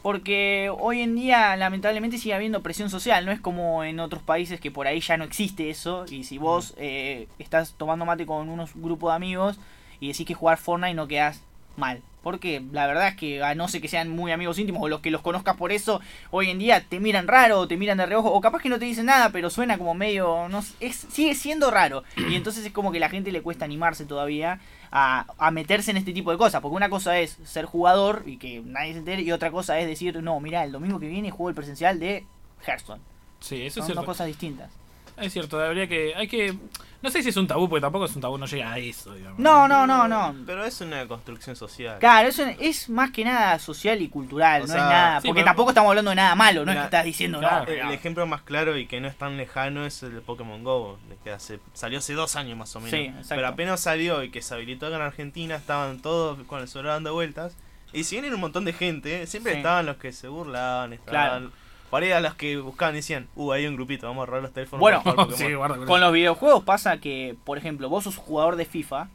Porque 0.02 0.70
hoy 0.78 1.00
en 1.00 1.16
día, 1.16 1.56
lamentablemente, 1.56 2.18
sigue 2.18 2.34
habiendo 2.34 2.62
presión 2.62 2.88
social. 2.88 3.26
No 3.26 3.32
es 3.32 3.40
como 3.40 3.82
en 3.82 3.98
otros 3.98 4.22
países 4.22 4.60
que 4.60 4.70
por 4.70 4.86
ahí 4.86 5.00
ya 5.00 5.16
no 5.16 5.24
existe 5.24 5.70
eso. 5.70 6.04
Y 6.08 6.22
si 6.22 6.38
vos 6.38 6.74
eh, 6.78 7.26
estás 7.40 7.74
tomando 7.76 8.04
mate 8.04 8.24
con 8.26 8.48
unos 8.48 8.70
grupos 8.76 9.10
de 9.10 9.16
amigos 9.16 9.58
y 10.00 10.08
decís 10.08 10.26
que 10.26 10.34
jugar 10.34 10.58
Fortnite 10.58 10.94
no 10.94 11.08
quedás 11.08 11.42
mal. 11.76 12.02
Porque 12.22 12.60
la 12.72 12.88
verdad 12.88 13.06
es 13.06 13.14
que 13.14 13.40
a 13.44 13.54
no 13.54 13.68
sé 13.68 13.80
que 13.80 13.86
sean 13.86 14.08
muy 14.08 14.32
amigos 14.32 14.58
íntimos 14.58 14.82
o 14.82 14.88
los 14.88 14.98
que 15.00 15.12
los 15.12 15.20
conozcas 15.20 15.56
por 15.56 15.70
eso, 15.70 16.00
hoy 16.32 16.50
en 16.50 16.58
día 16.58 16.80
te 16.80 16.98
miran 16.98 17.28
raro 17.28 17.60
o 17.60 17.68
te 17.68 17.76
miran 17.76 17.98
de 17.98 18.06
reojo 18.06 18.32
o 18.32 18.40
capaz 18.40 18.62
que 18.62 18.68
no 18.68 18.80
te 18.80 18.84
dicen 18.84 19.06
nada, 19.06 19.30
pero 19.30 19.48
suena 19.48 19.78
como 19.78 19.94
medio... 19.94 20.48
No, 20.48 20.64
es, 20.80 21.06
sigue 21.08 21.36
siendo 21.36 21.70
raro. 21.70 22.02
Y 22.16 22.34
entonces 22.36 22.66
es 22.66 22.72
como 22.72 22.90
que 22.90 22.98
la 22.98 23.10
gente 23.10 23.30
le 23.30 23.42
cuesta 23.42 23.64
animarse 23.64 24.06
todavía 24.06 24.58
a, 24.90 25.26
a 25.38 25.50
meterse 25.52 25.92
en 25.92 25.98
este 25.98 26.12
tipo 26.12 26.32
de 26.32 26.38
cosas. 26.38 26.60
Porque 26.60 26.74
una 26.74 26.90
cosa 26.90 27.16
es 27.20 27.38
ser 27.44 27.64
jugador 27.64 28.24
y 28.26 28.38
que 28.38 28.60
nadie 28.60 28.94
se 28.94 28.98
entere 28.98 29.22
y 29.22 29.30
otra 29.30 29.52
cosa 29.52 29.78
es 29.78 29.86
decir, 29.86 30.20
no, 30.20 30.40
mira, 30.40 30.64
el 30.64 30.72
domingo 30.72 30.98
que 30.98 31.06
viene 31.06 31.30
juego 31.30 31.50
el 31.50 31.54
presencial 31.54 32.00
de 32.00 32.26
Hearthstone. 32.66 33.02
Sí, 33.38 33.66
eso 33.66 33.82
Son 33.82 33.90
es 33.90 33.96
dos 33.96 34.04
cosas 34.04 34.26
distintas. 34.26 34.72
Es 35.16 35.32
cierto, 35.32 35.58
habría 35.60 35.86
que. 35.88 36.14
Hay 36.14 36.28
que. 36.28 36.56
No 37.02 37.10
sé 37.10 37.22
si 37.22 37.28
es 37.28 37.36
un 37.36 37.46
tabú, 37.46 37.68
porque 37.68 37.82
tampoco 37.82 38.06
es 38.06 38.16
un 38.16 38.22
tabú, 38.22 38.36
no 38.36 38.46
llega 38.46 38.72
a 38.72 38.78
eso, 38.78 39.14
digamos. 39.14 39.38
No, 39.38 39.68
no, 39.68 39.86
no, 39.86 40.08
no. 40.08 40.34
Pero 40.44 40.64
es 40.64 40.80
una 40.80 41.06
construcción 41.06 41.54
social. 41.54 41.98
Claro, 42.00 42.28
eso 42.28 42.42
es 42.58 42.88
más 42.88 43.10
que 43.12 43.24
nada 43.24 43.58
social 43.58 44.00
y 44.02 44.08
cultural, 44.08 44.62
O 44.62 44.66
no 44.66 44.72
sea, 44.72 44.82
es 44.82 44.88
nada. 44.90 45.20
sí, 45.20 45.28
porque 45.28 45.40
pero- 45.40 45.50
tampoco 45.50 45.70
estamos 45.70 45.90
hablando 45.90 46.10
de 46.10 46.16
nada 46.16 46.34
malo, 46.34 46.64
no 46.64 46.70
es 46.72 46.74
Mira, 46.74 46.80
que 46.82 46.84
estás 46.86 47.04
diciendo 47.04 47.38
claro. 47.38 47.64
no. 47.66 47.70
El, 47.72 47.78
el 47.80 47.92
ejemplo 47.92 48.26
más 48.26 48.42
claro 48.42 48.76
y 48.76 48.86
que 48.86 49.00
no 49.00 49.08
es 49.08 49.16
tan 49.16 49.36
lejano 49.36 49.86
es 49.86 50.02
el 50.02 50.14
de 50.14 50.20
Pokémon 50.20 50.64
Go, 50.64 50.98
de 51.08 51.16
que 51.22 51.30
hace, 51.30 51.60
salió 51.74 51.98
hace 51.98 52.14
dos 52.14 52.34
años 52.34 52.58
más 52.58 52.74
o 52.74 52.80
menos. 52.80 52.90
Sí, 52.90 53.04
exacto. 53.06 53.34
Pero 53.36 53.46
apenas 53.48 53.80
salió 53.80 54.22
y 54.24 54.30
que 54.30 54.42
se 54.42 54.54
habilitó 54.54 54.86
acá 54.86 54.96
en 54.96 55.02
Argentina, 55.02 55.54
estaban 55.54 56.00
todos 56.00 56.38
con 56.46 56.60
el 56.60 56.66
celular 56.68 56.94
dando 56.94 57.12
vueltas. 57.12 57.56
Y 57.92 58.04
si 58.04 58.16
bien 58.16 58.24
era 58.24 58.34
un 58.34 58.40
montón 58.40 58.64
de 58.64 58.72
gente, 58.72 59.26
siempre 59.28 59.52
Sí. 59.52 59.58
estaban 59.58 59.86
los 59.86 59.96
que 59.98 60.12
se 60.12 60.28
burlaban, 60.28 60.92
estaban... 60.94 61.52
Por 61.90 62.02
ahí 62.02 62.10
a 62.12 62.20
los 62.20 62.34
que 62.34 62.56
buscaban 62.58 62.94
y 62.94 62.98
decían, 62.98 63.28
uh, 63.36 63.52
hay 63.52 63.66
un 63.66 63.76
grupito, 63.76 64.06
vamos 64.08 64.24
a 64.24 64.26
robar 64.26 64.42
los 64.42 64.52
teléfonos. 64.52 64.80
Bueno, 64.80 65.02
para 65.02 65.12
jugar 65.12 65.26
Pokémon". 65.28 65.48
sí, 65.48 65.54
guarda 65.54 65.86
con 65.86 66.00
los 66.00 66.12
videojuegos 66.12 66.64
pasa 66.64 66.98
que, 66.98 67.36
por 67.44 67.58
ejemplo, 67.58 67.88
vos 67.88 68.04
sos 68.04 68.16
jugador 68.16 68.56
de 68.56 68.64
FIFA 68.64 69.08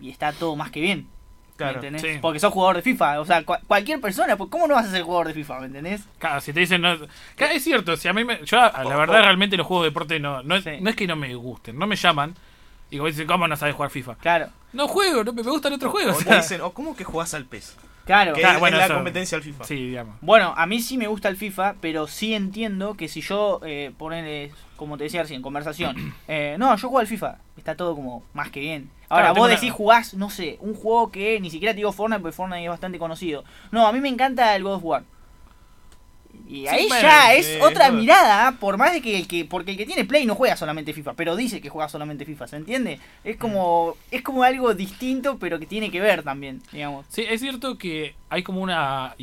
y 0.00 0.10
está 0.10 0.32
todo 0.32 0.56
más 0.56 0.70
que 0.70 0.80
bien. 0.80 1.08
Claro. 1.56 1.80
¿Me 1.80 1.88
entendés? 1.88 2.02
Sí. 2.14 2.18
Porque 2.22 2.38
sos 2.38 2.52
jugador 2.52 2.76
de 2.76 2.82
FIFA. 2.82 3.20
O 3.20 3.24
sea, 3.24 3.44
cua- 3.44 3.60
cualquier 3.66 4.00
persona, 4.00 4.36
pues 4.36 4.48
¿cómo 4.48 4.68
no 4.68 4.74
vas 4.76 4.86
a 4.86 4.90
ser 4.92 5.02
jugador 5.02 5.26
de 5.26 5.34
FIFA? 5.34 5.58
¿Me 5.60 5.66
entendés? 5.66 6.02
Claro, 6.18 6.40
si 6.40 6.52
te 6.52 6.60
dicen. 6.60 6.80
No, 6.80 6.96
Claro, 7.34 7.52
es 7.52 7.64
cierto, 7.64 7.96
si 7.96 8.06
a 8.06 8.12
mí 8.12 8.24
me. 8.24 8.44
Yo, 8.44 8.56
la 8.58 8.72
O- 8.84 8.88
verdad, 8.88 9.18
o- 9.20 9.22
realmente 9.24 9.56
los 9.56 9.66
juegos 9.66 9.84
de 9.84 9.90
deporte 9.90 10.20
no, 10.20 10.42
no, 10.44 10.54
es, 10.54 10.62
Sí. 10.64 10.70
no 10.80 10.88
es 10.88 10.94
que 10.94 11.06
no 11.08 11.16
me 11.16 11.34
gusten, 11.34 11.76
no 11.76 11.86
me 11.88 11.96
llaman. 11.96 12.34
Y 12.90 12.96
como 12.98 13.08
dicen, 13.08 13.26
¿cómo 13.26 13.46
no 13.48 13.56
sabes 13.56 13.74
jugar 13.74 13.90
FIFA? 13.90 14.14
Claro, 14.16 14.48
No 14.72 14.86
juego, 14.86 15.24
no, 15.24 15.32
me 15.32 15.42
gustan 15.42 15.72
otros 15.72 15.90
juegos. 15.90 16.14
O 16.14 16.18
o 16.18 16.18
te 16.20 16.24
sea. 16.26 16.36
dicen, 16.42 16.60
o 16.60 16.70
¿cómo 16.70 16.94
que 16.96 17.02
jugás 17.04 17.34
al 17.34 17.44
PES? 17.44 17.76
Claro. 18.08 18.32
Que 18.34 18.40
Claro, 18.40 18.54
es, 18.56 18.60
bueno, 18.60 18.76
es 18.76 18.80
la 18.80 18.86
eso- 18.86 18.94
competencia 18.94 19.36
al 19.36 19.44
FIFA. 19.44 19.64
Sí, 19.64 19.74
digamos. 19.76 20.16
Bueno, 20.20 20.52
a 20.56 20.66
mí 20.66 20.80
sí 20.80 20.98
me 20.98 21.06
gusta 21.06 21.28
el 21.28 21.36
FIFA, 21.36 21.76
pero 21.80 22.08
sí 22.08 22.34
entiendo 22.34 22.94
que 22.94 23.06
si 23.06 23.20
yo, 23.20 23.60
eh, 23.64 23.92
ponele, 23.96 24.50
como 24.76 24.98
te 24.98 25.04
decía 25.04 25.22
recién, 25.22 25.40
conversación, 25.42 25.94
eh, 26.28 26.56
no, 26.58 26.74
yo 26.74 26.88
juego 26.88 26.98
al 26.98 27.06
FIFA, 27.06 27.38
está 27.56 27.76
todo 27.76 27.94
como 27.94 28.24
más 28.34 28.50
que 28.50 28.58
bien. 28.60 28.90
Ahora, 29.10 29.26
Claro, 29.26 29.34
vos 29.40 29.44
una- 29.46 29.54
decís 29.54 29.72
jugás, 29.72 30.14
no 30.14 30.28
sé, 30.30 30.58
un 30.60 30.74
juego 30.74 31.10
que 31.12 31.38
ni 31.40 31.50
siquiera 31.50 31.72
te 31.72 31.76
digo 31.78 31.92
Fortnite, 31.92 32.20
porque 32.20 32.34
Fortnite 32.36 32.64
es 32.64 32.70
bastante 32.70 32.98
conocido. 32.98 33.44
No, 33.70 33.86
a 33.86 33.92
mí 33.92 34.00
me 34.00 34.08
encanta 34.08 34.54
el 34.56 34.64
God 34.64 34.74
of 34.74 34.84
War. 34.84 35.04
Y 36.48 36.66
ahí 36.66 36.88
ya 36.88 37.34
es 37.34 37.46
sí, 37.46 37.58
otra 37.60 37.86
bueno. 37.88 38.00
mirada, 38.00 38.52
por 38.52 38.76
más 38.78 38.92
de 38.92 39.02
que 39.02 39.16
el 39.18 39.28
que, 39.28 39.44
porque 39.44 39.72
el 39.72 39.76
que 39.76 39.84
tiene 39.86 40.04
Play 40.04 40.24
no 40.26 40.34
juega 40.34 40.56
solamente 40.56 40.92
FIFA, 40.94 41.12
pero 41.14 41.36
dice 41.36 41.60
que 41.60 41.68
juega 41.68 41.88
solamente 41.88 42.24
FIFA, 42.24 42.46
¿se 42.48 42.56
entiende? 42.56 42.98
Es 43.22 43.36
como, 43.36 43.96
es 44.10 44.22
como 44.22 44.42
algo 44.42 44.72
distinto, 44.74 45.38
pero 45.38 45.58
que 45.58 45.66
tiene 45.66 45.90
que 45.90 46.00
ver 46.00 46.22
también, 46.22 46.62
digamos. 46.72 47.04
Sí, 47.08 47.24
es 47.28 47.40
cierto 47.40 47.76
que 47.76 48.14
hay 48.30 48.42
como 48.42 48.60
una. 48.62 49.14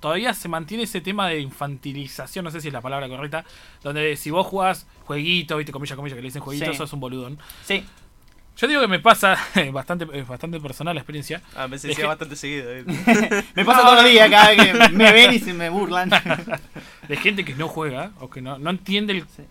Todavía 0.00 0.32
se 0.34 0.48
mantiene 0.48 0.84
ese 0.84 1.00
tema 1.00 1.28
de 1.28 1.40
infantilización, 1.40 2.44
no 2.44 2.50
sé 2.50 2.60
si 2.60 2.68
es 2.68 2.74
la 2.74 2.80
palabra 2.80 3.08
correcta, 3.08 3.44
donde 3.82 4.16
si 4.16 4.30
vos 4.30 4.46
jugás 4.46 4.86
jueguito, 5.04 5.56
viste, 5.56 5.72
comillas, 5.72 5.96
comillas, 5.96 6.16
que 6.16 6.22
le 6.22 6.28
dicen 6.28 6.42
jueguito, 6.42 6.70
Sí. 6.72 6.78
sos 6.78 6.92
un 6.92 7.00
boludón. 7.00 7.38
Sí, 7.64 7.84
Yo 8.60 8.68
digo 8.68 8.80
que 8.80 8.88
me 8.88 8.98
pasa, 9.00 9.36
bastante, 9.72 10.06
es 10.12 10.26
bastante 10.28 10.60
personal 10.60 10.94
la 10.94 11.00
experiencia, 11.00 11.40
Ah, 11.56 11.66
me 11.68 11.76
Es 11.76 11.82
decía 11.82 11.96
que- 12.02 12.06
bastante 12.06 12.36
seguido. 12.36 12.70
eh. 12.74 12.84
me 13.54 13.64
pasa 13.64 13.82
todos 13.82 14.02
los 14.02 14.10
días 14.10 14.28
cada 14.30 14.50
vez 14.50 14.58
que 14.60 14.88
me 14.90 15.12
ven 15.12 15.32
y 15.32 15.38
se 15.38 15.52
me 15.54 15.68
burlan. 15.70 16.10
de 17.08 17.16
gente 17.16 17.44
que 17.44 17.54
no 17.54 17.68
juega 17.68 18.12
o 18.20 18.28
que 18.28 18.40
no, 18.42 18.58
no 18.58 18.70
entiende 18.70 19.12
el, 19.14 19.22
Sí. 19.22 19.44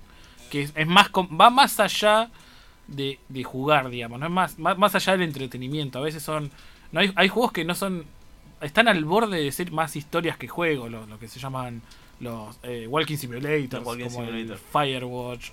que 0.51 0.62
es, 0.64 0.74
es 0.76 0.88
más 0.88 1.10
va 1.10 1.49
más 1.49 1.80
allá 1.80 2.30
de, 2.88 3.20
de 3.30 3.43
jugar 3.43 3.89
digamos 3.89 4.20
no 4.20 4.26
es 4.26 4.32
más, 4.32 4.57
más 4.57 4.78
más 4.78 4.95
allá 4.95 5.14
del 5.14 5.22
entretenimiento 5.24 5.99
a 5.99 6.01
veces 6.01 6.24
son 6.24 6.49
no 6.91 6.99
hay, 7.01 7.12
hay 7.16 7.28
juegos 7.28 7.51
que 7.51 7.64
no 7.64 7.76
son 7.76 8.05
están 8.62 8.88
al 8.88 9.05
borde 9.05 9.41
de 9.43 9.51
ser 9.51 9.72
más 9.72 9.95
historias 9.95 10.38
que 10.38 10.47
juegos 10.47 10.89
lo, 10.89 11.05
lo 11.05 11.20
que 11.20 11.28
se 11.28 11.39
llaman 11.39 11.82
los 12.20 12.57
eh, 12.64 12.88
walking 12.88 13.18
simulators 13.18 13.86
walking 13.86 14.05
como 14.10 14.24
el 14.24 14.30
simulator. 14.47 14.57
Firewatch 14.72 15.49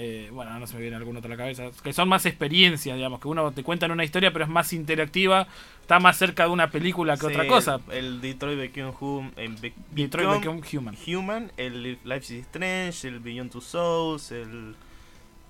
eh, 0.00 0.30
bueno 0.32 0.56
no 0.60 0.66
se 0.66 0.74
me 0.76 0.80
viene 0.82 0.96
alguno 0.96 1.18
otro 1.18 1.28
a 1.28 1.36
la 1.36 1.42
cabeza 1.42 1.70
que 1.82 1.92
son 1.92 2.08
más 2.08 2.24
experiencias 2.24 2.94
digamos 2.96 3.18
que 3.20 3.26
uno 3.28 3.50
te 3.52 3.64
cuentan 3.64 3.90
una 3.90 4.04
historia 4.04 4.32
pero 4.32 4.44
es 4.44 4.50
más 4.50 4.72
interactiva 4.72 5.48
está 5.80 5.98
más 5.98 6.16
cerca 6.16 6.44
de 6.44 6.50
una 6.50 6.70
película 6.70 7.14
que 7.16 7.20
Sí, 7.20 7.26
otra 7.26 7.46
cosa 7.48 7.80
El, 7.90 7.96
el 8.06 8.20
Detroit 8.20 8.58
Become 8.58 8.94
Human. 9.00 9.32
El 9.36 9.56
Be- 9.56 9.72
Detroit 9.90 10.40
Become 10.40 10.62
Human 10.72 10.96
Human, 11.06 11.52
el 11.56 11.98
Life 12.04 12.34
is 12.34 12.42
Strange, 12.46 13.08
el 13.08 13.18
Beyond 13.20 13.50
Two 13.50 13.60
Souls, 13.60 14.30
el. 14.30 14.76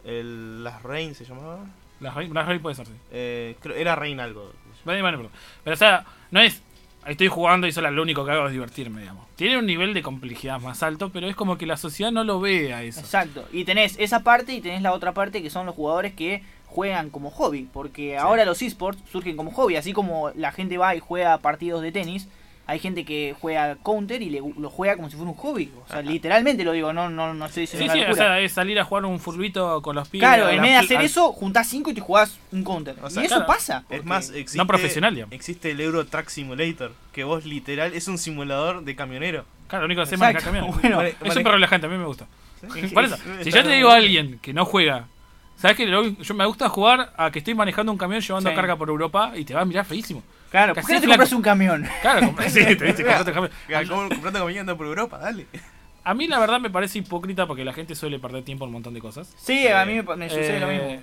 el 0.05 0.65
Las 0.65 0.83
Rain 0.83 1.15
se 1.15 1.25
llamaba. 1.25 1.67
las 2.01 2.15
Rey- 2.15 2.29
las 2.29 2.61
puede 2.61 2.75
ser 2.77 2.87
sí 2.87 2.93
Eh, 3.11 3.57
creo, 3.61 3.77
era 3.77 3.97
Rain 3.97 4.21
algo. 4.21 4.53
Vale, 4.85 5.03
perdón. 5.03 5.29
Pero, 5.65 5.75
o 5.75 5.77
sea, 5.77 6.05
no 6.31 6.41
es. 6.41 6.63
Estoy 7.09 7.29
jugando 7.29 7.67
y 7.67 7.73
solo 7.73 7.91
lo 7.91 8.03
único 8.03 8.25
que 8.25 8.33
hago 8.33 8.47
es 8.47 8.53
divertirme, 8.53 9.01
digamos. 9.01 9.27
Tiene 9.35 9.59
un 9.59 9.65
nivel 9.65 9.95
de 9.95 10.03
complejidad 10.03 10.61
más 10.61 10.83
alto, 10.83 11.11
pero 11.11 11.27
es 11.27 11.35
como 11.35 11.57
que 11.57 11.65
la 11.65 11.79
sociedad 11.79 12.13
no 12.13 12.23
lo 12.23 12.39
ve 12.39 12.75
a 12.75 12.83
eso. 12.83 13.01
Exacto. 13.01 13.47
Y 13.51 13.65
tenés 13.65 13.97
esa 13.99 14.23
parte 14.23 14.53
y 14.53 14.61
tenés 14.61 14.83
la 14.83 14.93
otra 14.93 15.15
parte 15.15 15.43
que 15.43 15.49
son 15.49 15.65
los 15.65 15.75
jugadores 15.75 16.13
que 16.13 16.43
juegan 16.67 17.09
como 17.09 17.31
hobby. 17.31 17.67
Porque 17.73 18.19
ahora 18.19 18.45
los 18.45 18.61
esports 18.61 19.03
surgen 19.11 19.37
como 19.37 19.53
hobby. 19.53 19.77
Así 19.77 19.95
como 19.95 20.31
la 20.35 20.53
gente 20.53 20.77
va 20.77 20.95
y 20.95 21.01
juega 21.01 21.39
partidos 21.39 21.81
de 21.81 21.93
tenis. 21.93 22.29
Hay 22.71 22.79
gente 22.81 23.05
que 23.07 23.35
juega 23.41 23.77
counter 23.83 24.21
y 24.21 24.29
le, 24.29 24.41
lo 24.59 24.69
juega 24.69 24.95
como 24.97 25.09
si 25.09 25.17
fuera 25.17 25.31
un 25.31 25.37
hobby. 25.39 25.73
O 25.87 25.89
sea, 25.91 26.03
literalmente 26.03 26.65
lo 26.65 26.73
digo, 26.73 26.93
no, 26.93 27.09
no, 27.09 27.33
no 27.33 27.47
estoy 27.47 27.63
diciendo 27.63 27.93
Sí, 27.95 27.99
sí, 28.01 28.05
o 28.11 28.15
sea, 28.15 28.39
es 28.41 28.53
salir 28.53 28.79
a 28.79 28.85
jugar 28.85 29.07
un 29.07 29.19
furbito 29.19 29.81
con 29.81 29.97
los 29.97 30.07
pibes. 30.09 30.29
claro, 30.29 30.51
en 30.51 30.61
vez 30.61 30.73
de 30.73 30.77
hacer 30.77 30.99
al- 30.99 31.05
eso, 31.07 31.33
juntás 31.33 31.67
5 31.67 31.91
y 31.91 31.95
te 31.95 32.03
jugás 32.03 32.39
un 32.53 32.63
counter. 32.63 32.95
O 33.03 33.09
sea, 33.09 33.23
y 33.23 33.27
eso 33.27 33.37
claro. 33.37 33.47
pasa. 33.47 33.85
Es 33.89 34.05
más, 34.05 34.29
existe, 34.29 34.59
No 34.59 34.67
profesional, 34.67 35.15
digamos. 35.15 35.33
existe 35.35 35.71
el 35.71 35.81
Euro 35.81 36.07
Truck 36.07 36.29
Simulator, 36.29 36.93
que 37.13 37.25
vos 37.25 37.47
literal 37.47 37.95
es 37.95 38.07
un 38.07 38.19
simulador 38.19 38.85
de 38.85 38.95
camionero. 38.95 39.47
Claro, 39.67 39.85
lo 39.85 39.87
único 39.87 40.01
que 40.01 40.03
hace 40.05 40.15
es 40.17 40.21
manejar 40.21 40.43
camión. 40.45 40.67
bueno. 40.83 40.99
Vale, 40.99 41.09
es 41.11 41.21
vale. 41.21 41.33
súper 41.35 41.53
relajante, 41.53 41.87
a 41.87 41.91
mí 41.91 41.97
me 41.97 42.05
gusta. 42.05 42.27
Por 42.93 43.05
eso, 43.05 43.15
es- 43.15 43.45
si 43.45 43.51
yo 43.51 43.63
te 43.63 43.71
digo 43.71 43.89
a 43.89 43.95
alguien 43.95 44.39
que 44.43 44.53
no 44.53 44.67
juega, 44.67 45.07
¿sabes 45.57 45.75
qué? 45.79 45.87
Lo- 45.87 46.07
Yo 46.07 46.35
me 46.35 46.45
gusta 46.45 46.69
jugar 46.69 47.15
a 47.17 47.31
que 47.31 47.39
estoy 47.39 47.55
manejando 47.55 47.93
un 47.93 47.97
camión 47.99 48.21
llevando 48.21 48.51
Sí. 48.51 48.55
carga 48.57 48.77
por 48.77 48.91
Europa 48.91 49.33
y 49.37 49.47
te 49.47 49.55
va 49.55 49.63
a 49.63 49.65
mirar 49.65 49.87
feísimo. 49.87 50.23
Claro, 50.51 50.75
¿por 50.75 50.85
qué 50.87 50.95
no 50.95 51.01
te 51.01 51.07
compras 51.09 51.33
un 51.33 51.43
camión? 51.43 51.87
Claro, 52.03 52.27
compra- 52.29 52.49
sí, 52.49 52.65
te 52.65 52.75
viste, 52.85 53.03
compraste 53.05 53.33
camión. 53.33 53.53
¿Cómo 53.89 54.09
comprando 54.09 54.41
comida 54.41 54.61
andando 54.61 54.77
por 54.79 54.87
Europa? 54.87 55.19
Dale. 55.19 55.47
A 56.05 56.15
mí 56.15 56.27
la 56.27 56.39
verdad 56.39 56.59
me 56.61 56.71
parece 56.71 56.99
hipócrita 57.01 57.47
porque 57.47 57.65
la 57.65 57.73
gente 57.75 57.95
suele 57.95 58.19
perder 58.19 58.43
tiempo 58.45 58.65
en 58.65 58.69
un 58.69 58.73
montón 58.75 58.95
de 58.95 59.01
cosas. 59.01 59.35
Sí, 59.37 59.69
a 59.69 59.85
mí 59.85 59.95
me, 60.03 60.17
me 60.17 60.29
sucede 60.29 60.59
lo 60.61 60.71
Eh, 60.71 60.79
mismo. 60.91 61.03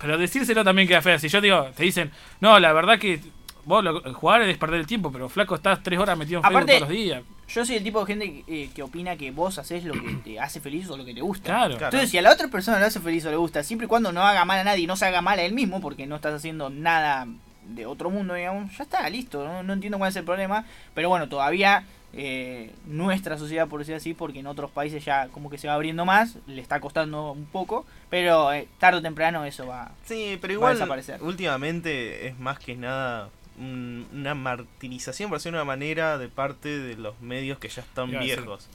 Pero 0.00 0.18
decírselo 0.18 0.64
también 0.64 0.88
queda 0.88 1.00
feo. 1.00 1.18
Si 1.18 1.28
yo 1.28 1.40
digo, 1.40 1.70
te 1.76 1.84
dicen, 1.84 2.10
no, 2.40 2.58
la 2.58 2.72
verdad 2.72 2.98
que 2.98 3.20
vos 3.64 3.82
lo, 3.84 4.02
jugar 4.14 4.42
es 4.42 4.58
perder 4.58 4.80
el 4.80 4.86
tiempo, 4.86 5.12
pero 5.12 5.28
flaco, 5.28 5.54
estás 5.54 5.82
tres 5.82 5.98
horas 5.98 6.18
metido 6.18 6.38
en 6.38 6.42
Facebook 6.42 6.56
Aparte- 6.62 6.72
todos 6.78 6.88
los 6.88 6.98
días. 6.98 7.22
Yo 7.46 7.64
soy 7.64 7.76
el 7.76 7.84
tipo 7.84 8.00
de 8.00 8.06
gente 8.06 8.44
que, 8.46 8.62
eh, 8.64 8.70
que 8.74 8.82
opina 8.82 9.16
que 9.16 9.30
vos 9.30 9.58
haces 9.58 9.84
lo 9.84 9.92
que 9.92 10.14
te 10.24 10.40
hace 10.40 10.60
feliz 10.60 10.88
o 10.90 10.96
lo 10.96 11.04
que 11.04 11.14
te 11.14 11.20
gusta. 11.20 11.44
Claro. 11.44 11.68
Claro. 11.76 11.84
Entonces, 11.86 12.10
si 12.10 12.18
a 12.18 12.22
la 12.22 12.32
otra 12.32 12.48
persona 12.48 12.78
le 12.80 12.86
hace 12.86 13.00
feliz 13.00 13.24
o 13.26 13.30
le 13.30 13.36
gusta, 13.36 13.62
siempre 13.62 13.84
y 13.84 13.88
cuando 13.88 14.12
no 14.12 14.22
haga 14.22 14.44
mal 14.44 14.58
a 14.58 14.64
nadie 14.64 14.82
y 14.84 14.86
no 14.86 14.96
se 14.96 15.04
haga 15.06 15.20
mal 15.22 15.38
a 15.38 15.42
él 15.42 15.52
mismo, 15.52 15.80
porque 15.80 16.06
no 16.06 16.16
estás 16.16 16.34
haciendo 16.34 16.68
nada 16.70 17.26
de 17.68 17.86
otro 17.86 18.10
mundo, 18.10 18.34
digamos, 18.34 18.76
ya 18.76 18.84
está, 18.84 19.08
listo. 19.08 19.44
No, 19.44 19.62
no 19.62 19.72
entiendo 19.72 19.98
cuál 19.98 20.10
es 20.10 20.16
el 20.16 20.24
problema. 20.24 20.64
Pero 20.94 21.08
bueno, 21.08 21.28
todavía 21.28 21.84
eh, 22.12 22.70
nuestra 22.86 23.36
sociedad, 23.38 23.66
por 23.66 23.80
decir 23.80 23.94
así, 23.94 24.14
porque 24.14 24.38
en 24.40 24.46
otros 24.46 24.70
países 24.70 25.04
ya 25.04 25.28
como 25.28 25.50
que 25.50 25.58
se 25.58 25.66
va 25.68 25.74
abriendo 25.74 26.04
más, 26.04 26.36
le 26.46 26.60
está 26.60 26.78
costando 26.80 27.32
un 27.32 27.46
poco, 27.46 27.84
pero 28.10 28.52
eh, 28.52 28.68
tarde 28.78 28.98
o 28.98 29.02
temprano 29.02 29.44
eso 29.44 29.66
va. 29.66 29.90
Sí, 30.04 30.38
pero 30.40 30.52
Va 30.52 30.68
a 30.68 30.72
igual 30.72 30.74
desaparecer. 30.74 31.22
últimamente 31.22 32.28
es 32.28 32.38
más 32.38 32.58
que 32.58 32.76
nada 32.76 33.30
un- 33.58 34.06
una 34.12 34.34
martirización, 34.34 35.28
por 35.30 35.38
decirlo 35.38 35.58
de 35.58 35.62
una 35.62 35.66
manera, 35.72 36.18
de 36.18 36.28
parte 36.28 36.78
de 36.78 36.96
los 36.96 37.20
medios 37.20 37.58
que 37.58 37.68
ya 37.68 37.82
están 37.82 38.10
viejos. 38.10 38.64
Sí, 38.64 38.68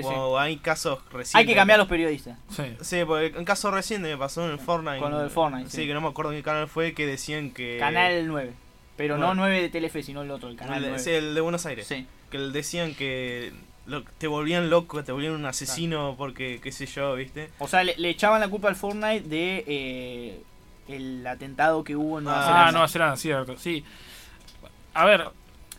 sí. 0.00 0.08
O 0.10 0.38
hay 0.38 0.56
casos 0.58 1.00
recientes. 1.06 1.34
Hay 1.34 1.44
que 1.46 1.54
cambiar 1.54 1.78
los 1.78 1.88
periodistas. 1.88 2.38
Sí. 2.48 2.62
Sí, 2.80 3.02
porque 3.04 3.36
un 3.36 3.44
caso 3.44 3.70
reciente 3.70 4.08
me 4.08 4.16
pasó 4.16 4.44
en 4.46 4.52
el 4.52 4.58
Fortnite. 4.58 4.98
Con 4.98 5.10
lo 5.10 5.18
del 5.18 5.28
Fortnite, 5.30 5.68
Sí, 5.68 5.78
sí. 5.82 5.86
que 5.86 5.92
no 5.94 6.00
me 6.00 6.08
acuerdo 6.08 6.32
en 6.32 6.38
qué 6.38 6.42
canal 6.44 6.68
fue, 6.68 6.94
que 6.94 7.06
decían 7.06 7.50
que... 7.50 7.76
Canal 7.78 8.26
9. 8.26 8.52
Pero 8.96 9.16
no 9.18 9.26
bueno. 9.26 9.42
9 9.42 9.60
de 9.62 9.68
Telefe, 9.68 10.02
sino 10.02 10.22
el 10.22 10.30
otro, 10.30 10.48
el 10.48 10.56
canal 10.56 10.76
el, 10.82 10.90
9. 10.90 10.98
sí, 11.02 11.10
el 11.10 11.34
de 11.34 11.40
Buenos 11.40 11.66
Aires. 11.66 11.86
Sí. 11.86 12.06
Que 12.30 12.38
decían 12.38 12.94
que 12.94 13.52
lo- 13.86 14.04
te 14.18 14.26
volvían 14.28 14.70
loco, 14.70 15.02
te 15.02 15.12
volvían 15.12 15.32
un 15.32 15.44
asesino 15.46 16.14
porque, 16.16 16.60
qué 16.62 16.70
sé 16.72 16.86
yo, 16.86 17.14
¿viste? 17.16 17.50
O 17.58 17.66
sea, 17.68 17.82
le, 17.84 17.96
le 17.96 18.10
echaban 18.10 18.40
la 18.40 18.48
culpa 18.48 18.68
al 18.68 18.76
Fortnite 18.76 19.22
de 19.28 19.64
eh, 19.66 20.42
el 20.88 21.26
atentado 21.26 21.82
que 21.84 21.96
hubo 21.96 22.18
en 22.18 22.24
Nueva 22.24 22.38
Ah, 22.38 22.42
Ah, 22.42 22.46
Zelanda. 22.66 22.80
no, 22.80 22.88
será 22.88 23.16
cierto. 23.16 23.56
Sí. 23.58 23.84
A 24.94 25.04
ver, 25.06 25.24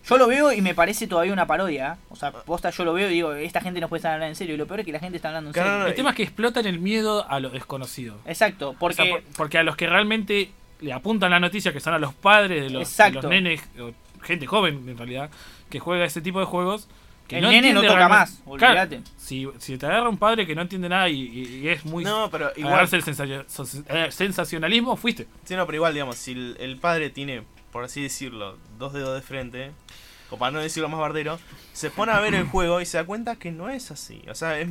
Yo 0.08 0.18
lo 0.18 0.28
veo 0.28 0.52
y 0.52 0.62
me 0.62 0.76
parece 0.76 1.08
todavía 1.08 1.32
una 1.34 1.48
parodia. 1.48 1.94
¿eh? 1.94 2.06
O 2.10 2.16
sea, 2.16 2.32
posta 2.32 2.70
yo 2.72 2.84
lo 2.84 2.94
veo 2.94 3.10
y 3.10 3.14
digo, 3.14 3.34
esta 3.34 3.62
gente 3.62 3.80
no 3.80 3.88
puede 3.88 4.00
estar 4.00 4.14
hablando 4.14 4.30
en 4.32 4.36
serio. 4.36 4.56
Y 4.56 4.58
lo 4.58 4.68
peor 4.68 4.82
es 4.82 4.86
que 4.86 4.92
la 4.92 5.00
gente 5.00 5.16
está 5.16 5.30
hablando 5.30 5.50
en 5.50 5.54
Claro, 5.54 5.70
serio. 5.70 5.84
no, 5.84 5.88
el 5.88 5.96
tema 5.96 6.10
es 6.10 6.16
que 6.18 6.24
explotan 6.24 6.66
el 6.66 6.80
miedo 6.80 7.26
a 7.30 7.40
lo 7.40 7.50
desconocido. 7.50 8.18
Exacto, 8.26 8.72
O 8.72 8.74
porque... 8.74 8.96
sea, 8.96 9.10
por- 9.10 9.24
porque 9.38 9.58
a 9.60 9.64
los 9.64 9.76
que 9.78 9.88
realmente 9.88 10.52
le 10.82 10.92
apuntan 10.92 11.32
la 11.32 11.40
noticia, 11.40 11.72
que 11.72 11.80
son 11.80 11.94
a 11.94 12.00
los 12.00 12.14
padres 12.14 12.64
de 12.64 12.70
los, 12.70 12.98
de 12.98 13.12
los 13.12 13.24
nenes, 13.26 13.62
o 13.80 13.92
gente 14.24 14.46
joven 14.46 14.84
en 14.90 14.98
realidad, 14.98 15.30
que 15.70 15.80
juega 15.80 16.04
ese 16.06 16.22
tipo 16.22 16.40
de 16.40 16.46
juegos. 16.46 16.90
Que 17.28 17.38
El 17.38 17.46
nene 17.50 17.72
no 17.74 17.82
toca 17.82 17.96
realmente- 17.96 18.20
más, 18.20 18.42
Claro, 18.58 18.82
olvídate. 18.82 19.02
si, 19.18 19.48
si 19.58 19.78
te 19.78 19.86
agarra 19.86 20.10
un 20.10 20.18
padre 20.18 20.46
que 20.46 20.54
no 20.56 20.62
entiende 20.62 20.90
nada 20.90 21.08
y, 21.08 21.22
y- 21.22 21.60
y 21.64 21.70
es 21.70 21.86
muy. 21.86 22.04
No, 22.04 22.30
pero 22.30 22.52
igual... 22.58 22.82
el 22.92 24.12
sensacionalismo, 24.12 24.98
fuiste. 24.98 25.28
Sí, 25.46 25.56
no, 25.56 25.66
pero 25.66 25.78
igual, 25.78 25.94
digamos, 25.94 26.18
si 26.18 26.34
el, 26.34 26.58
el 26.60 26.78
padre 26.78 27.10
tiene, 27.10 27.44
por 27.74 27.84
así 27.84 28.02
decirlo, 28.02 28.58
dos 28.80 28.94
dedos 28.94 29.14
de 29.16 29.22
frente, 29.22 29.72
o 30.30 30.38
para 30.38 30.52
no 30.52 30.60
decirlo 30.62 30.88
más 30.88 31.00
bardero, 31.02 31.40
se 31.74 31.90
pone 31.90 32.12
a 32.14 32.20
ver 32.22 32.34
el 32.36 32.46
juego 32.46 32.80
y 32.80 32.86
se 32.86 32.98
da 32.98 33.04
cuenta 33.04 33.36
que 33.36 33.52
no 33.52 33.70
es 33.70 33.92
así. 33.92 34.22
O 34.30 34.36
sea, 34.36 34.58
es... 34.60 34.70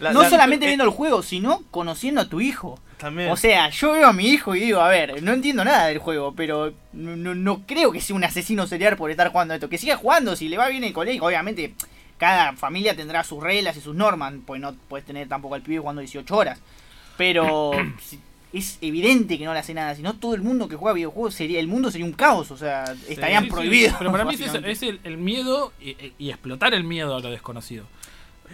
la- 0.00 0.12
no 0.12 0.22
la- 0.22 0.30
solamente 0.30 0.64
eh, 0.64 0.68
viendo 0.68 0.84
el 0.84 0.90
juego, 0.90 1.22
sino 1.22 1.62
conociendo 1.70 2.22
a 2.22 2.28
tu 2.28 2.40
hijo. 2.40 2.78
También. 2.96 3.30
O 3.30 3.36
sea, 3.36 3.68
yo 3.70 3.92
veo 3.92 4.06
a 4.08 4.12
mi 4.12 4.26
hijo 4.28 4.54
y 4.54 4.60
digo, 4.60 4.80
a 4.80 4.88
ver, 4.88 5.22
no 5.22 5.32
entiendo 5.32 5.64
nada 5.64 5.86
del 5.86 5.98
juego, 5.98 6.34
pero 6.34 6.72
no, 6.92 7.16
no- 7.16 7.34
no 7.34 7.62
creo 7.66 7.92
que 7.92 8.00
sea 8.00 8.16
un 8.16 8.24
asesino 8.24 8.66
serial 8.66 8.96
por 8.96 9.10
estar 9.10 9.28
jugando 9.30 9.54
esto. 9.54 9.68
Que 9.68 9.78
siga 9.78 9.96
jugando, 9.96 10.36
si 10.36 10.48
le 10.48 10.56
va 10.58 10.68
bien 10.68 10.84
el 10.84 10.92
colegio, 10.92 11.24
obviamente 11.24 11.74
cada 12.18 12.52
familia 12.54 12.94
tendrá 12.94 13.24
sus 13.24 13.42
reglas 13.42 13.76
y 13.76 13.80
sus 13.80 13.94
normas, 13.94 14.34
pues 14.46 14.60
no 14.60 14.74
puedes 14.88 15.06
tener 15.06 15.26
tampoco 15.28 15.54
al 15.54 15.62
pibe 15.62 15.78
jugando 15.78 16.00
18 16.00 16.36
horas. 16.36 16.60
Pero 17.16 17.72
si- 18.02 18.20
es 18.52 18.78
evidente 18.80 19.38
que 19.38 19.44
no 19.44 19.52
le 19.52 19.60
hace 19.60 19.74
nada, 19.74 19.94
si 19.94 20.02
no 20.02 20.14
todo 20.14 20.34
el 20.34 20.42
mundo 20.42 20.68
que 20.68 20.76
juega 20.76 20.94
videojuegos 20.94 21.34
sería, 21.34 21.60
el 21.60 21.68
mundo 21.68 21.90
sería 21.90 22.06
un 22.06 22.12
caos, 22.12 22.50
o 22.50 22.56
sea, 22.56 22.84
estarían 23.08 23.44
Sí, 23.44 23.48
sí, 23.50 23.54
prohibidos. 23.54 23.94
Pero 23.98 24.10
para 24.12 24.24
mí 24.24 24.34
es, 24.34 24.40
es 24.40 24.82
el, 24.82 25.00
el 25.04 25.16
miedo 25.18 25.72
y, 25.80 25.96
y 26.18 26.30
explotar 26.30 26.74
el 26.74 26.84
miedo 26.84 27.14
a 27.16 27.20
lo 27.20 27.30
desconocido. 27.30 27.84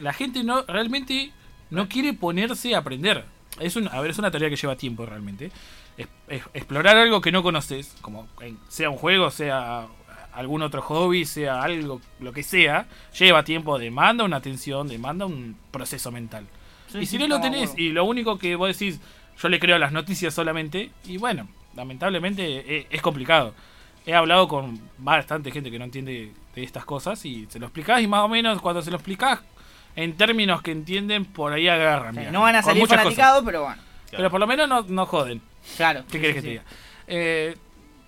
La 0.00 0.12
gente 0.12 0.44
no 0.44 0.62
realmente 0.62 1.32
no 1.70 1.88
quiere 1.88 2.12
ponerse 2.12 2.74
a 2.74 2.78
aprender. 2.78 3.24
es 3.58 3.74
un, 3.76 3.88
a 3.88 4.00
ver, 4.00 4.10
es 4.10 4.18
una 4.18 4.30
tarea 4.30 4.50
que 4.50 4.56
lleva 4.56 4.76
tiempo 4.76 5.06
realmente. 5.06 5.50
Es- 5.96 6.08
es- 6.28 6.42
explorar 6.52 6.96
algo 6.98 7.22
que 7.22 7.32
no 7.32 7.42
conoces, 7.42 7.94
como 8.02 8.28
en- 8.42 8.58
sea 8.68 8.90
un 8.90 8.98
juego, 8.98 9.30
sea 9.30 9.86
algún 10.34 10.60
otro 10.60 10.82
hobby, 10.82 11.24
sea 11.24 11.62
algo, 11.62 12.02
lo 12.20 12.34
que 12.34 12.42
sea, 12.42 12.86
lleva 13.18 13.42
tiempo, 13.44 13.78
demanda 13.78 14.22
una 14.24 14.36
atención, 14.36 14.86
demanda 14.88 15.24
un 15.24 15.56
proceso 15.70 16.12
mental. 16.12 16.46
Sí, 16.92 16.98
y 16.98 17.06
si 17.06 17.16
no 17.16 17.26
lo 17.26 17.40
tenés, 17.40 17.72
y 17.78 17.88
lo 17.88 18.04
único 18.04 18.36
que 18.36 18.54
vos 18.54 18.68
decís, 18.78 19.00
yo 19.40 19.48
le 19.48 19.58
creo 19.58 19.76
a 19.76 19.78
las 19.78 19.92
noticias 19.92 20.34
solamente, 20.34 20.90
y 21.04 21.18
bueno, 21.18 21.48
lamentablemente 21.74 22.78
e- 22.78 22.86
es, 22.90 23.02
complicado. 23.02 23.54
He 24.06 24.14
hablado 24.14 24.48
con 24.48 24.80
bastante 24.98 25.50
gente 25.50 25.70
que 25.70 25.78
no 25.78 25.84
entiende 25.84 26.32
de 26.54 26.62
estas 26.62 26.84
cosas 26.84 27.24
y 27.24 27.46
se 27.50 27.58
lo 27.58 27.66
explicás 27.66 28.00
y 28.00 28.06
más 28.06 28.20
o 28.20 28.28
menos 28.28 28.60
cuando 28.62 28.80
se 28.80 28.90
lo 28.90 28.96
explicás 28.96 29.40
en 29.96 30.16
términos 30.16 30.62
que 30.62 30.70
entienden, 30.70 31.24
por 31.24 31.52
ahí 31.52 31.68
agarran. 31.68 32.14
Sí, 32.14 32.20
no 32.30 32.42
van 32.42 32.56
a 32.56 32.62
salir 32.62 32.86
fanaticados, 32.86 33.42
pero 33.44 33.64
bueno. 33.64 33.82
Pero 34.10 34.30
por 34.30 34.40
lo 34.40 34.46
menos 34.46 34.68
no, 34.68 34.82
no 34.82 35.06
joden. 35.06 35.40
Claro. 35.76 36.04
¿Qué 36.06 36.18
sí, 36.18 36.20
querés 36.20 36.28
sí, 36.28 36.34
que 36.34 36.42
te 36.42 36.48
diga? 36.48 36.62
Eh, 37.08 37.56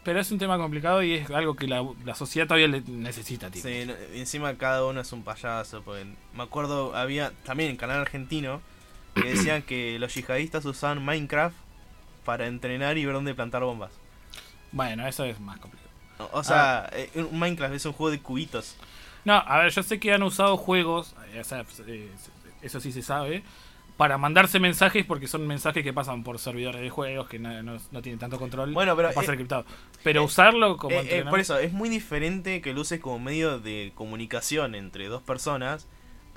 pero 0.05 0.21
es 0.21 0.31
un 0.31 0.39
tema 0.39 0.57
complicado 0.59 1.03
y 1.03 1.15
es 1.15 1.31
algo 1.31 1.55
que 1.55 1.67
la, 1.67 1.85
la 2.05 2.15
sociedad 2.15 2.47
todavía 2.47 2.69
le 2.69 2.83
necesita, 2.83 3.51
tío. 3.51 3.63
Sí, 3.63 3.91
encima 4.15 4.55
cada 4.55 4.85
uno 4.87 5.01
es 5.01 5.13
un 5.13 5.23
payaso. 5.23 5.83
Porque 5.83 6.07
me 6.35 6.43
acuerdo, 6.43 6.95
había 6.95 7.33
también 7.45 7.71
en 7.71 7.77
canal 7.77 8.01
argentino 8.01 8.61
que 9.23 9.31
decían 9.35 9.63
que 9.63 9.99
los 9.99 10.15
yihadistas 10.15 10.65
usaban 10.65 11.05
Minecraft 11.05 11.57
para 12.25 12.47
entrenar 12.47 12.99
y 12.99 13.05
ver 13.05 13.15
dónde 13.15 13.35
plantar 13.35 13.63
bombas. 13.63 13.93
Bueno, 14.73 15.07
eso 15.07 15.25
es 15.25 15.41
más 15.41 15.59
complicado. 15.59 15.89
O, 16.19 16.39
o 16.39 16.45
sea, 16.45 16.89
eh, 16.93 17.11
un 17.15 17.39
Minecraft 17.39 17.75
es 17.75 17.87
un 17.87 17.93
juego 17.93 18.11
de 18.11 18.21
cubitos. 18.21 18.77
No, 19.25 19.35
a 19.35 19.59
ver, 19.59 19.71
yo 19.73 19.83
sé 19.83 19.99
que 20.01 20.13
han 20.13 20.23
usado 20.23 20.57
juegos, 20.57 21.15
eh, 21.33 21.41
o 21.41 21.45
sea, 21.45 21.65
eh, 21.87 22.11
eso 22.63 22.81
sí 22.81 22.93
se 22.93 23.03
sabe, 23.03 23.43
para 23.97 24.17
mandarse 24.17 24.61
mensajes 24.61 25.05
porque 25.05 25.27
son 25.27 25.47
mensajes 25.47 25.83
que 25.83 25.93
pasan 25.93 26.23
por 26.23 26.39
servidores 26.39 26.81
de 26.81 26.89
juegos 26.91 27.29
que 27.29 27.39
no, 27.39 27.63
no- 27.63 27.79
no 27.91 28.03
tienen 28.03 28.19
tanto 28.19 28.39
control. 28.39 28.73
Bueno, 28.73 28.95
pero, 28.97 29.09
pasa 29.13 29.33
eh, 29.33 29.35
encriptado. 29.35 29.65
Pero 30.05 30.23
usarlo 30.25 30.77
como 30.77 30.97
Eh, 30.97 31.19
eh, 31.21 31.25
por 31.29 31.41
eso, 31.41 31.59
es 31.59 31.73
muy 31.73 31.89
diferente 31.89 32.61
que 32.61 32.73
lo 32.75 32.83
uses 32.83 33.01
como 33.01 33.19
medio 33.19 33.59
de 33.59 33.93
comunicación 33.95 34.75
entre 34.77 35.09
dos 35.09 35.23
personas 35.23 35.89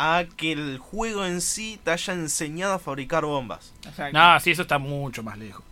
a 0.03 0.25
que 0.25 0.51
el 0.53 0.77
juego 0.79 1.25
en 1.25 1.41
sí 1.41 1.79
te 1.83 1.91
haya 1.91 2.13
enseñado 2.13 2.73
a 2.73 2.79
fabricar 2.79 3.25
bombas. 3.25 3.73
Exacto. 3.85 4.17
No, 4.17 4.39
sí, 4.39 4.51
eso 4.51 4.63
está 4.63 4.77
mucho 4.79 5.21
más 5.23 5.37
lejos. 5.37 5.63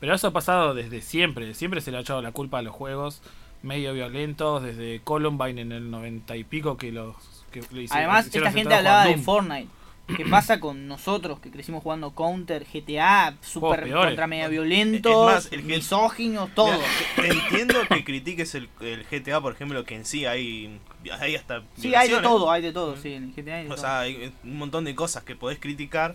Pero 0.00 0.14
eso 0.14 0.28
ha 0.28 0.32
pasado 0.32 0.74
desde 0.74 1.00
siempre. 1.02 1.54
Siempre 1.54 1.80
se 1.80 1.90
le 1.90 1.98
ha 1.98 2.00
echado 2.00 2.22
la 2.22 2.32
culpa 2.32 2.58
a 2.58 2.62
los 2.62 2.74
juegos 2.74 3.20
medio 3.62 3.92
violentos, 3.92 4.62
desde 4.62 5.00
Columbine 5.02 5.60
en 5.60 5.72
el 5.72 5.90
90 5.90 6.36
y 6.36 6.44
pico 6.44 6.76
que 6.76 6.92
los... 6.92 7.16
Que 7.50 7.60
hicieron- 7.60 7.88
Además, 7.90 8.26
hicieron 8.28 8.48
esta 8.48 8.58
gente 8.58 8.74
hablaba 8.74 9.04
de. 9.06 9.16
Fortnite. 9.18 9.68
¿Qué 10.16 10.24
pasa 10.24 10.58
con 10.60 10.86
nosotros 10.88 11.38
que 11.40 11.50
crecimos 11.50 11.82
jugando 11.82 12.12
Counter, 12.12 12.64
GTA, 12.72 13.34
super 13.42 13.90
contra 13.92 14.26
media 14.26 14.48
violentos, 14.48 15.26
más, 15.26 15.48
el 15.52 15.64
misóginos, 15.64 16.48
todo? 16.54 16.72
Mira, 17.18 17.34
entiendo 17.34 17.74
que 17.88 18.04
critiques 18.04 18.54
el, 18.54 18.68
el 18.80 19.04
GTA, 19.04 19.40
por 19.42 19.52
ejemplo, 19.52 19.84
que 19.84 19.96
en 19.96 20.04
sí 20.06 20.24
hay, 20.24 20.78
hay 21.20 21.36
hasta. 21.36 21.62
Sí, 21.76 21.94
hay 21.94 22.08
de 22.10 22.20
todo, 22.20 22.50
hay 22.50 22.62
de 22.62 22.72
todo, 22.72 22.96
sí, 22.96 23.12
en 23.14 23.32
GTA 23.32 23.56
hay 23.56 23.64
de 23.64 23.70
O 23.70 23.74
todo. 23.74 23.78
sea, 23.84 24.00
hay 24.00 24.32
un 24.44 24.58
montón 24.58 24.84
de 24.84 24.94
cosas 24.94 25.22
que 25.24 25.34
podés 25.36 25.58
criticar. 25.58 26.14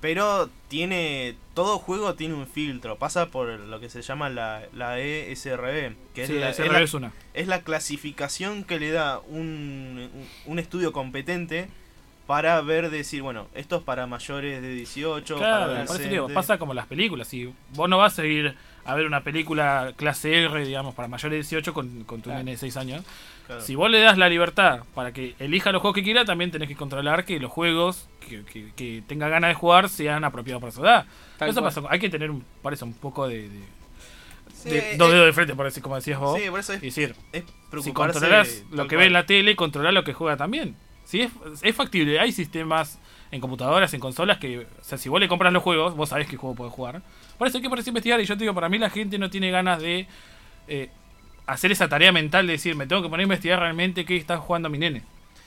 Pero 0.00 0.50
tiene. 0.68 1.36
Todo 1.54 1.78
juego 1.78 2.14
tiene 2.14 2.34
un 2.34 2.46
filtro. 2.46 2.96
Pasa 2.96 3.26
por 3.30 3.48
lo 3.48 3.80
que 3.80 3.88
se 3.88 4.02
llama 4.02 4.28
la, 4.28 4.62
la 4.74 4.98
ESRB. 5.00 5.94
Que 6.14 6.26
Sí, 6.26 6.34
es, 6.34 6.40
la, 6.40 6.50
es, 6.50 6.58
la, 6.58 6.80
es 6.82 6.94
una. 6.94 7.12
es 7.32 7.46
la 7.48 7.62
clasificación 7.62 8.62
que 8.64 8.78
le 8.78 8.90
da 8.90 9.20
un, 9.20 10.10
un 10.44 10.58
estudio 10.58 10.92
competente. 10.92 11.68
Para 12.26 12.60
ver, 12.60 12.90
decir, 12.90 13.22
bueno, 13.22 13.46
esto 13.54 13.76
es 13.76 13.82
para 13.84 14.06
mayores 14.08 14.60
de 14.60 14.74
18. 14.74 15.38
para 15.38 15.46
Claro, 15.66 15.66
por 15.72 15.80
eso 15.82 15.92
digo, 15.94 16.04
adolescentes. 16.24 16.34
pasa 16.34 16.58
como 16.58 16.74
las 16.74 16.86
películas. 16.86 17.28
Si 17.28 17.52
vos 17.70 17.88
no 17.88 17.98
vas 17.98 18.18
a 18.18 18.26
ir 18.26 18.54
a 18.84 18.94
ver 18.96 19.06
una 19.06 19.22
película 19.22 19.92
clase 19.96 20.42
R, 20.44 20.64
digamos, 20.66 20.94
para 20.94 21.06
mayores 21.08 21.30
de 21.32 21.36
18 21.36 21.72
con, 21.72 22.02
con 22.04 22.18
tu 22.22 22.24
Claro. 22.24 22.38
nene 22.40 22.50
de 22.52 22.56
6 22.58 22.76
años, 22.78 23.04
Claro. 23.46 23.60
si 23.60 23.74
vos 23.76 23.88
le 23.90 24.00
das 24.00 24.18
la 24.18 24.28
libertad 24.28 24.80
para 24.94 25.12
que 25.12 25.34
elija 25.38 25.70
los 25.72 25.80
juegos 25.80 25.94
que 25.94 26.02
quiera, 26.02 26.24
también 26.24 26.50
tenés 26.50 26.68
que 26.68 26.74
controlar 26.76 27.24
que 27.24 27.38
los 27.38 27.50
juegos 27.52 28.08
que, 28.20 28.44
que- 28.44 28.72
que 28.74 29.02
tenga 29.06 29.28
ganas 29.28 29.48
de 29.50 29.54
jugar 29.54 29.88
sean 29.88 30.24
apropiados 30.24 30.60
para 30.60 30.72
su 30.72 30.82
edad. 30.82 31.06
Tal 31.38 31.48
eso 31.50 31.60
cual. 31.60 31.72
pasa, 31.72 31.86
hay 31.88 31.98
que 32.00 32.10
tener, 32.10 32.30
un, 32.30 32.44
parece, 32.62 32.84
un 32.84 32.94
poco 32.94 33.28
de, 33.28 33.48
de- 33.48 33.76
Sí, 34.52 34.70
de 34.70 34.78
eh, 34.78 34.96
dos 34.96 35.10
dedos 35.12 35.26
de 35.26 35.32
frente, 35.32 35.54
por 35.54 35.64
decir, 35.66 35.82
como 35.82 35.94
decías 35.96 36.18
vos. 36.18 36.40
Sí, 36.40 36.48
por 36.50 36.58
eso 36.60 36.72
es, 36.72 36.80
decir, 36.80 37.14
es 37.32 37.44
si 37.84 37.92
controlas 37.92 38.64
lo 38.72 38.84
que 38.84 38.96
cual. 38.96 38.98
ve 39.00 39.06
en 39.06 39.12
la 39.12 39.26
tele, 39.26 39.54
controlar 39.54 39.92
lo 39.92 40.02
que 40.02 40.12
juega 40.12 40.36
también. 40.36 40.74
Sí, 41.04 41.20
es, 41.20 41.30
es 41.62 41.76
factible. 41.76 42.18
Hay 42.18 42.32
sistemas 42.32 42.98
en 43.30 43.40
computadoras, 43.40 43.92
en 43.94 44.00
consolas 44.00 44.38
que, 44.38 44.60
o 44.60 44.64
sea, 44.82 44.98
si 44.98 45.08
vos 45.08 45.20
le 45.20 45.28
compras 45.28 45.52
los 45.52 45.62
juegos, 45.62 45.94
vos 45.94 46.08
sabés 46.08 46.26
qué 46.26 46.36
juego 46.36 46.56
podés 46.56 46.72
jugar. 46.72 47.02
Por 47.38 47.46
eso 47.46 47.58
hay 47.58 47.62
que 47.62 47.68
ponerse 47.68 47.90
a 47.90 47.92
investigar. 47.92 48.20
Y 48.20 48.24
yo 48.24 48.34
te 48.36 48.44
digo, 48.44 48.54
para 48.54 48.68
mí 48.68 48.78
la 48.78 48.88
gente 48.90 49.18
no 49.18 49.30
tiene 49.30 49.50
ganas 49.50 49.80
de 49.80 50.06
eh, 50.68 50.90
hacer 51.46 51.72
esa 51.72 51.88
tarea 51.88 52.12
mental 52.12 52.46
de 52.46 52.54
decir, 52.54 52.74
me 52.76 52.86
tengo 52.86 53.02
que 53.02 53.08
poner 53.08 53.20
a 53.22 53.24
investigar 53.24 53.58
realmente 53.60 54.04
qué 54.04 54.16
está 54.16 54.38
jugando 54.38 54.68
mi 54.68 54.78
nene. 54.78 55.02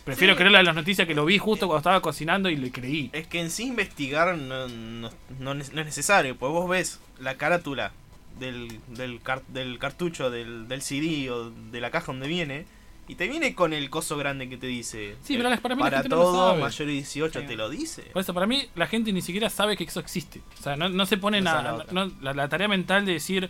Prefiero 0.06 0.34
Sí. 0.34 0.38
creerle 0.38 0.58
a 0.60 0.64
las 0.64 0.76
noticias 0.76 1.08
que 1.08 1.14
lo 1.14 1.26
vi 1.26 1.38
justo 1.38 1.68
cuando 1.68 1.80
estaba 1.80 2.02
cocinando 2.02 2.50
y 2.50 2.56
le 2.56 2.72
creí. 2.72 3.10
Es 3.14 3.28
que 3.28 3.41
en 3.41 3.52
sí 3.52 3.64
investigar 3.68 4.36
no, 4.38 4.68
no, 4.68 5.10
no 5.39 5.52
es 5.54 5.72
no 5.74 5.82
es 5.82 5.86
necesario, 5.86 6.36
pues 6.36 6.52
vos 6.52 6.68
ves 6.70 7.00
la 7.20 7.36
carátula 7.36 7.91
del, 8.39 8.80
del, 8.88 9.22
car- 9.22 9.43
del 9.50 9.78
cartucho, 9.78 10.32
del, 10.32 10.68
del 10.68 10.82
CD 10.82 11.30
o 11.30 11.52
de 11.52 11.82
la 11.82 11.91
caja 11.91 12.08
donde 12.08 12.28
viene, 12.28 12.66
y 13.08 13.16
te 13.16 13.28
viene 13.28 13.54
con 13.56 13.74
el 13.74 13.89
coso 13.89 14.18
grande 14.18 14.47
que 14.50 14.56
te 14.58 14.68
dice. 14.68 15.16
Sí, 15.24 15.34
eh, 15.34 15.38
pero 15.38 15.50
las- 15.50 15.60
para 15.60 15.76
mí 15.76 15.82
la 15.84 15.89
para 15.89 15.97
gente 16.04 16.16
no 16.16 16.22
todo, 16.22 16.50
sabe. 16.52 16.62
mayor 16.62 16.88
de 16.88 16.93
18 16.93 17.41
Sí. 17.41 17.45
te 17.47 17.56
lo 17.56 17.70
dice. 17.70 18.02
Por 18.14 18.22
eso, 18.22 18.34
para 18.34 18.47
mí, 18.47 18.68
la 18.76 18.88
gente 18.88 19.12
ni 19.12 19.22
siquiera 19.22 19.50
sabe 19.50 19.76
que 19.76 19.84
eso 19.84 20.00
existe. 20.00 20.41
O 20.60 20.64
sea, 20.64 20.76
no, 20.78 20.89
no 20.89 21.06
se 21.06 21.18
ponen 21.18 21.45
Esa 21.45 21.60
a. 21.60 21.64
la 21.78 21.86
no- 21.91 22.12
la, 22.22 22.34
la 22.34 22.47
tarea 22.47 22.68
mental 22.70 23.06
de 23.06 23.14
decir, 23.14 23.50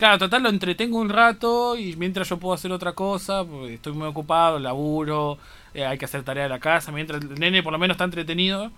claro, 0.00 0.18
total 0.18 0.42
lo 0.42 0.48
entretengo 0.48 0.98
un 0.98 1.08
rato 1.10 1.76
y 1.76 1.94
mientras 1.94 2.28
yo 2.28 2.38
puedo 2.38 2.54
hacer 2.54 2.72
otra 2.72 2.94
cosa, 2.94 3.44
porque 3.44 3.74
estoy 3.74 3.92
muy 3.92 4.08
ocupado, 4.08 4.58
laburo, 4.58 5.38
eh, 5.74 5.84
hay 5.86 5.96
que 5.98 6.06
hacer 6.06 6.24
tarea 6.24 6.42
de 6.44 6.48
la 6.48 6.58
casa, 6.58 6.90
mientras 6.90 7.22
el 7.22 7.38
nene 7.38 7.62
por 7.62 7.72
lo 7.72 7.78
menos 7.78 7.94
está 7.94 8.04
entretenido 8.04 8.72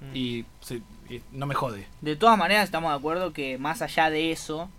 Mm. 0.00 0.16
y, 0.16 0.44
se- 0.60 0.80
y 1.10 1.20
no 1.32 1.44
me 1.44 1.54
jode. 1.54 1.86
De 2.00 2.16
todas 2.16 2.38
maneras, 2.38 2.64
estamos 2.64 2.90
de 2.90 2.96
acuerdo 2.96 3.34
que 3.34 3.58
más 3.58 3.82
allá 3.82 4.08
de 4.08 4.32
eso, 4.32 4.70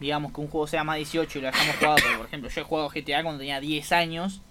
digamos 0.00 0.34
que 0.34 0.42
un 0.42 0.48
juego 0.48 0.66
sea 0.66 0.84
más 0.84 0.96
18 0.96 1.38
y 1.38 1.42
lo 1.42 1.48
hayamos 1.48 1.76
jugado, 1.76 1.96
porque, 1.96 2.16
por 2.18 2.26
ejemplo, 2.26 2.50
yo 2.50 2.60
he 2.60 2.64
jugado 2.64 2.90
GTA 2.90 3.22
cuando 3.22 3.38
tenía 3.38 3.58
10 3.60 3.90
años, 3.92 4.42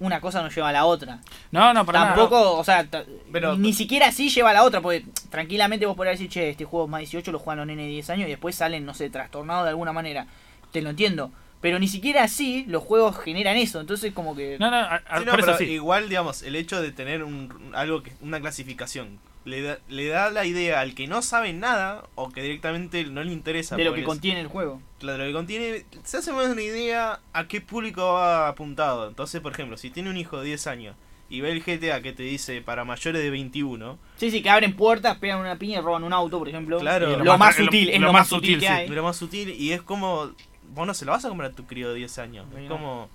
una 0.00 0.20
cosa 0.20 0.42
no 0.42 0.48
lleva 0.48 0.70
a 0.70 0.72
la 0.72 0.84
otra. 0.86 1.20
No, 1.52 1.72
no, 1.72 1.86
para 1.86 2.00
nada. 2.00 2.14
Tampoco, 2.14 2.56
o 2.58 2.64
sea, 2.64 2.86
Pero- 3.32 3.56
ni 3.56 3.72
siquiera 3.72 4.08
así 4.08 4.28
lleva 4.30 4.50
a 4.50 4.54
la 4.54 4.64
otra, 4.64 4.80
porque 4.80 5.04
tranquilamente 5.30 5.86
vos 5.86 5.96
podés 5.96 6.14
decir, 6.18 6.28
che, 6.30 6.50
este 6.50 6.64
juego 6.64 6.86
es 6.86 6.90
más 6.90 7.00
18, 7.00 7.30
lo 7.32 7.38
juegan 7.38 7.58
los 7.58 7.66
nenes 7.68 7.84
de 7.86 7.92
10 7.92 8.10
años 8.10 8.26
y 8.26 8.30
después 8.30 8.56
salen, 8.56 8.84
no 8.84 8.94
sé, 8.94 9.10
trastornados 9.10 9.64
de 9.64 9.70
alguna 9.70 9.92
manera. 9.92 10.26
Te 10.72 10.82
lo 10.82 10.90
entiendo. 10.90 11.30
Pero 11.60 11.78
ni 11.78 11.88
siquiera 11.88 12.24
así 12.24 12.64
los 12.68 12.82
juegos 12.82 13.18
generan 13.18 13.56
eso, 13.58 13.80
entonces 13.80 14.14
como 14.14 14.34
que... 14.34 14.56
No, 14.58 14.70
no, 14.70 14.76
a- 14.78 14.94
a- 15.06 15.18
Sí, 15.18 15.24
no, 15.26 15.30
por 15.32 15.40
eso 15.40 15.46
pero 15.46 15.58
sí. 15.58 15.64
igual, 15.64 16.08
digamos, 16.08 16.42
el 16.42 16.56
hecho 16.56 16.80
de 16.80 16.90
tener 16.90 17.22
un, 17.22 17.70
algo 17.74 18.02
que, 18.02 18.12
una 18.22 18.40
clasificación 18.40 19.18
le 19.44 19.62
da, 19.62 19.78
le 19.88 20.06
da 20.08 20.30
la 20.30 20.44
idea 20.44 20.80
al 20.80 20.94
que 20.94 21.06
no 21.06 21.22
sabe 21.22 21.52
nada 21.52 22.04
o 22.14 22.30
que 22.30 22.42
directamente 22.42 23.04
no 23.04 23.22
le 23.24 23.32
interesa 23.32 23.76
de 23.76 23.84
lo 23.84 23.94
que 23.94 24.00
es- 24.00 24.06
contiene 24.06 24.40
el 24.40 24.46
juego. 24.48 24.80
Claro, 24.98 25.18
lo 25.18 25.24
que 25.28 25.32
contiene, 25.32 25.84
se 26.04 26.18
hace 26.18 26.32
más 26.32 26.46
una 26.48 26.62
idea 26.62 27.20
a 27.32 27.48
qué 27.48 27.60
público 27.60 28.02
va 28.14 28.48
apuntado. 28.48 29.08
Entonces, 29.08 29.40
por 29.40 29.52
ejemplo, 29.52 29.76
si 29.76 29.90
tiene 29.90 30.10
un 30.10 30.16
hijo 30.18 30.38
de 30.40 30.46
10 30.46 30.66
años 30.66 30.94
y 31.30 31.40
ve 31.40 31.52
el 31.52 31.62
GTA 31.62 32.02
que 32.02 32.12
te 32.12 32.22
dice 32.22 32.60
para 32.60 32.84
mayores 32.84 33.22
de 33.22 33.30
21, 33.30 33.98
Sí, 34.16 34.30
sí, 34.30 34.42
que 34.42 34.50
abren 34.50 34.74
puertas, 34.76 35.16
pegan 35.18 35.40
una 35.40 35.56
piña 35.56 35.78
y 35.78 35.82
roban 35.82 36.04
un 36.04 36.12
auto, 36.12 36.38
por 36.38 36.48
ejemplo. 36.48 36.78
Claro. 36.78 37.16
lo, 37.16 37.24
Lo 37.24 37.38
más, 37.38 37.56
sutil, 37.56 37.86
lo- 37.86 37.92
es 37.94 38.00
lo 38.00 38.06
lo, 38.08 38.12
más 38.12 38.28
sutil, 38.28 38.60
que 38.60 38.66
sí. 38.66 38.72
hay. 38.72 38.88
pero 38.88 39.02
más 39.02 39.16
sutil 39.16 39.48
y 39.50 39.72
es 39.72 39.80
como, 39.80 40.32
vos 40.74 40.86
no 40.86 40.92
se 40.92 41.04
lo 41.06 41.12
vas 41.12 41.24
a 41.24 41.28
comprar 41.28 41.50
a 41.52 41.54
tu 41.54 41.66
crío 41.66 41.88
de 41.90 41.94
10 41.94 42.18
años. 42.18 42.46
Es 42.56 42.68
como, 42.68 43.08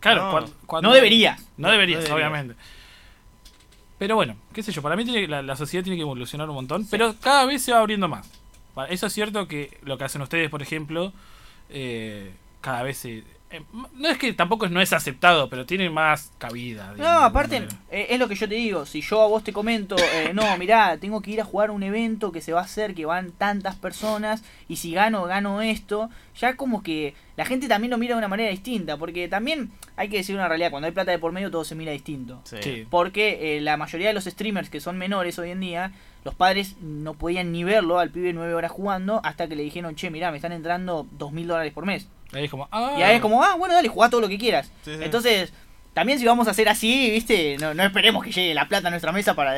Claro, 0.00 0.24
No. 0.26 0.30
cuan- 0.32 0.50
cuando- 0.66 0.88
No 0.90 0.94
deberías. 0.94 1.40
No 1.56 1.70
deberías, 1.70 2.00
No 2.00 2.04
deberías. 2.08 2.10
obviamente. 2.30 2.54
Pero 3.98 4.16
bueno, 4.16 4.36
qué 4.52 4.62
sé 4.62 4.72
yo, 4.72 4.82
para 4.82 4.96
mí 4.96 5.04
tiene- 5.04 5.28
la, 5.28 5.42
la 5.42 5.56
sociedad 5.56 5.84
tiene 5.84 5.96
que 5.96 6.02
evolucionar 6.02 6.48
un 6.48 6.56
montón, 6.56 6.86
pero 6.90 7.14
cada 7.20 7.46
vez 7.46 7.62
se 7.62 7.72
va 7.72 7.78
abriendo 7.78 8.08
más. 8.08 8.28
Eso 8.88 9.06
es 9.06 9.12
cierto 9.12 9.46
que 9.46 9.78
lo 9.82 9.96
que 9.98 10.04
hacen 10.04 10.20
ustedes, 10.22 10.50
por 10.50 10.60
ejemplo, 10.62 11.12
eh, 11.70 12.32
cada 12.60 12.82
vez 12.82 12.98
se... 12.98 13.22
eh, 13.54 13.62
no 13.94 14.08
es 14.08 14.18
que 14.18 14.32
tampoco 14.32 14.68
no 14.68 14.80
es 14.80 14.92
aceptado, 14.92 15.48
pero 15.48 15.64
tiene 15.66 15.88
más 15.90 16.32
cabida. 16.38 16.94
digamos, 16.94 16.98
No, 16.98 17.24
aparte, 17.24 17.60
manera. 17.60 17.78
eh, 17.90 18.06
es 18.10 18.18
lo 18.18 18.28
que 18.28 18.34
yo 18.34 18.48
te 18.48 18.54
digo. 18.54 18.86
Si 18.86 19.00
yo 19.00 19.22
a 19.22 19.26
vos 19.28 19.44
te 19.44 19.52
comento, 19.52 19.96
eh, 19.96 20.32
no, 20.34 20.56
mirá, 20.58 20.98
tengo 20.98 21.20
que 21.22 21.30
ir 21.30 21.40
a 21.40 21.44
jugar 21.44 21.70
un 21.70 21.82
evento 21.82 22.32
que 22.32 22.40
se 22.40 22.52
va 22.52 22.60
a 22.60 22.64
hacer, 22.64 22.94
que 22.94 23.06
van 23.06 23.32
tantas 23.32 23.76
personas, 23.76 24.42
y 24.68 24.76
si 24.76 24.92
gano, 24.92 25.24
gano 25.24 25.62
esto, 25.62 26.10
ya 26.38 26.56
como 26.56 26.82
que 26.82 27.14
la 27.36 27.44
gente 27.44 27.68
también 27.68 27.90
lo 27.90 27.98
mira 27.98 28.14
de 28.14 28.18
una 28.18 28.28
manera 28.28 28.50
distinta. 28.50 28.96
Porque 28.96 29.28
también 29.28 29.70
hay 29.96 30.08
que 30.08 30.18
decir 30.18 30.34
una 30.34 30.48
realidad: 30.48 30.70
cuando 30.70 30.86
hay 30.86 30.92
plata 30.92 31.10
de 31.10 31.18
por 31.18 31.32
medio, 31.32 31.50
todo 31.50 31.64
se 31.64 31.74
mira 31.74 31.92
distinto. 31.92 32.40
Sí. 32.44 32.86
Porque 32.90 33.56
eh, 33.56 33.60
la 33.60 33.76
mayoría 33.76 34.08
de 34.08 34.14
los 34.14 34.24
streamers 34.24 34.70
que 34.70 34.80
son 34.80 34.98
menores 34.98 35.38
hoy 35.38 35.50
en 35.50 35.60
día, 35.60 35.92
los 36.24 36.34
padres 36.34 36.76
no 36.80 37.14
podían 37.14 37.52
ni 37.52 37.64
verlo 37.64 37.98
al 37.98 38.10
pibe 38.10 38.32
nueve 38.32 38.54
horas 38.54 38.70
jugando 38.70 39.20
hasta 39.24 39.46
que 39.46 39.56
le 39.56 39.62
dijeron, 39.62 39.94
che, 39.94 40.10
mirá, 40.10 40.30
me 40.30 40.36
están 40.38 40.52
entrando 40.52 41.06
dos 41.12 41.32
mil 41.32 41.46
dólares 41.46 41.72
por 41.72 41.86
mes. 41.86 42.08
Ahí 42.34 42.44
es 42.44 42.50
como, 42.50 42.68
ah, 42.72 42.94
Y 42.98 43.02
ahí 43.02 43.16
es 43.16 43.20
como, 43.22 43.42
ah, 43.42 43.54
bueno, 43.56 43.74
dale, 43.74 43.88
jugá 43.88 44.10
todo 44.10 44.20
lo 44.20 44.28
que 44.28 44.38
quieras. 44.38 44.70
Sí, 44.84 44.96
sí. 44.96 45.02
Entonces, 45.02 45.52
también 45.92 46.18
si 46.18 46.26
vamos 46.26 46.48
a 46.48 46.50
hacer 46.50 46.68
así, 46.68 47.10
viste, 47.10 47.56
no, 47.58 47.72
no 47.74 47.82
esperemos 47.84 48.24
que 48.24 48.32
llegue 48.32 48.54
la 48.54 48.66
plata 48.68 48.88
a 48.88 48.90
nuestra 48.90 49.12
mesa 49.12 49.34
para... 49.34 49.54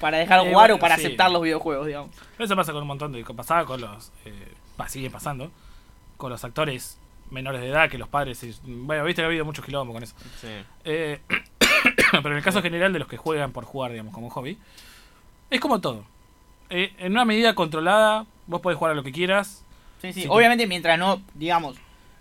Para 0.00 0.18
dejar 0.18 0.40
de 0.42 0.48
Eh, 0.48 0.52
jugar 0.52 0.68
bueno, 0.68 0.74
o 0.74 0.78
para 0.78 0.96
sí. 0.96 1.06
aceptar 1.06 1.30
los 1.30 1.40
videojuegos, 1.40 1.86
digamos. 1.86 2.10
Eso 2.38 2.54
pasa 2.54 2.70
con 2.72 2.82
un 2.82 2.88
montón 2.88 3.12
de. 3.12 3.24
Pasaba 3.24 3.64
con 3.64 3.80
los. 3.80 4.12
Eh, 4.26 4.52
sigue 4.88 5.08
pasando. 5.08 5.50
Con 6.18 6.30
los 6.30 6.44
actores 6.44 6.98
menores 7.30 7.62
de 7.62 7.68
edad 7.68 7.88
que 7.88 7.96
los 7.96 8.06
padres. 8.08 8.42
y- 8.44 8.54
bueno, 8.66 9.04
viste 9.04 9.22
que 9.22 9.24
ha 9.24 9.28
habido 9.28 9.46
muchos 9.46 9.64
kilómetros 9.64 9.94
con 9.94 10.02
eso. 10.02 10.14
Sí. 10.38 10.48
Eh, 10.84 11.20
pero 12.10 12.30
en 12.30 12.36
el 12.36 12.42
caso 12.42 12.60
general 12.60 12.92
de 12.92 12.98
los 12.98 13.08
que 13.08 13.16
juegan 13.16 13.52
por 13.52 13.64
jugar, 13.64 13.90
digamos, 13.92 14.12
como 14.12 14.28
hobby, 14.28 14.58
es 15.48 15.60
como 15.60 15.80
todo. 15.80 16.04
Eh, 16.68 16.92
en 16.98 17.12
una 17.12 17.24
medida 17.24 17.54
controlada, 17.54 18.26
vos 18.46 18.60
podés 18.60 18.76
jugar 18.78 18.92
a 18.92 18.96
lo 18.96 19.02
que 19.02 19.12
quieras. 19.12 19.64
Sí, 20.12 20.20
sí. 20.20 20.22
Sí, 20.22 20.28
Obviamente, 20.30 20.66
mientras 20.66 20.98
no, 20.98 21.22
digamos, 21.34 21.76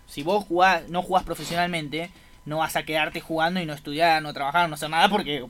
si 0.07 0.23
vos 0.23 0.45
jugás, 0.45 0.87
no 0.89 1.01
jugás 1.01 1.23
profesionalmente, 1.23 2.09
no 2.45 2.57
vas 2.57 2.75
a 2.75 2.83
quedarte 2.83 3.21
jugando 3.21 3.59
y 3.59 3.65
no 3.65 3.73
estudiar, 3.73 4.21
no 4.21 4.33
trabajar, 4.33 4.69
no 4.69 4.75
hacer 4.75 4.89
nada 4.89 5.09
porque 5.09 5.39
no 5.39 5.49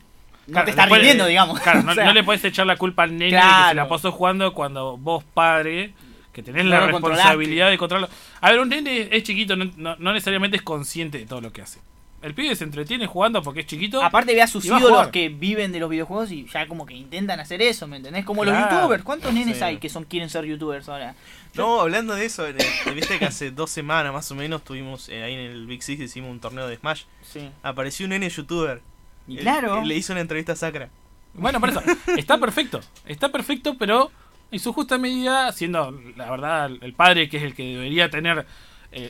Claro, 0.51 0.65
te 0.65 0.71
estás 0.71 0.89
rindiendo, 0.89 1.25
digamos. 1.25 1.59
Claro, 1.59 1.83
no, 1.83 1.91
O 1.91 1.95
sea, 1.95 2.05
no 2.05 2.13
le 2.13 2.23
podés 2.23 2.43
echar 2.45 2.65
la 2.67 2.77
culpa 2.77 3.03
al 3.03 3.17
nene 3.17 3.31
que 3.31 3.69
se 3.69 3.75
la 3.75 3.87
pasó 3.89 4.11
jugando 4.11 4.53
cuando 4.53 4.95
vos, 4.97 5.23
padre, 5.33 5.93
que 6.31 6.43
tenés 6.43 6.65
No 6.65 6.71
la 6.71 6.87
responsabilidad 6.87 7.69
de 7.69 7.77
controlarlo. 7.77 8.15
A 8.41 8.51
ver, 8.51 8.59
un 8.59 8.69
nene 8.69 9.09
es 9.11 9.23
chiquito, 9.23 9.55
no, 9.55 9.65
no- 9.75 9.95
no 9.97 10.13
necesariamente 10.13 10.57
es 10.57 10.63
consciente 10.63 11.17
de 11.17 11.25
todo 11.25 11.41
lo 11.41 11.51
que 11.51 11.61
hace. 11.61 11.79
El 12.21 12.33
pibe 12.33 12.55
se 12.55 12.63
entretiene 12.63 13.05
jugando 13.05 13.43
porque 13.43 13.59
es 13.59 13.65
chiquito. 13.67 14.01
Aparte 14.01 14.33
ve 14.33 14.41
a 14.41 14.47
sus 14.47 14.65
ídolos 14.65 15.09
que 15.09 15.29
viven 15.29 15.71
de 15.71 15.79
los 15.79 15.89
videojuegos 15.89 16.31
y 16.31 16.47
ya 16.47 16.65
como 16.67 16.85
que 16.85 16.95
intentan 16.95 17.39
hacer 17.39 17.61
eso, 17.61 17.87
¿me 17.87 17.97
entendés? 17.97 18.25
Como 18.25 18.43
los 18.43 18.57
youtubers. 18.57 19.03
¿Cuántos 19.03 19.31
nenes 19.33 19.61
hay 19.61 19.77
que 19.77 19.89
son 19.89 20.05
quieren 20.05 20.29
ser 20.29 20.43
youtubers 20.45 20.89
ahora? 20.89 21.13
No, 21.55 21.81
hablando 21.81 22.15
de 22.15 22.25
eso, 22.25 22.47
eh, 22.47 22.55
viste 22.93 23.17
que 23.19 23.25
hace 23.25 23.51
dos 23.51 23.69
semanas 23.71 24.13
más 24.13 24.29
o 24.31 24.35
menos 24.35 24.63
tuvimos 24.63 25.09
eh, 25.09 25.23
ahí 25.23 25.33
en 25.33 25.39
el 25.39 25.65
Big 25.67 25.83
Six 25.83 26.01
hicimos 26.01 26.31
un 26.31 26.39
torneo 26.39 26.67
de 26.67 26.77
Smash. 26.77 27.03
Sí. 27.21 27.49
Apareció 27.63 28.05
un 28.05 28.11
nene 28.11 28.29
youtuber. 28.29 28.81
Y 29.27 29.37
claro. 29.37 29.81
él 29.81 29.87
le 29.87 29.95
hizo 29.95 30.13
una 30.13 30.21
entrevista 30.21 30.53
a 30.53 30.55
Sakra. 30.55 30.89
Bueno, 31.33 31.59
por 31.59 31.69
eso, 31.69 31.81
está 32.17 32.37
perfecto. 32.37 32.81
Está 33.05 33.31
perfecto, 33.31 33.77
pero 33.77 34.11
en 34.51 34.59
su 34.59 34.73
justa 34.73 34.97
medida, 34.97 35.51
siendo 35.51 35.91
la 36.15 36.29
verdad 36.29 36.71
el 36.81 36.93
padre 36.93 37.29
que 37.29 37.37
es 37.37 37.43
el 37.43 37.55
que 37.55 37.63
debería 37.63 38.09
tener 38.09 38.45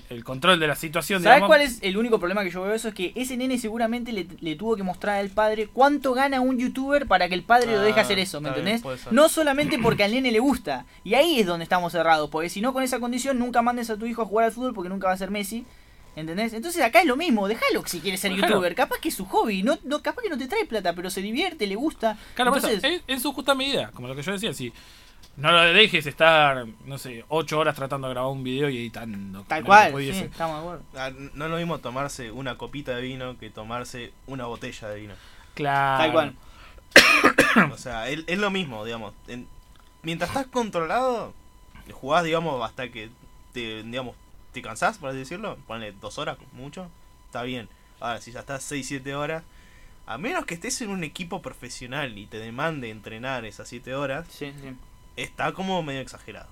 el 0.09 0.23
control 0.23 0.59
de 0.59 0.67
la 0.67 0.75
situación. 0.75 1.21
¿Sabes 1.23 1.43
cuál 1.45 1.61
es 1.61 1.79
el 1.81 1.97
único 1.97 2.17
problema 2.19 2.43
que 2.43 2.49
yo 2.51 2.61
veo 2.63 2.73
eso? 2.73 2.87
Es 2.89 2.93
que 2.93 3.11
ese 3.15 3.37
nene 3.37 3.57
seguramente 3.57 4.11
le, 4.11 4.27
le 4.41 4.55
tuvo 4.55 4.75
que 4.75 4.83
mostrar 4.83 5.17
al 5.17 5.29
padre 5.29 5.67
cuánto 5.71 6.13
gana 6.13 6.41
un 6.41 6.57
youtuber 6.57 7.07
para 7.07 7.27
que 7.29 7.35
el 7.35 7.43
padre 7.43 7.71
lo 7.71 7.81
deje 7.81 7.99
Ah, 7.99 8.03
hacer 8.03 8.19
eso, 8.19 8.41
¿me 8.41 8.49
bien, 8.51 8.67
entendés? 8.67 9.11
no 9.11 9.29
solamente 9.29 9.77
porque 9.79 10.03
al 10.03 10.11
nene 10.13 10.31
le 10.31 10.39
gusta. 10.39 10.85
Y 11.03 11.13
ahí 11.13 11.39
es 11.39 11.45
donde 11.45 11.63
estamos 11.63 11.91
cerrados, 11.91 12.29
porque 12.29 12.49
si 12.49 12.61
no 12.61 12.73
con 12.73 12.83
esa 12.83 12.99
condición 12.99 13.39
nunca 13.39 13.61
mandes 13.61 13.89
a 13.89 13.97
tu 13.97 14.05
hijo 14.05 14.21
a 14.21 14.25
jugar 14.25 14.45
al 14.47 14.51
fútbol 14.51 14.73
porque 14.73 14.89
nunca 14.89 15.07
va 15.07 15.13
a 15.13 15.17
ser 15.17 15.31
Messi. 15.31 15.65
¿Entendés? 16.17 16.53
Entonces 16.53 16.81
acá 16.81 17.01
es 17.01 17.05
lo 17.07 17.17
mismo, 17.17 17.45
déjalo 17.47 17.83
si 17.85 17.99
quiere 17.99 18.17
ser 18.17 18.31
youtuber. 18.33 18.73
Capaz 18.73 18.99
que 18.99 19.09
es 19.09 19.15
su 19.15 19.25
hobby, 19.25 19.63
no, 19.63 19.77
no, 19.83 20.01
capaz 20.01 20.21
que 20.21 20.29
no 20.29 20.37
te 20.37 20.47
trae 20.47 20.65
plata, 20.65 20.93
pero 20.93 21.09
se 21.09 21.21
divierte, 21.21 21.67
le 21.67 21.75
gusta. 21.75 22.17
Claro, 22.35 22.55
Entonces, 22.55 22.81
en, 22.85 23.01
en 23.05 23.19
su 23.19 23.33
justa 23.33 23.53
medida, 23.53 23.91
como 23.93 24.07
lo 24.07 24.15
que 24.15 24.21
yo 24.21 24.31
decía, 24.31 24.53
si 24.53 24.71
no 25.37 25.51
lo 25.51 25.61
dejes 25.73 26.05
estar, 26.05 26.65
no 26.85 26.97
sé, 26.97 27.25
ocho 27.29 27.59
horas 27.59 27.75
tratando 27.75 28.07
de 28.07 28.13
grabar 28.13 28.31
un 28.31 28.43
video 28.43 28.69
y 28.69 28.77
editando. 28.77 29.43
tal 29.47 29.63
cual, 29.63 29.93
sí, 29.97 30.09
estamos 30.09 30.55
de 30.55 30.61
acuerdo. 30.61 30.83
Ah, 30.95 31.11
No 31.33 31.45
es 31.45 31.51
lo 31.51 31.57
mismo 31.57 31.79
tomarse 31.79 32.31
una 32.31 32.57
copita 32.57 32.95
de 32.95 33.01
vino 33.01 33.37
que 33.37 33.49
tomarse 33.49 34.11
una 34.27 34.45
botella 34.45 34.87
de 34.89 34.99
vino. 35.01 35.13
Claro. 35.53 36.03
Tal 36.03 36.11
cual. 36.11 36.35
O 37.73 37.77
sea, 37.77 38.09
es, 38.09 38.23
es 38.27 38.37
lo 38.37 38.49
mismo, 38.51 38.83
digamos. 38.85 39.13
En- 39.27 39.47
mientras 40.03 40.29
estás 40.29 40.47
controlado, 40.47 41.33
jugás, 41.91 42.23
digamos, 42.23 42.63
hasta 42.63 42.89
que 42.89 43.09
te, 43.53 43.83
digamos, 43.83 44.15
te 44.51 44.61
cansás, 44.61 44.97
por 44.97 45.09
así 45.09 45.19
decirlo. 45.19 45.57
Ponle 45.67 45.93
dos 45.93 46.17
horas, 46.17 46.37
mucho. 46.53 46.89
Está 47.27 47.43
bien. 47.43 47.69
Ahora, 47.99 48.19
si 48.21 48.31
ya 48.31 48.41
estás 48.41 48.63
6, 48.63 48.85
7 48.87 49.15
horas, 49.15 49.43
a 50.05 50.17
menos 50.17 50.45
que 50.45 50.53
estés 50.53 50.81
en 50.81 50.89
un 50.89 51.03
equipo 51.03 51.41
profesional 51.41 52.17
y 52.17 52.25
te 52.27 52.37
demande 52.39 52.89
entrenar 52.89 53.45
esas 53.45 53.67
7 53.69 53.95
horas, 53.95 54.27
Sí, 54.29 54.53
sí. 54.61 54.75
Está 55.15 55.51
como 55.53 55.81
medio 55.83 56.01
exagerado. 56.01 56.47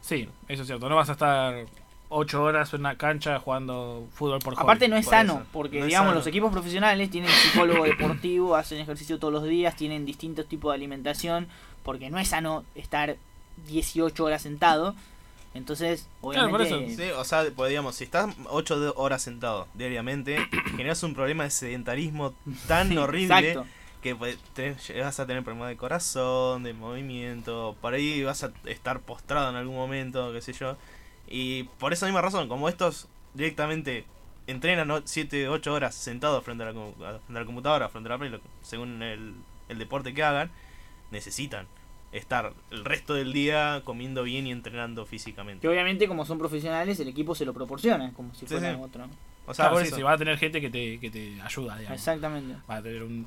Sí, 0.00 0.28
eso 0.48 0.62
es 0.62 0.66
cierto. 0.68 0.88
No 0.88 0.96
vas 0.96 1.08
a 1.08 1.12
estar 1.12 1.66
ocho 2.08 2.42
horas 2.42 2.72
en 2.74 2.80
una 2.80 2.96
cancha 2.96 3.38
jugando 3.38 4.08
fútbol 4.14 4.40
por 4.40 4.54
Aparte 4.54 4.86
hobby. 4.86 4.90
no 4.90 4.96
es 4.96 5.04
por 5.06 5.14
sano, 5.14 5.32
eso. 5.34 5.46
porque 5.52 5.78
No 5.80 5.86
digamos 5.86 6.08
sano. 6.08 6.18
los 6.18 6.26
equipos 6.26 6.50
profesionales 6.52 7.10
tienen 7.10 7.30
psicólogo 7.30 7.84
deportivo, 7.84 8.56
hacen 8.56 8.78
ejercicio 8.80 9.18
todos 9.18 9.32
los 9.32 9.44
días, 9.44 9.76
tienen 9.76 10.04
distintos 10.04 10.46
tipos 10.48 10.72
de 10.72 10.76
alimentación, 10.76 11.46
porque 11.84 12.10
no 12.10 12.18
es 12.18 12.28
sano 12.28 12.64
estar 12.74 13.16
18 13.68 14.24
horas 14.24 14.42
sentado. 14.42 14.94
Entonces, 15.52 16.06
Claro, 16.20 16.48
por 16.50 16.60
obviamente 16.62 16.94
eso, 16.94 17.02
Sí, 17.02 17.10
o 17.20 17.24
sea, 17.24 17.44
pues, 17.54 17.68
digamos, 17.70 17.96
si 17.96 18.04
estás 18.04 18.34
8 18.48 18.94
horas 18.96 19.20
sentado 19.22 19.66
diariamente, 19.74 20.38
generas 20.70 21.02
un 21.02 21.12
problema 21.14 21.44
de 21.44 21.50
sedentarismo 21.50 22.34
tan 22.68 22.88
Sí, 22.88 22.96
horrible 22.96 23.50
exacto. 23.50 23.66
Que 24.02 24.16
pues, 24.16 24.38
te- 24.54 24.76
vas 25.00 25.20
a 25.20 25.26
tener 25.26 25.42
problemas 25.44 25.68
de 25.68 25.76
corazón, 25.76 26.62
de 26.62 26.72
movimiento, 26.72 27.76
por 27.80 27.94
ahí 27.94 28.22
vas 28.22 28.44
a 28.44 28.52
estar 28.64 29.00
postrado 29.00 29.50
en 29.50 29.56
algún 29.56 29.76
momento, 29.76 30.32
qué 30.32 30.40
sé 30.40 30.52
yo. 30.52 30.76
Y 31.28 31.64
por 31.78 31.92
esa 31.92 32.06
misma 32.06 32.22
razón, 32.22 32.48
como 32.48 32.68
estos 32.68 33.08
directamente 33.34 34.04
entrenan 34.46 35.02
7, 35.04 35.48
8 35.48 35.72
horas 35.74 35.94
sentados 35.94 36.42
frente 36.42 36.64
a 36.64 36.66
la, 36.66 36.72
frente 36.72 37.04
a 37.04 37.40
la 37.40 37.44
computadora, 37.44 37.88
frente 37.88 38.08
a 38.08 38.12
la 38.12 38.18
play, 38.18 38.40
según 38.62 39.02
el, 39.02 39.34
el 39.68 39.78
deporte 39.78 40.12
que 40.14 40.22
hagan, 40.22 40.50
necesitan 41.10 41.66
estar 42.12 42.52
el 42.72 42.84
resto 42.84 43.14
del 43.14 43.32
día 43.32 43.82
comiendo 43.84 44.24
bien 44.24 44.46
y 44.46 44.50
entrenando 44.50 45.06
físicamente. 45.06 45.60
que 45.60 45.68
obviamente 45.68 46.08
como 46.08 46.24
son 46.24 46.38
profesionales 46.38 46.98
el 46.98 47.06
equipo 47.08 47.34
se 47.36 47.44
lo 47.44 47.54
proporciona, 47.54 48.12
como 48.14 48.34
si 48.34 48.40
Sí, 48.40 48.46
fuera 48.46 48.74
sí. 48.74 48.80
otro. 48.82 49.04
O 49.50 49.54
sea, 49.54 49.64
Claro, 49.64 49.74
por 49.76 49.82
sí, 49.82 49.88
eso. 49.88 49.96
sí, 49.96 50.02
va 50.02 50.12
a 50.12 50.18
tener 50.18 50.38
gente 50.38 50.60
que 50.60 50.70
te, 50.70 50.98
que 51.00 51.10
te 51.10 51.40
ayuda, 51.42 51.76
digamos. 51.76 51.98
Exactamente. 51.98 52.56
Va 52.70 52.76
a 52.76 52.82
tener 52.82 53.02
un. 53.02 53.26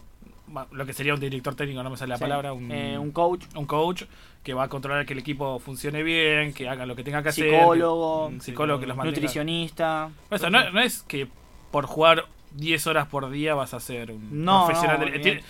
Lo 0.71 0.86
que 0.86 0.93
sería 0.93 1.13
un 1.13 1.19
director 1.19 1.55
técnico, 1.55 1.82
no 1.84 1.89
me 1.89 1.97
sale 1.97 2.09
la 2.09 2.17
Sí. 2.17 2.21
palabra. 2.21 2.53
Un, 2.53 2.69
Eh, 2.71 2.97
un 2.97 3.11
coach, 3.11 3.45
un 3.55 3.65
coach 3.65 4.03
que 4.43 4.53
va 4.53 4.63
a 4.63 4.67
controlar 4.67 5.05
que 5.05 5.13
el 5.13 5.19
equipo 5.19 5.57
funcione 5.59 6.03
bien, 6.03 6.53
que 6.53 6.67
haga 6.67 6.86
lo 6.86 6.95
que 6.95 7.03
tenga 7.03 7.24
que 7.24 7.30
hacer. 7.30 7.49
psicólogo, 7.49 8.28
Un 8.28 8.41
psicólogo 8.41 8.80
que 8.80 8.86
los 8.88 8.97
mantenga. 8.97 9.15
nutricionista. 9.15 10.09
O 10.30 10.38
sea, 10.38 10.49
no, 10.49 10.69
no 10.71 10.82
es 10.82 11.03
que 11.03 11.28
por 11.71 11.86
jugar 11.86 12.26
10 12.51 12.86
horas 12.88 13.07
por 13.07 13.30
día 13.32 13.55
vas 13.55 13.74
a 13.74 13.80
ser 13.80 14.11
un 14.11 14.43
No, 14.43 14.65
profesional. 14.65 14.99
no, 14.99 15.05
de- 15.05 15.19
tiene- 15.19 15.43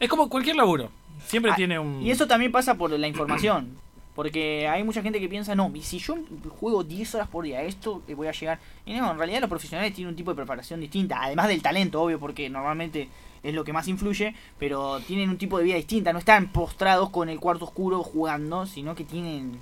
es 0.00 0.08
como 0.08 0.28
cualquier 0.28 0.56
laburo. 0.56 0.90
Siempre 1.26 1.52
Ah, 1.52 1.56
tiene 1.56 1.78
un. 1.78 2.02
Y 2.02 2.10
eso 2.10 2.26
también 2.26 2.50
pasa 2.50 2.74
por 2.76 2.90
la 2.90 3.06
información. 3.06 3.76
Porque 4.18 4.66
hay 4.66 4.82
mucha 4.82 5.00
gente 5.00 5.20
que 5.20 5.28
piensa, 5.28 5.54
no, 5.54 5.72
si 5.80 6.00
yo 6.00 6.16
juego 6.58 6.82
10 6.82 7.14
horas 7.14 7.28
por 7.28 7.44
día, 7.44 7.62
esto 7.62 8.02
eh, 8.08 8.14
voy 8.14 8.26
a 8.26 8.32
llegar. 8.32 8.58
Y 8.84 8.94
no, 8.94 9.12
en 9.12 9.16
realidad 9.16 9.40
los 9.42 9.48
profesionales 9.48 9.94
tienen 9.94 10.08
un 10.08 10.16
tipo 10.16 10.32
de 10.32 10.34
preparación 10.34 10.80
distinta, 10.80 11.22
además 11.22 11.46
del 11.46 11.62
talento, 11.62 12.02
obvio, 12.02 12.18
porque 12.18 12.50
normalmente 12.50 13.08
es 13.44 13.54
lo 13.54 13.62
que 13.62 13.72
más 13.72 13.86
influye, 13.86 14.34
pero 14.58 14.98
tienen 15.06 15.30
un 15.30 15.38
tipo 15.38 15.56
de 15.56 15.62
vida 15.62 15.76
distinta, 15.76 16.12
no 16.12 16.18
están 16.18 16.50
postrados 16.50 17.10
con 17.10 17.28
el 17.28 17.38
cuarto 17.38 17.66
oscuro 17.66 18.02
jugando, 18.02 18.66
sino 18.66 18.96
que 18.96 19.04
tienen 19.04 19.60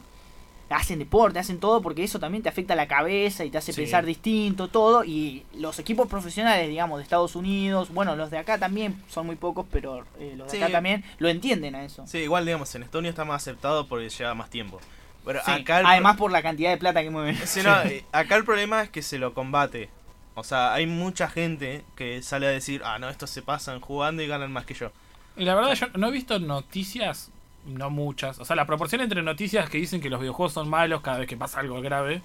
hacen 0.68 0.98
deporte, 0.98 1.38
hacen 1.38 1.58
todo 1.60 1.80
porque 1.80 2.02
eso 2.02 2.18
también 2.18 2.42
te 2.42 2.48
afecta 2.48 2.74
la 2.74 2.88
cabeza 2.88 3.44
y 3.44 3.50
te 3.50 3.58
hace 3.58 3.72
Sí. 3.72 3.82
pensar 3.82 4.04
distinto, 4.04 4.68
todo. 4.68 5.04
Y 5.04 5.44
los 5.54 5.78
equipos 5.78 6.08
profesionales, 6.08 6.68
digamos, 6.68 6.98
de 6.98 7.04
Estados 7.04 7.36
Unidos, 7.36 7.90
bueno, 7.94 8.16
los 8.16 8.30
de 8.30 8.38
acá 8.38 8.58
también 8.58 9.00
son 9.08 9.26
muy 9.26 9.36
pocos, 9.36 9.66
pero 9.70 10.04
eh, 10.18 10.34
los 10.36 10.50
de 10.50 10.58
Sí. 10.58 10.62
acá 10.62 10.72
también 10.72 11.04
lo 11.18 11.28
entienden 11.28 11.74
a 11.76 11.84
eso. 11.84 12.04
Sí, 12.06 12.18
igual, 12.18 12.44
digamos, 12.44 12.74
en 12.74 12.82
Estonia 12.82 13.10
está 13.10 13.24
más 13.24 13.42
aceptado 13.42 13.86
porque 13.86 14.08
lleva 14.08 14.34
más 14.34 14.50
tiempo. 14.50 14.80
Pero 15.24 15.40
Sí, 15.44 15.50
acá 15.50 15.80
el 15.80 15.86
Además 15.86 16.16
por 16.16 16.30
la 16.30 16.42
cantidad 16.42 16.70
de 16.70 16.76
plata 16.76 17.02
que 17.02 17.10
mueven. 17.10 17.36
Sí, 17.46 17.60
no, 17.64 17.82
eh, 17.82 18.04
acá 18.12 18.36
el 18.36 18.44
problema 18.44 18.82
es 18.82 18.90
que 18.90 19.02
se 19.02 19.18
lo 19.18 19.34
combate. 19.34 19.90
O 20.34 20.44
sea, 20.44 20.74
hay 20.74 20.86
mucha 20.86 21.28
gente 21.28 21.82
que 21.96 22.20
sale 22.22 22.46
a 22.46 22.50
decir, 22.50 22.82
ah, 22.84 22.98
no, 22.98 23.08
estos 23.08 23.30
se 23.30 23.40
pasan 23.42 23.80
jugando 23.80 24.22
y 24.22 24.26
ganan 24.26 24.52
más 24.52 24.66
que 24.66 24.74
yo. 24.74 24.90
Y 25.36 25.44
la 25.44 25.54
verdad, 25.54 25.74
yo 25.74 25.86
no 25.96 26.08
he 26.08 26.10
visto 26.12 26.38
noticias, 26.38 27.30
no 27.66 27.90
muchas. 27.90 28.38
O 28.38 28.44
sea, 28.44 28.56
la 28.56 28.66
proporción 28.66 29.00
entre 29.00 29.22
noticias 29.22 29.68
que 29.68 29.78
dicen 29.78 30.00
que 30.00 30.10
los 30.10 30.20
videojuegos 30.20 30.52
son 30.52 30.68
malos 30.68 31.00
cada 31.00 31.18
vez 31.18 31.28
que 31.28 31.36
pasa 31.36 31.60
algo 31.60 31.80
grave 31.80 32.22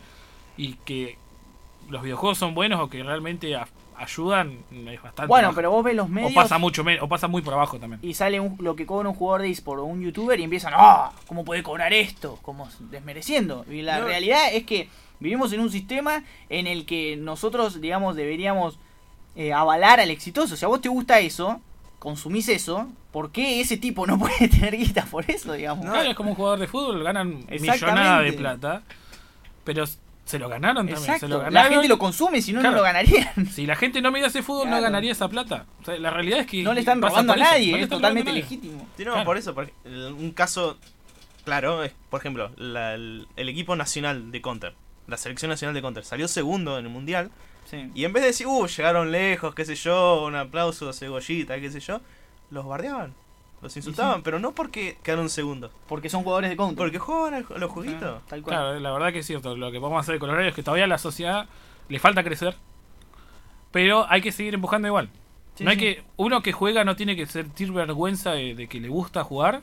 y 0.58 0.74
que 0.86 1.18
los 1.90 2.02
videojuegos 2.04 2.38
son 2.38 2.54
buenos 2.54 2.80
o 2.80 2.90
que 2.90 3.04
realmente 3.04 3.58
ayudan 3.98 4.60
es 4.88 5.02
bastante. 5.02 5.28
Bueno, 5.28 5.50
bajo. 5.50 5.56
pero 5.56 5.72
vos 5.72 5.84
ves 5.84 5.96
los 5.96 6.06
O 6.06 6.10
medios 6.10 6.34
pasa 6.34 6.58
mucho 6.58 6.84
menos, 6.84 7.04
o 7.04 7.08
pasa 7.10 7.28
muy 7.28 7.42
por 7.42 7.54
abajo 7.54 7.80
también. 7.80 8.00
y 8.04 8.14
sale 8.14 8.40
un- 8.40 8.58
lo 8.60 8.76
que 8.76 8.86
cobra 8.86 9.10
un 9.10 9.16
jugador 9.16 9.42
de 9.44 9.50
eSport 9.50 9.80
o 9.82 9.86
un 9.86 10.02
youtuber 10.02 10.40
y 10.40 10.44
empiezan, 10.44 10.74
¡ah! 10.76 11.12
¿Cómo 11.28 11.44
puede 11.46 11.62
cobrar 11.64 11.94
esto? 11.94 12.40
Como 12.42 12.68
desmereciendo. 12.80 13.66
Y 13.70 13.82
la 13.82 14.00
No. 14.00 14.06
realidad 14.06 14.54
es 14.54 14.64
que 14.66 14.90
vivimos 15.20 15.54
en 15.54 15.60
un 15.60 15.70
sistema 15.70 16.24
en 16.50 16.66
el 16.68 16.86
que 16.86 17.16
nosotros, 17.18 17.80
digamos, 17.82 18.16
deberíamos 18.16 18.80
eh, 19.36 19.54
avalar 19.54 20.00
al 20.02 20.12
exitoso. 20.12 20.56
Si 20.58 20.66
a 20.66 20.68
vos 20.68 20.82
te 20.82 20.90
gusta 20.90 21.20
eso, 21.20 21.62
consumís 22.02 22.50
eso, 22.50 22.90
¿por 23.12 23.32
qué 23.32 23.62
ese 23.62 23.78
tipo 23.78 24.08
no 24.08 24.18
puede 24.20 24.48
tener 24.50 24.76
guita 24.76 25.06
por 25.06 25.30
eso, 25.30 25.54
digamos? 25.54 25.86
Claro, 25.86 26.10
es 26.10 26.16
como 26.16 26.32
un 26.32 26.36
jugador 26.36 26.60
de 26.60 26.68
fútbol, 26.68 27.04
ganan 27.04 27.46
millonada 27.48 28.22
de 28.22 28.34
plata, 28.34 28.82
pero 29.64 29.86
se 30.26 30.40
lo 30.40 30.50
ganaron 30.50 30.88
también. 30.88 30.98
Exacto. 30.98 31.28
Se 31.28 31.28
lo 31.28 31.50
la 31.50 31.64
gente 31.66 31.88
lo 31.88 32.00
consume, 32.00 32.42
si 32.42 32.54
no, 32.54 32.62
Claro. 32.62 32.78
no 32.78 32.82
lo 32.82 32.84
ganarían. 32.84 33.46
Si 33.52 33.66
la 33.68 33.76
gente 33.76 34.02
no 34.02 34.12
mirase 34.12 34.42
fútbol, 34.42 34.64
Claro. 34.64 34.78
no 34.78 34.82
ganaría 34.84 35.12
esa 35.12 35.28
plata. 35.30 35.66
O 35.82 35.86
sea, 35.86 35.98
la 36.00 36.10
realidad 36.10 36.40
es 36.40 36.48
que. 36.48 36.64
No 36.64 36.74
le 36.74 36.80
están 36.80 37.02
robando 37.02 37.34
a 37.34 37.36
nadie, 37.36 37.72
No 37.72 37.78
es 37.78 37.90
totalmente 37.90 38.32
legítimo. 38.34 38.88
Sí, 38.98 39.06
no, 39.06 39.12
Claro. 39.12 39.26
por 39.26 39.38
eso, 39.38 39.54
por 39.54 39.72
un 39.86 40.32
caso 40.32 40.78
claro 41.46 41.84
es, 41.84 41.92
por 42.10 42.20
ejemplo, 42.20 42.52
la- 42.58 42.94
el, 42.96 43.28
el 43.36 43.50
equipo 43.50 43.76
nacional 43.76 44.32
de 44.32 44.42
Counter, 44.42 44.74
la 45.08 45.18
selección 45.18 45.50
nacional 45.50 45.74
de 45.76 45.82
Counter, 45.82 46.04
salió 46.06 46.28
segundo 46.28 46.78
en 46.80 46.86
el 46.86 46.92
mundial 46.92 47.30
Sí. 47.72 47.90
y 47.96 48.04
en 48.06 48.12
vez 48.14 48.22
de 48.22 48.28
decir, 48.28 48.48
uh, 48.48 48.68
llegaron 48.68 49.12
lejos, 49.12 49.56
qué 49.56 49.66
sé 49.66 49.76
yo, 49.76 50.26
un 50.26 50.36
aplauso, 50.36 50.92
cebollita, 50.94 51.60
qué 51.60 51.72
sé 51.72 51.80
yo, 51.80 52.02
los 52.50 52.66
bardeaban. 52.66 53.14
Los 53.62 53.78
insultaban, 53.78 54.24
pero 54.24 54.40
no 54.40 54.54
porque 54.54 54.98
quedaron 55.04 55.30
segundos. 55.30 55.72
Porque 55.88 56.10
son 56.10 56.24
jugadores 56.24 56.50
de 56.50 56.58
counter. 56.58 56.78
Porque 56.78 56.98
juegan 57.00 57.46
a 57.48 57.58
los 57.60 57.72
jueguitos. 57.72 58.20
Ah, 58.20 58.22
tal 58.28 58.42
cual. 58.42 58.56
Claro, 58.56 58.80
la 58.80 58.92
verdad 58.92 59.14
que 59.14 59.20
es 59.20 59.26
cierto. 59.28 59.56
Lo 59.56 59.72
que 59.72 59.78
vamos 59.80 59.98
a 59.98 60.00
hacer 60.02 60.18
con 60.20 60.28
los 60.28 60.34
horarios 60.34 60.52
es 60.52 60.56
que 60.56 60.64
todavía 60.64 60.86
a 60.86 60.88
la 60.88 60.98
sociedad 60.98 61.48
le 61.88 62.00
falta 62.00 62.24
crecer. 62.24 62.56
Pero 63.72 64.06
hay 64.10 64.22
que 64.22 64.32
seguir 64.32 64.54
empujando 64.56 64.88
igual. 64.88 65.10
Sí, 65.56 65.64
no 65.64 65.70
hay 65.70 65.76
sí. 65.78 65.82
que 65.82 66.04
Uno 66.18 66.42
que 66.42 66.52
juega 66.54 66.84
no 66.84 66.96
tiene 66.96 67.16
que 67.16 67.26
sentir 67.28 67.72
vergüenza 67.72 68.32
de, 68.32 68.56
de 68.56 68.68
que 68.68 68.80
le 68.80 68.90
gusta 68.90 69.24
jugar. 69.24 69.62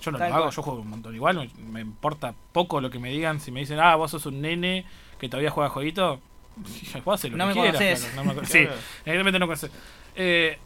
Yo 0.00 0.10
no 0.12 0.18
Tal 0.18 0.30
lo 0.30 0.34
hago, 0.36 0.44
cual. 0.46 0.54
yo 0.54 0.62
juego 0.62 0.80
un 0.80 0.90
montón 0.90 1.14
igual. 1.14 1.36
Me, 1.36 1.50
me 1.72 1.80
importa 1.80 2.34
poco 2.52 2.80
lo 2.80 2.90
que 2.90 2.98
me 2.98 3.10
digan. 3.10 3.38
Si 3.40 3.50
me 3.52 3.60
dicen, 3.60 3.78
ah, 3.80 3.94
vos 3.96 4.10
sos 4.10 4.26
un 4.26 4.40
nene 4.40 4.86
que 5.18 5.28
todavía 5.28 5.50
juega 5.50 5.68
jueguito. 5.70 6.20
Lo 7.30 7.36
No 7.36 7.48
que 7.52 7.60
me 7.60 7.70
quieras, 7.72 8.14
no 8.16 8.24
me 8.24 8.34
cono- 8.34 8.46
sí, 8.46 8.66
evidentemente 9.04 9.38
no 9.38 9.46
conocés. 9.46 9.70
Eh, 10.14 10.58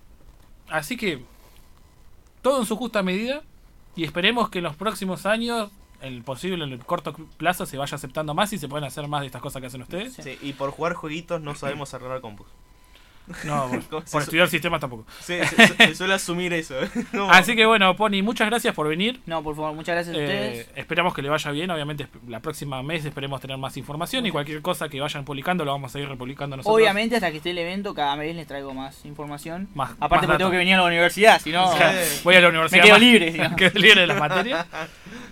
así 0.68 0.96
que 0.96 1.22
todo 2.42 2.60
en 2.60 2.66
su 2.66 2.76
justa 2.76 3.02
medida 3.02 3.42
y 3.96 4.04
esperemos 4.04 4.48
que 4.50 4.58
en 4.58 4.64
los 4.64 4.76
próximos 4.76 5.26
años, 5.26 5.70
el 6.00 6.22
posible 6.22 6.64
en 6.64 6.72
el 6.72 6.78
corto 6.84 7.12
plazo, 7.36 7.66
se 7.66 7.76
vaya 7.76 7.94
aceptando 7.94 8.32
más 8.34 8.52
y 8.52 8.58
se 8.58 8.68
puedan 8.68 8.84
hacer 8.84 9.06
más 9.08 9.20
de 9.20 9.26
estas 9.26 9.42
cosas 9.42 9.60
que 9.60 9.66
hacen 9.66 9.82
ustedes. 9.82 10.14
Sí, 10.14 10.38
y 10.40 10.52
por 10.54 10.70
jugar 10.70 10.94
jueguitos 10.94 11.40
no 11.40 11.54
sabemos 11.54 11.92
arreglar 11.92 12.20
compus. 12.20 12.46
No, 13.44 13.68
por, 13.70 13.80
¿Cómo 13.86 14.00
por 14.02 14.08
se- 14.08 14.18
estudiar 14.18 14.48
sistemas 14.48 14.80
tampoco. 14.80 15.04
Sí, 15.20 15.38
se, 15.44 15.46
se- 15.66 15.74
se 15.76 15.94
suele 15.94 16.14
asumir 16.14 16.52
eso. 16.52 16.74
Como- 17.12 17.30
Así 17.30 17.54
que 17.56 17.66
bueno, 17.66 17.94
Pony, 17.96 18.22
muchas 18.22 18.48
gracias 18.48 18.74
por 18.74 18.88
venir. 18.88 19.20
No, 19.26 19.42
por 19.42 19.54
favor, 19.56 19.74
muchas 19.74 19.94
gracias 19.94 20.16
a 20.16 20.18
Eh, 20.20 20.22
ustedes. 20.24 20.68
esperamos 20.76 21.14
que 21.14 21.22
le 21.22 21.28
vaya 21.28 21.50
bien. 21.50 21.70
Obviamente, 21.70 22.08
la 22.28 22.40
próxima 22.40 22.82
mes 22.82 23.04
esperemos 23.04 23.40
tener 23.40 23.56
más 23.58 23.76
información 23.76 24.26
y 24.26 24.30
cualquier 24.30 24.62
cosa 24.62 24.88
que 24.88 25.00
vayan 25.00 25.24
publicando 25.24 25.64
lo 25.64 25.72
vamos 25.72 25.94
a 25.94 25.98
ir 25.98 26.08
republicando 26.08 26.56
nosotros. 26.56 26.74
Obviamente, 26.76 27.16
hasta 27.16 27.30
que 27.30 27.38
esté 27.38 27.50
el 27.50 27.58
evento, 27.58 27.94
cada 27.94 28.16
vez 28.16 28.34
les 28.36 28.46
traigo 28.46 28.74
más 28.74 29.04
información. 29.04 29.68
Más- 29.74 29.90
Aparte, 30.00 30.08
más 30.08 30.20
porque 30.26 30.38
tengo 30.38 30.50
que 30.50 30.56
venir 30.58 30.74
a 30.74 30.78
la 30.78 30.84
universidad, 30.84 31.40
si 31.40 31.52
no. 31.52 31.70
Voy 32.24 32.34
a 32.34 32.40
la 32.40 32.48
universidad. 32.48 32.78
Me 32.82 32.84
quedo 32.86 32.94
más- 32.94 33.00
libre, 33.00 33.32
si 33.32 33.38
no. 33.38 33.50
me 33.50 33.56
quedo 33.56 33.78
libre 33.80 34.00
de 34.02 34.06
las 34.06 34.18
materias. 34.18 34.66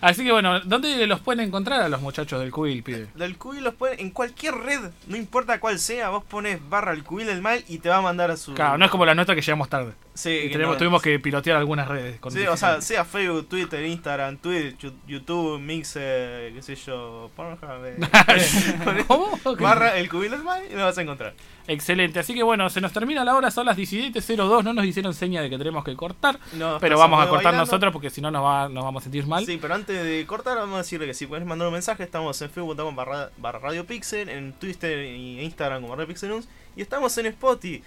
Así 0.01 0.25
que 0.25 0.31
bueno, 0.31 0.61
¿dónde 0.61 1.07
los 1.09 1.21
pueden 1.21 1.45
encontrar 1.47 1.81
a 1.83 1.89
los 1.89 2.01
muchachos 2.01 2.39
del 2.41 2.53
Cubil, 2.53 2.83
pide? 2.85 3.09
Del 3.15 3.37
cubil 3.37 3.65
los 3.65 3.75
pueden 3.75 3.99
en 3.99 4.11
cualquier 4.11 4.55
red, 4.55 4.81
no 5.09 5.17
importa 5.17 5.59
cuál 5.59 5.79
sea, 5.81 6.11
vos 6.11 6.23
pones 6.25 6.61
barra 6.69 6.93
el 6.93 7.03
cubil 7.03 7.27
del 7.27 7.43
mal 7.43 7.65
y 7.69 7.79
te 7.79 7.88
va 7.89 7.97
a 7.97 8.03
mandar 8.03 8.31
a 8.31 8.37
su. 8.37 8.55
Claro, 8.55 8.79
no 8.79 8.85
es 8.85 8.91
como 8.91 9.05
la 9.07 9.15
nota 9.15 9.35
que 9.35 9.41
llegamos 9.41 9.69
tarde. 9.69 9.93
Sí, 10.19 10.31
Y 10.31 10.43
que 10.49 10.55
tenemos, 10.55 10.75
no. 10.75 10.79
tuvimos 10.79 11.01
que 11.01 11.17
pilotear 11.21 11.57
algunas 11.57 11.87
redes. 11.87 12.19
con 12.19 12.33
Sí, 12.33 12.45
o 12.45 12.57
sea, 12.57 12.81
sea 12.81 13.05
Facebook, 13.05 13.49
Twitter, 13.49 13.85
Instagram, 13.87 14.37
Twitch, 14.39 14.91
YouTube, 15.07 15.61
Mixer, 15.61 16.53
qué 16.53 16.61
sé 16.61 16.75
yo, 16.75 17.31
Pornhub, 17.37 17.85
eh, 17.85 17.97
¿Cómo? 19.07 19.39
barra 19.61 19.97
el 19.97 20.09
cubil 20.09 20.33
del 20.33 20.43
mal 20.43 20.61
y 20.69 20.75
lo 20.75 20.83
vas 20.85 20.99
a 20.99 21.03
encontrar. 21.03 21.35
Excelente. 21.69 22.19
Así 22.19 22.35
que 22.35 22.43
bueno, 22.43 22.69
se 22.69 22.81
nos 22.81 22.93
termina 22.93 23.23
la 23.25 23.37
hora, 23.37 23.53
son 23.53 23.67
las 23.67 23.77
17.02. 23.79 24.65
No 24.65 24.73
nos 24.73 24.85
hicieron 24.87 25.15
seña 25.15 25.41
de 25.41 25.51
que 25.51 25.57
tenemos 25.59 25.85
que 25.85 25.95
cortar. 25.95 26.41
No, 26.55 26.79
Pero 26.81 26.99
vamos 26.99 27.21
a 27.21 27.29
cortar 27.29 27.53
bailando. 27.53 27.67
nosotros 27.67 27.93
porque 27.93 28.11
si 28.11 28.21
no 28.21 28.33
nos, 28.33 28.43
va, 28.43 28.69
nos 28.69 28.83
vamos 28.83 29.03
a 29.03 29.05
sentir 29.05 29.25
mal. 29.25 29.47
Sí, 29.47 29.57
pero 29.63 29.75
antes 29.75 30.03
de 30.03 30.27
cortar 30.27 30.57
vamos 30.57 30.75
a 30.75 30.79
decirle 30.79 31.07
que 31.07 31.15
si 31.15 31.27
puedes 31.27 31.47
mandar 31.47 31.69
un 31.69 31.75
mensaje, 31.75 32.03
estamos 32.03 32.43
en 32.43 32.51
Facebook.com 32.51 32.97
barra, 32.97 33.31
barra 33.37 33.61
Radio 33.61 33.87
Pixel, 33.87 34.29
en 34.31 34.53
Twitter 34.55 35.05
y 35.05 35.41
Instagram 35.43 35.83
como 35.83 35.95
Radio 35.95 36.09
Pixel 36.09 36.31
News, 36.31 36.49
y 36.75 36.83
estamos 36.83 37.17
en 37.19 37.27
Spotify. 37.27 37.85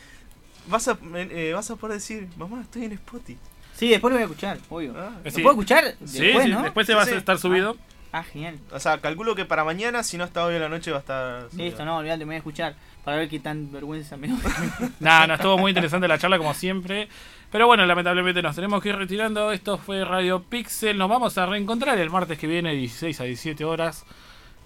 Vas 0.67 0.87
a, 0.87 0.97
eh, 1.15 1.51
vas 1.53 1.69
a 1.71 1.75
poder 1.75 1.95
decir, 1.95 2.27
mamá, 2.37 2.61
estoy 2.61 2.85
en 2.85 2.91
Spotify. 2.93 3.37
Sí, 3.75 3.89
después 3.89 4.11
lo 4.11 4.15
voy 4.17 4.23
a 4.23 4.25
escuchar, 4.25 4.57
obvio. 4.69 4.93
Ah, 4.97 5.11
¿Lo 5.23 5.31
Sí. 5.31 5.41
puedo 5.41 5.53
escuchar? 5.53 5.95
Sí, 6.05 6.19
Después, 6.21 6.45
sí, 6.45 6.51
¿no? 6.51 6.61
después 6.63 6.85
se 6.87 6.93
va 6.93 7.05
sí. 7.05 7.11
a 7.13 7.17
estar 7.17 7.37
subido. 7.39 7.77
Ah, 8.13 8.23
genial. 8.23 8.59
O 8.71 8.79
sea, 8.79 8.99
calculo 8.99 9.35
que 9.35 9.45
para 9.45 9.63
mañana, 9.63 10.03
si 10.03 10.17
no 10.17 10.25
está 10.25 10.45
hoy 10.45 10.55
en 10.55 10.61
la 10.61 10.69
noche, 10.69 10.91
va 10.91 10.97
a 10.97 10.99
estar. 10.99 11.47
Listo, 11.53 11.85
no, 11.85 11.97
olvídate, 11.97 12.19
me 12.19 12.25
voy 12.25 12.35
a 12.35 12.37
escuchar 12.39 12.75
para 13.05 13.17
ver 13.17 13.29
qué 13.29 13.39
tan 13.39 13.71
vergüenza 13.71 14.17
me. 14.17 14.27
Nada, 14.99 15.27
no, 15.27 15.33
estuvo 15.35 15.57
muy 15.57 15.71
interesante 15.71 16.07
la 16.07 16.17
charla 16.19 16.37
como 16.37 16.53
siempre. 16.53 17.07
Pero 17.51 17.67
bueno, 17.67 17.85
lamentablemente 17.85 18.41
nos 18.41 18.55
tenemos 18.55 18.83
que 18.83 18.89
ir 18.89 18.95
retirando. 18.97 19.51
Esto 19.53 19.77
fue 19.77 20.03
Radio 20.05 20.43
Pixel. 20.43 20.97
Nos 20.97 21.09
vamos 21.09 21.37
a 21.37 21.45
reencontrar 21.45 21.97
el 21.97 22.09
martes 22.09 22.37
que 22.37 22.47
viene, 22.47 22.73
16 22.73 23.19
a 23.21 23.23
17 23.23 23.63
horas. 23.65 24.05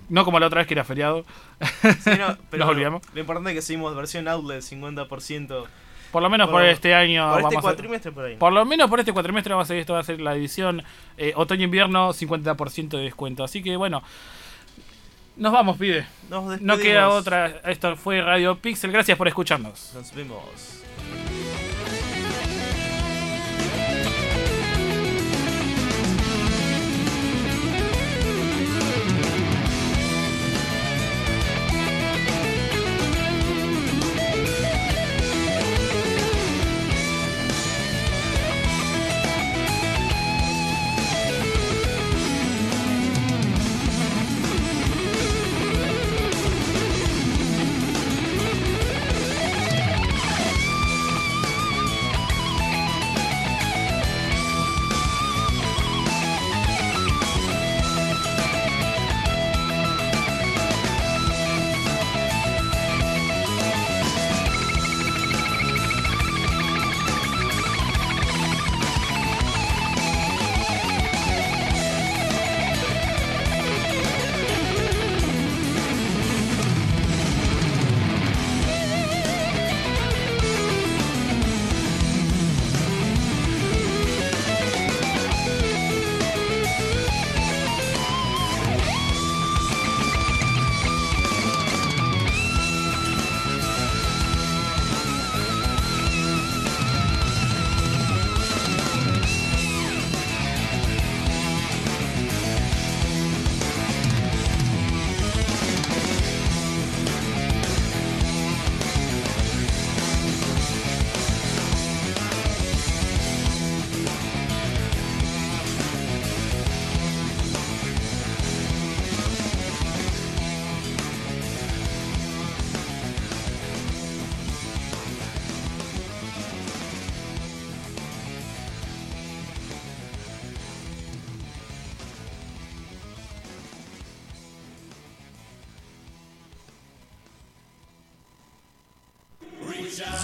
No 0.09 0.25
como 0.25 0.39
la 0.39 0.47
otra 0.47 0.59
vez 0.59 0.67
que 0.67 0.73
era 0.73 0.83
feriado. 0.83 1.23
Sí, 2.03 2.11
no, 2.19 2.37
pero 2.49 2.65
Nos 2.65 2.69
olvidamos. 2.75 3.01
Lo 3.13 3.19
importante 3.21 3.51
es 3.51 3.55
que 3.55 3.61
seguimos 3.61 3.95
versión 3.95 4.27
Outlet 4.27 4.61
50%. 4.61 5.65
Por 6.11 6.21
lo 6.21 6.29
menos 6.29 6.47
por, 6.49 6.61
Por- 6.61 6.69
este 6.69 6.93
año. 6.93 7.29
Por 7.31 7.41
este 7.41 7.57
a- 7.57 7.61
cuatrimestre 7.61 8.11
por 8.11 8.25
ahí. 8.25 8.35
por 8.37 8.53
lo 8.53 8.63
menos 8.65 8.89
por 8.89 8.99
este 8.99 9.11
cuatrimestre 9.13 9.53
vamos 9.53 9.69
a 9.69 9.73
ver, 9.73 9.81
esto 9.81 9.93
va 9.93 9.99
a 9.99 10.03
ser 10.03 10.21
la 10.21 10.33
edición 10.35 10.83
eh, 11.17 11.33
otoño-invierno, 11.35 12.13
50% 12.13 12.89
de 12.97 13.03
descuento. 13.03 13.43
Así 13.43 13.61
que 13.61 13.75
bueno, 13.75 14.01
nos 15.37 15.51
vamos. 15.51 15.77
Nos 16.29 16.61
No 16.61 16.77
queda 16.77 17.09
otra. 17.09 17.59
Esto 17.65 17.95
fue 17.97 18.21
Radio 18.21 18.55
Pixel. 18.57 18.91
Gracias 18.91 19.17
por 19.17 19.27
escucharnos. 19.27 19.91
Nos 19.93 20.13
vemos. 20.15 20.84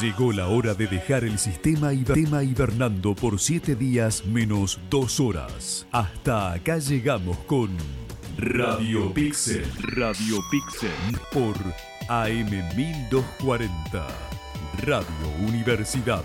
Llegó 0.02 0.32
la 0.34 0.48
hora 0.48 0.74
de 0.74 0.88
dejar 0.88 1.24
el 1.24 1.38
sistema 1.40 1.94
hiber- 1.94 2.14
tema 2.14 2.44
hibernando 2.44 3.16
por 3.16 3.40
7 3.40 3.76
días 3.76 4.26
menos 4.26 4.80
2 4.90 5.20
horas. 5.20 5.86
Hasta 5.92 6.54
acá 6.54 6.78
llegamos 6.80 7.38
con 7.48 7.70
Radio 8.38 9.14
Pixel. 9.14 9.66
Radio 9.96 10.40
Pixel 10.50 10.92
por 11.32 11.56
AM1240. 12.10 13.70
Radio 14.84 15.30
Universidad. 15.48 16.24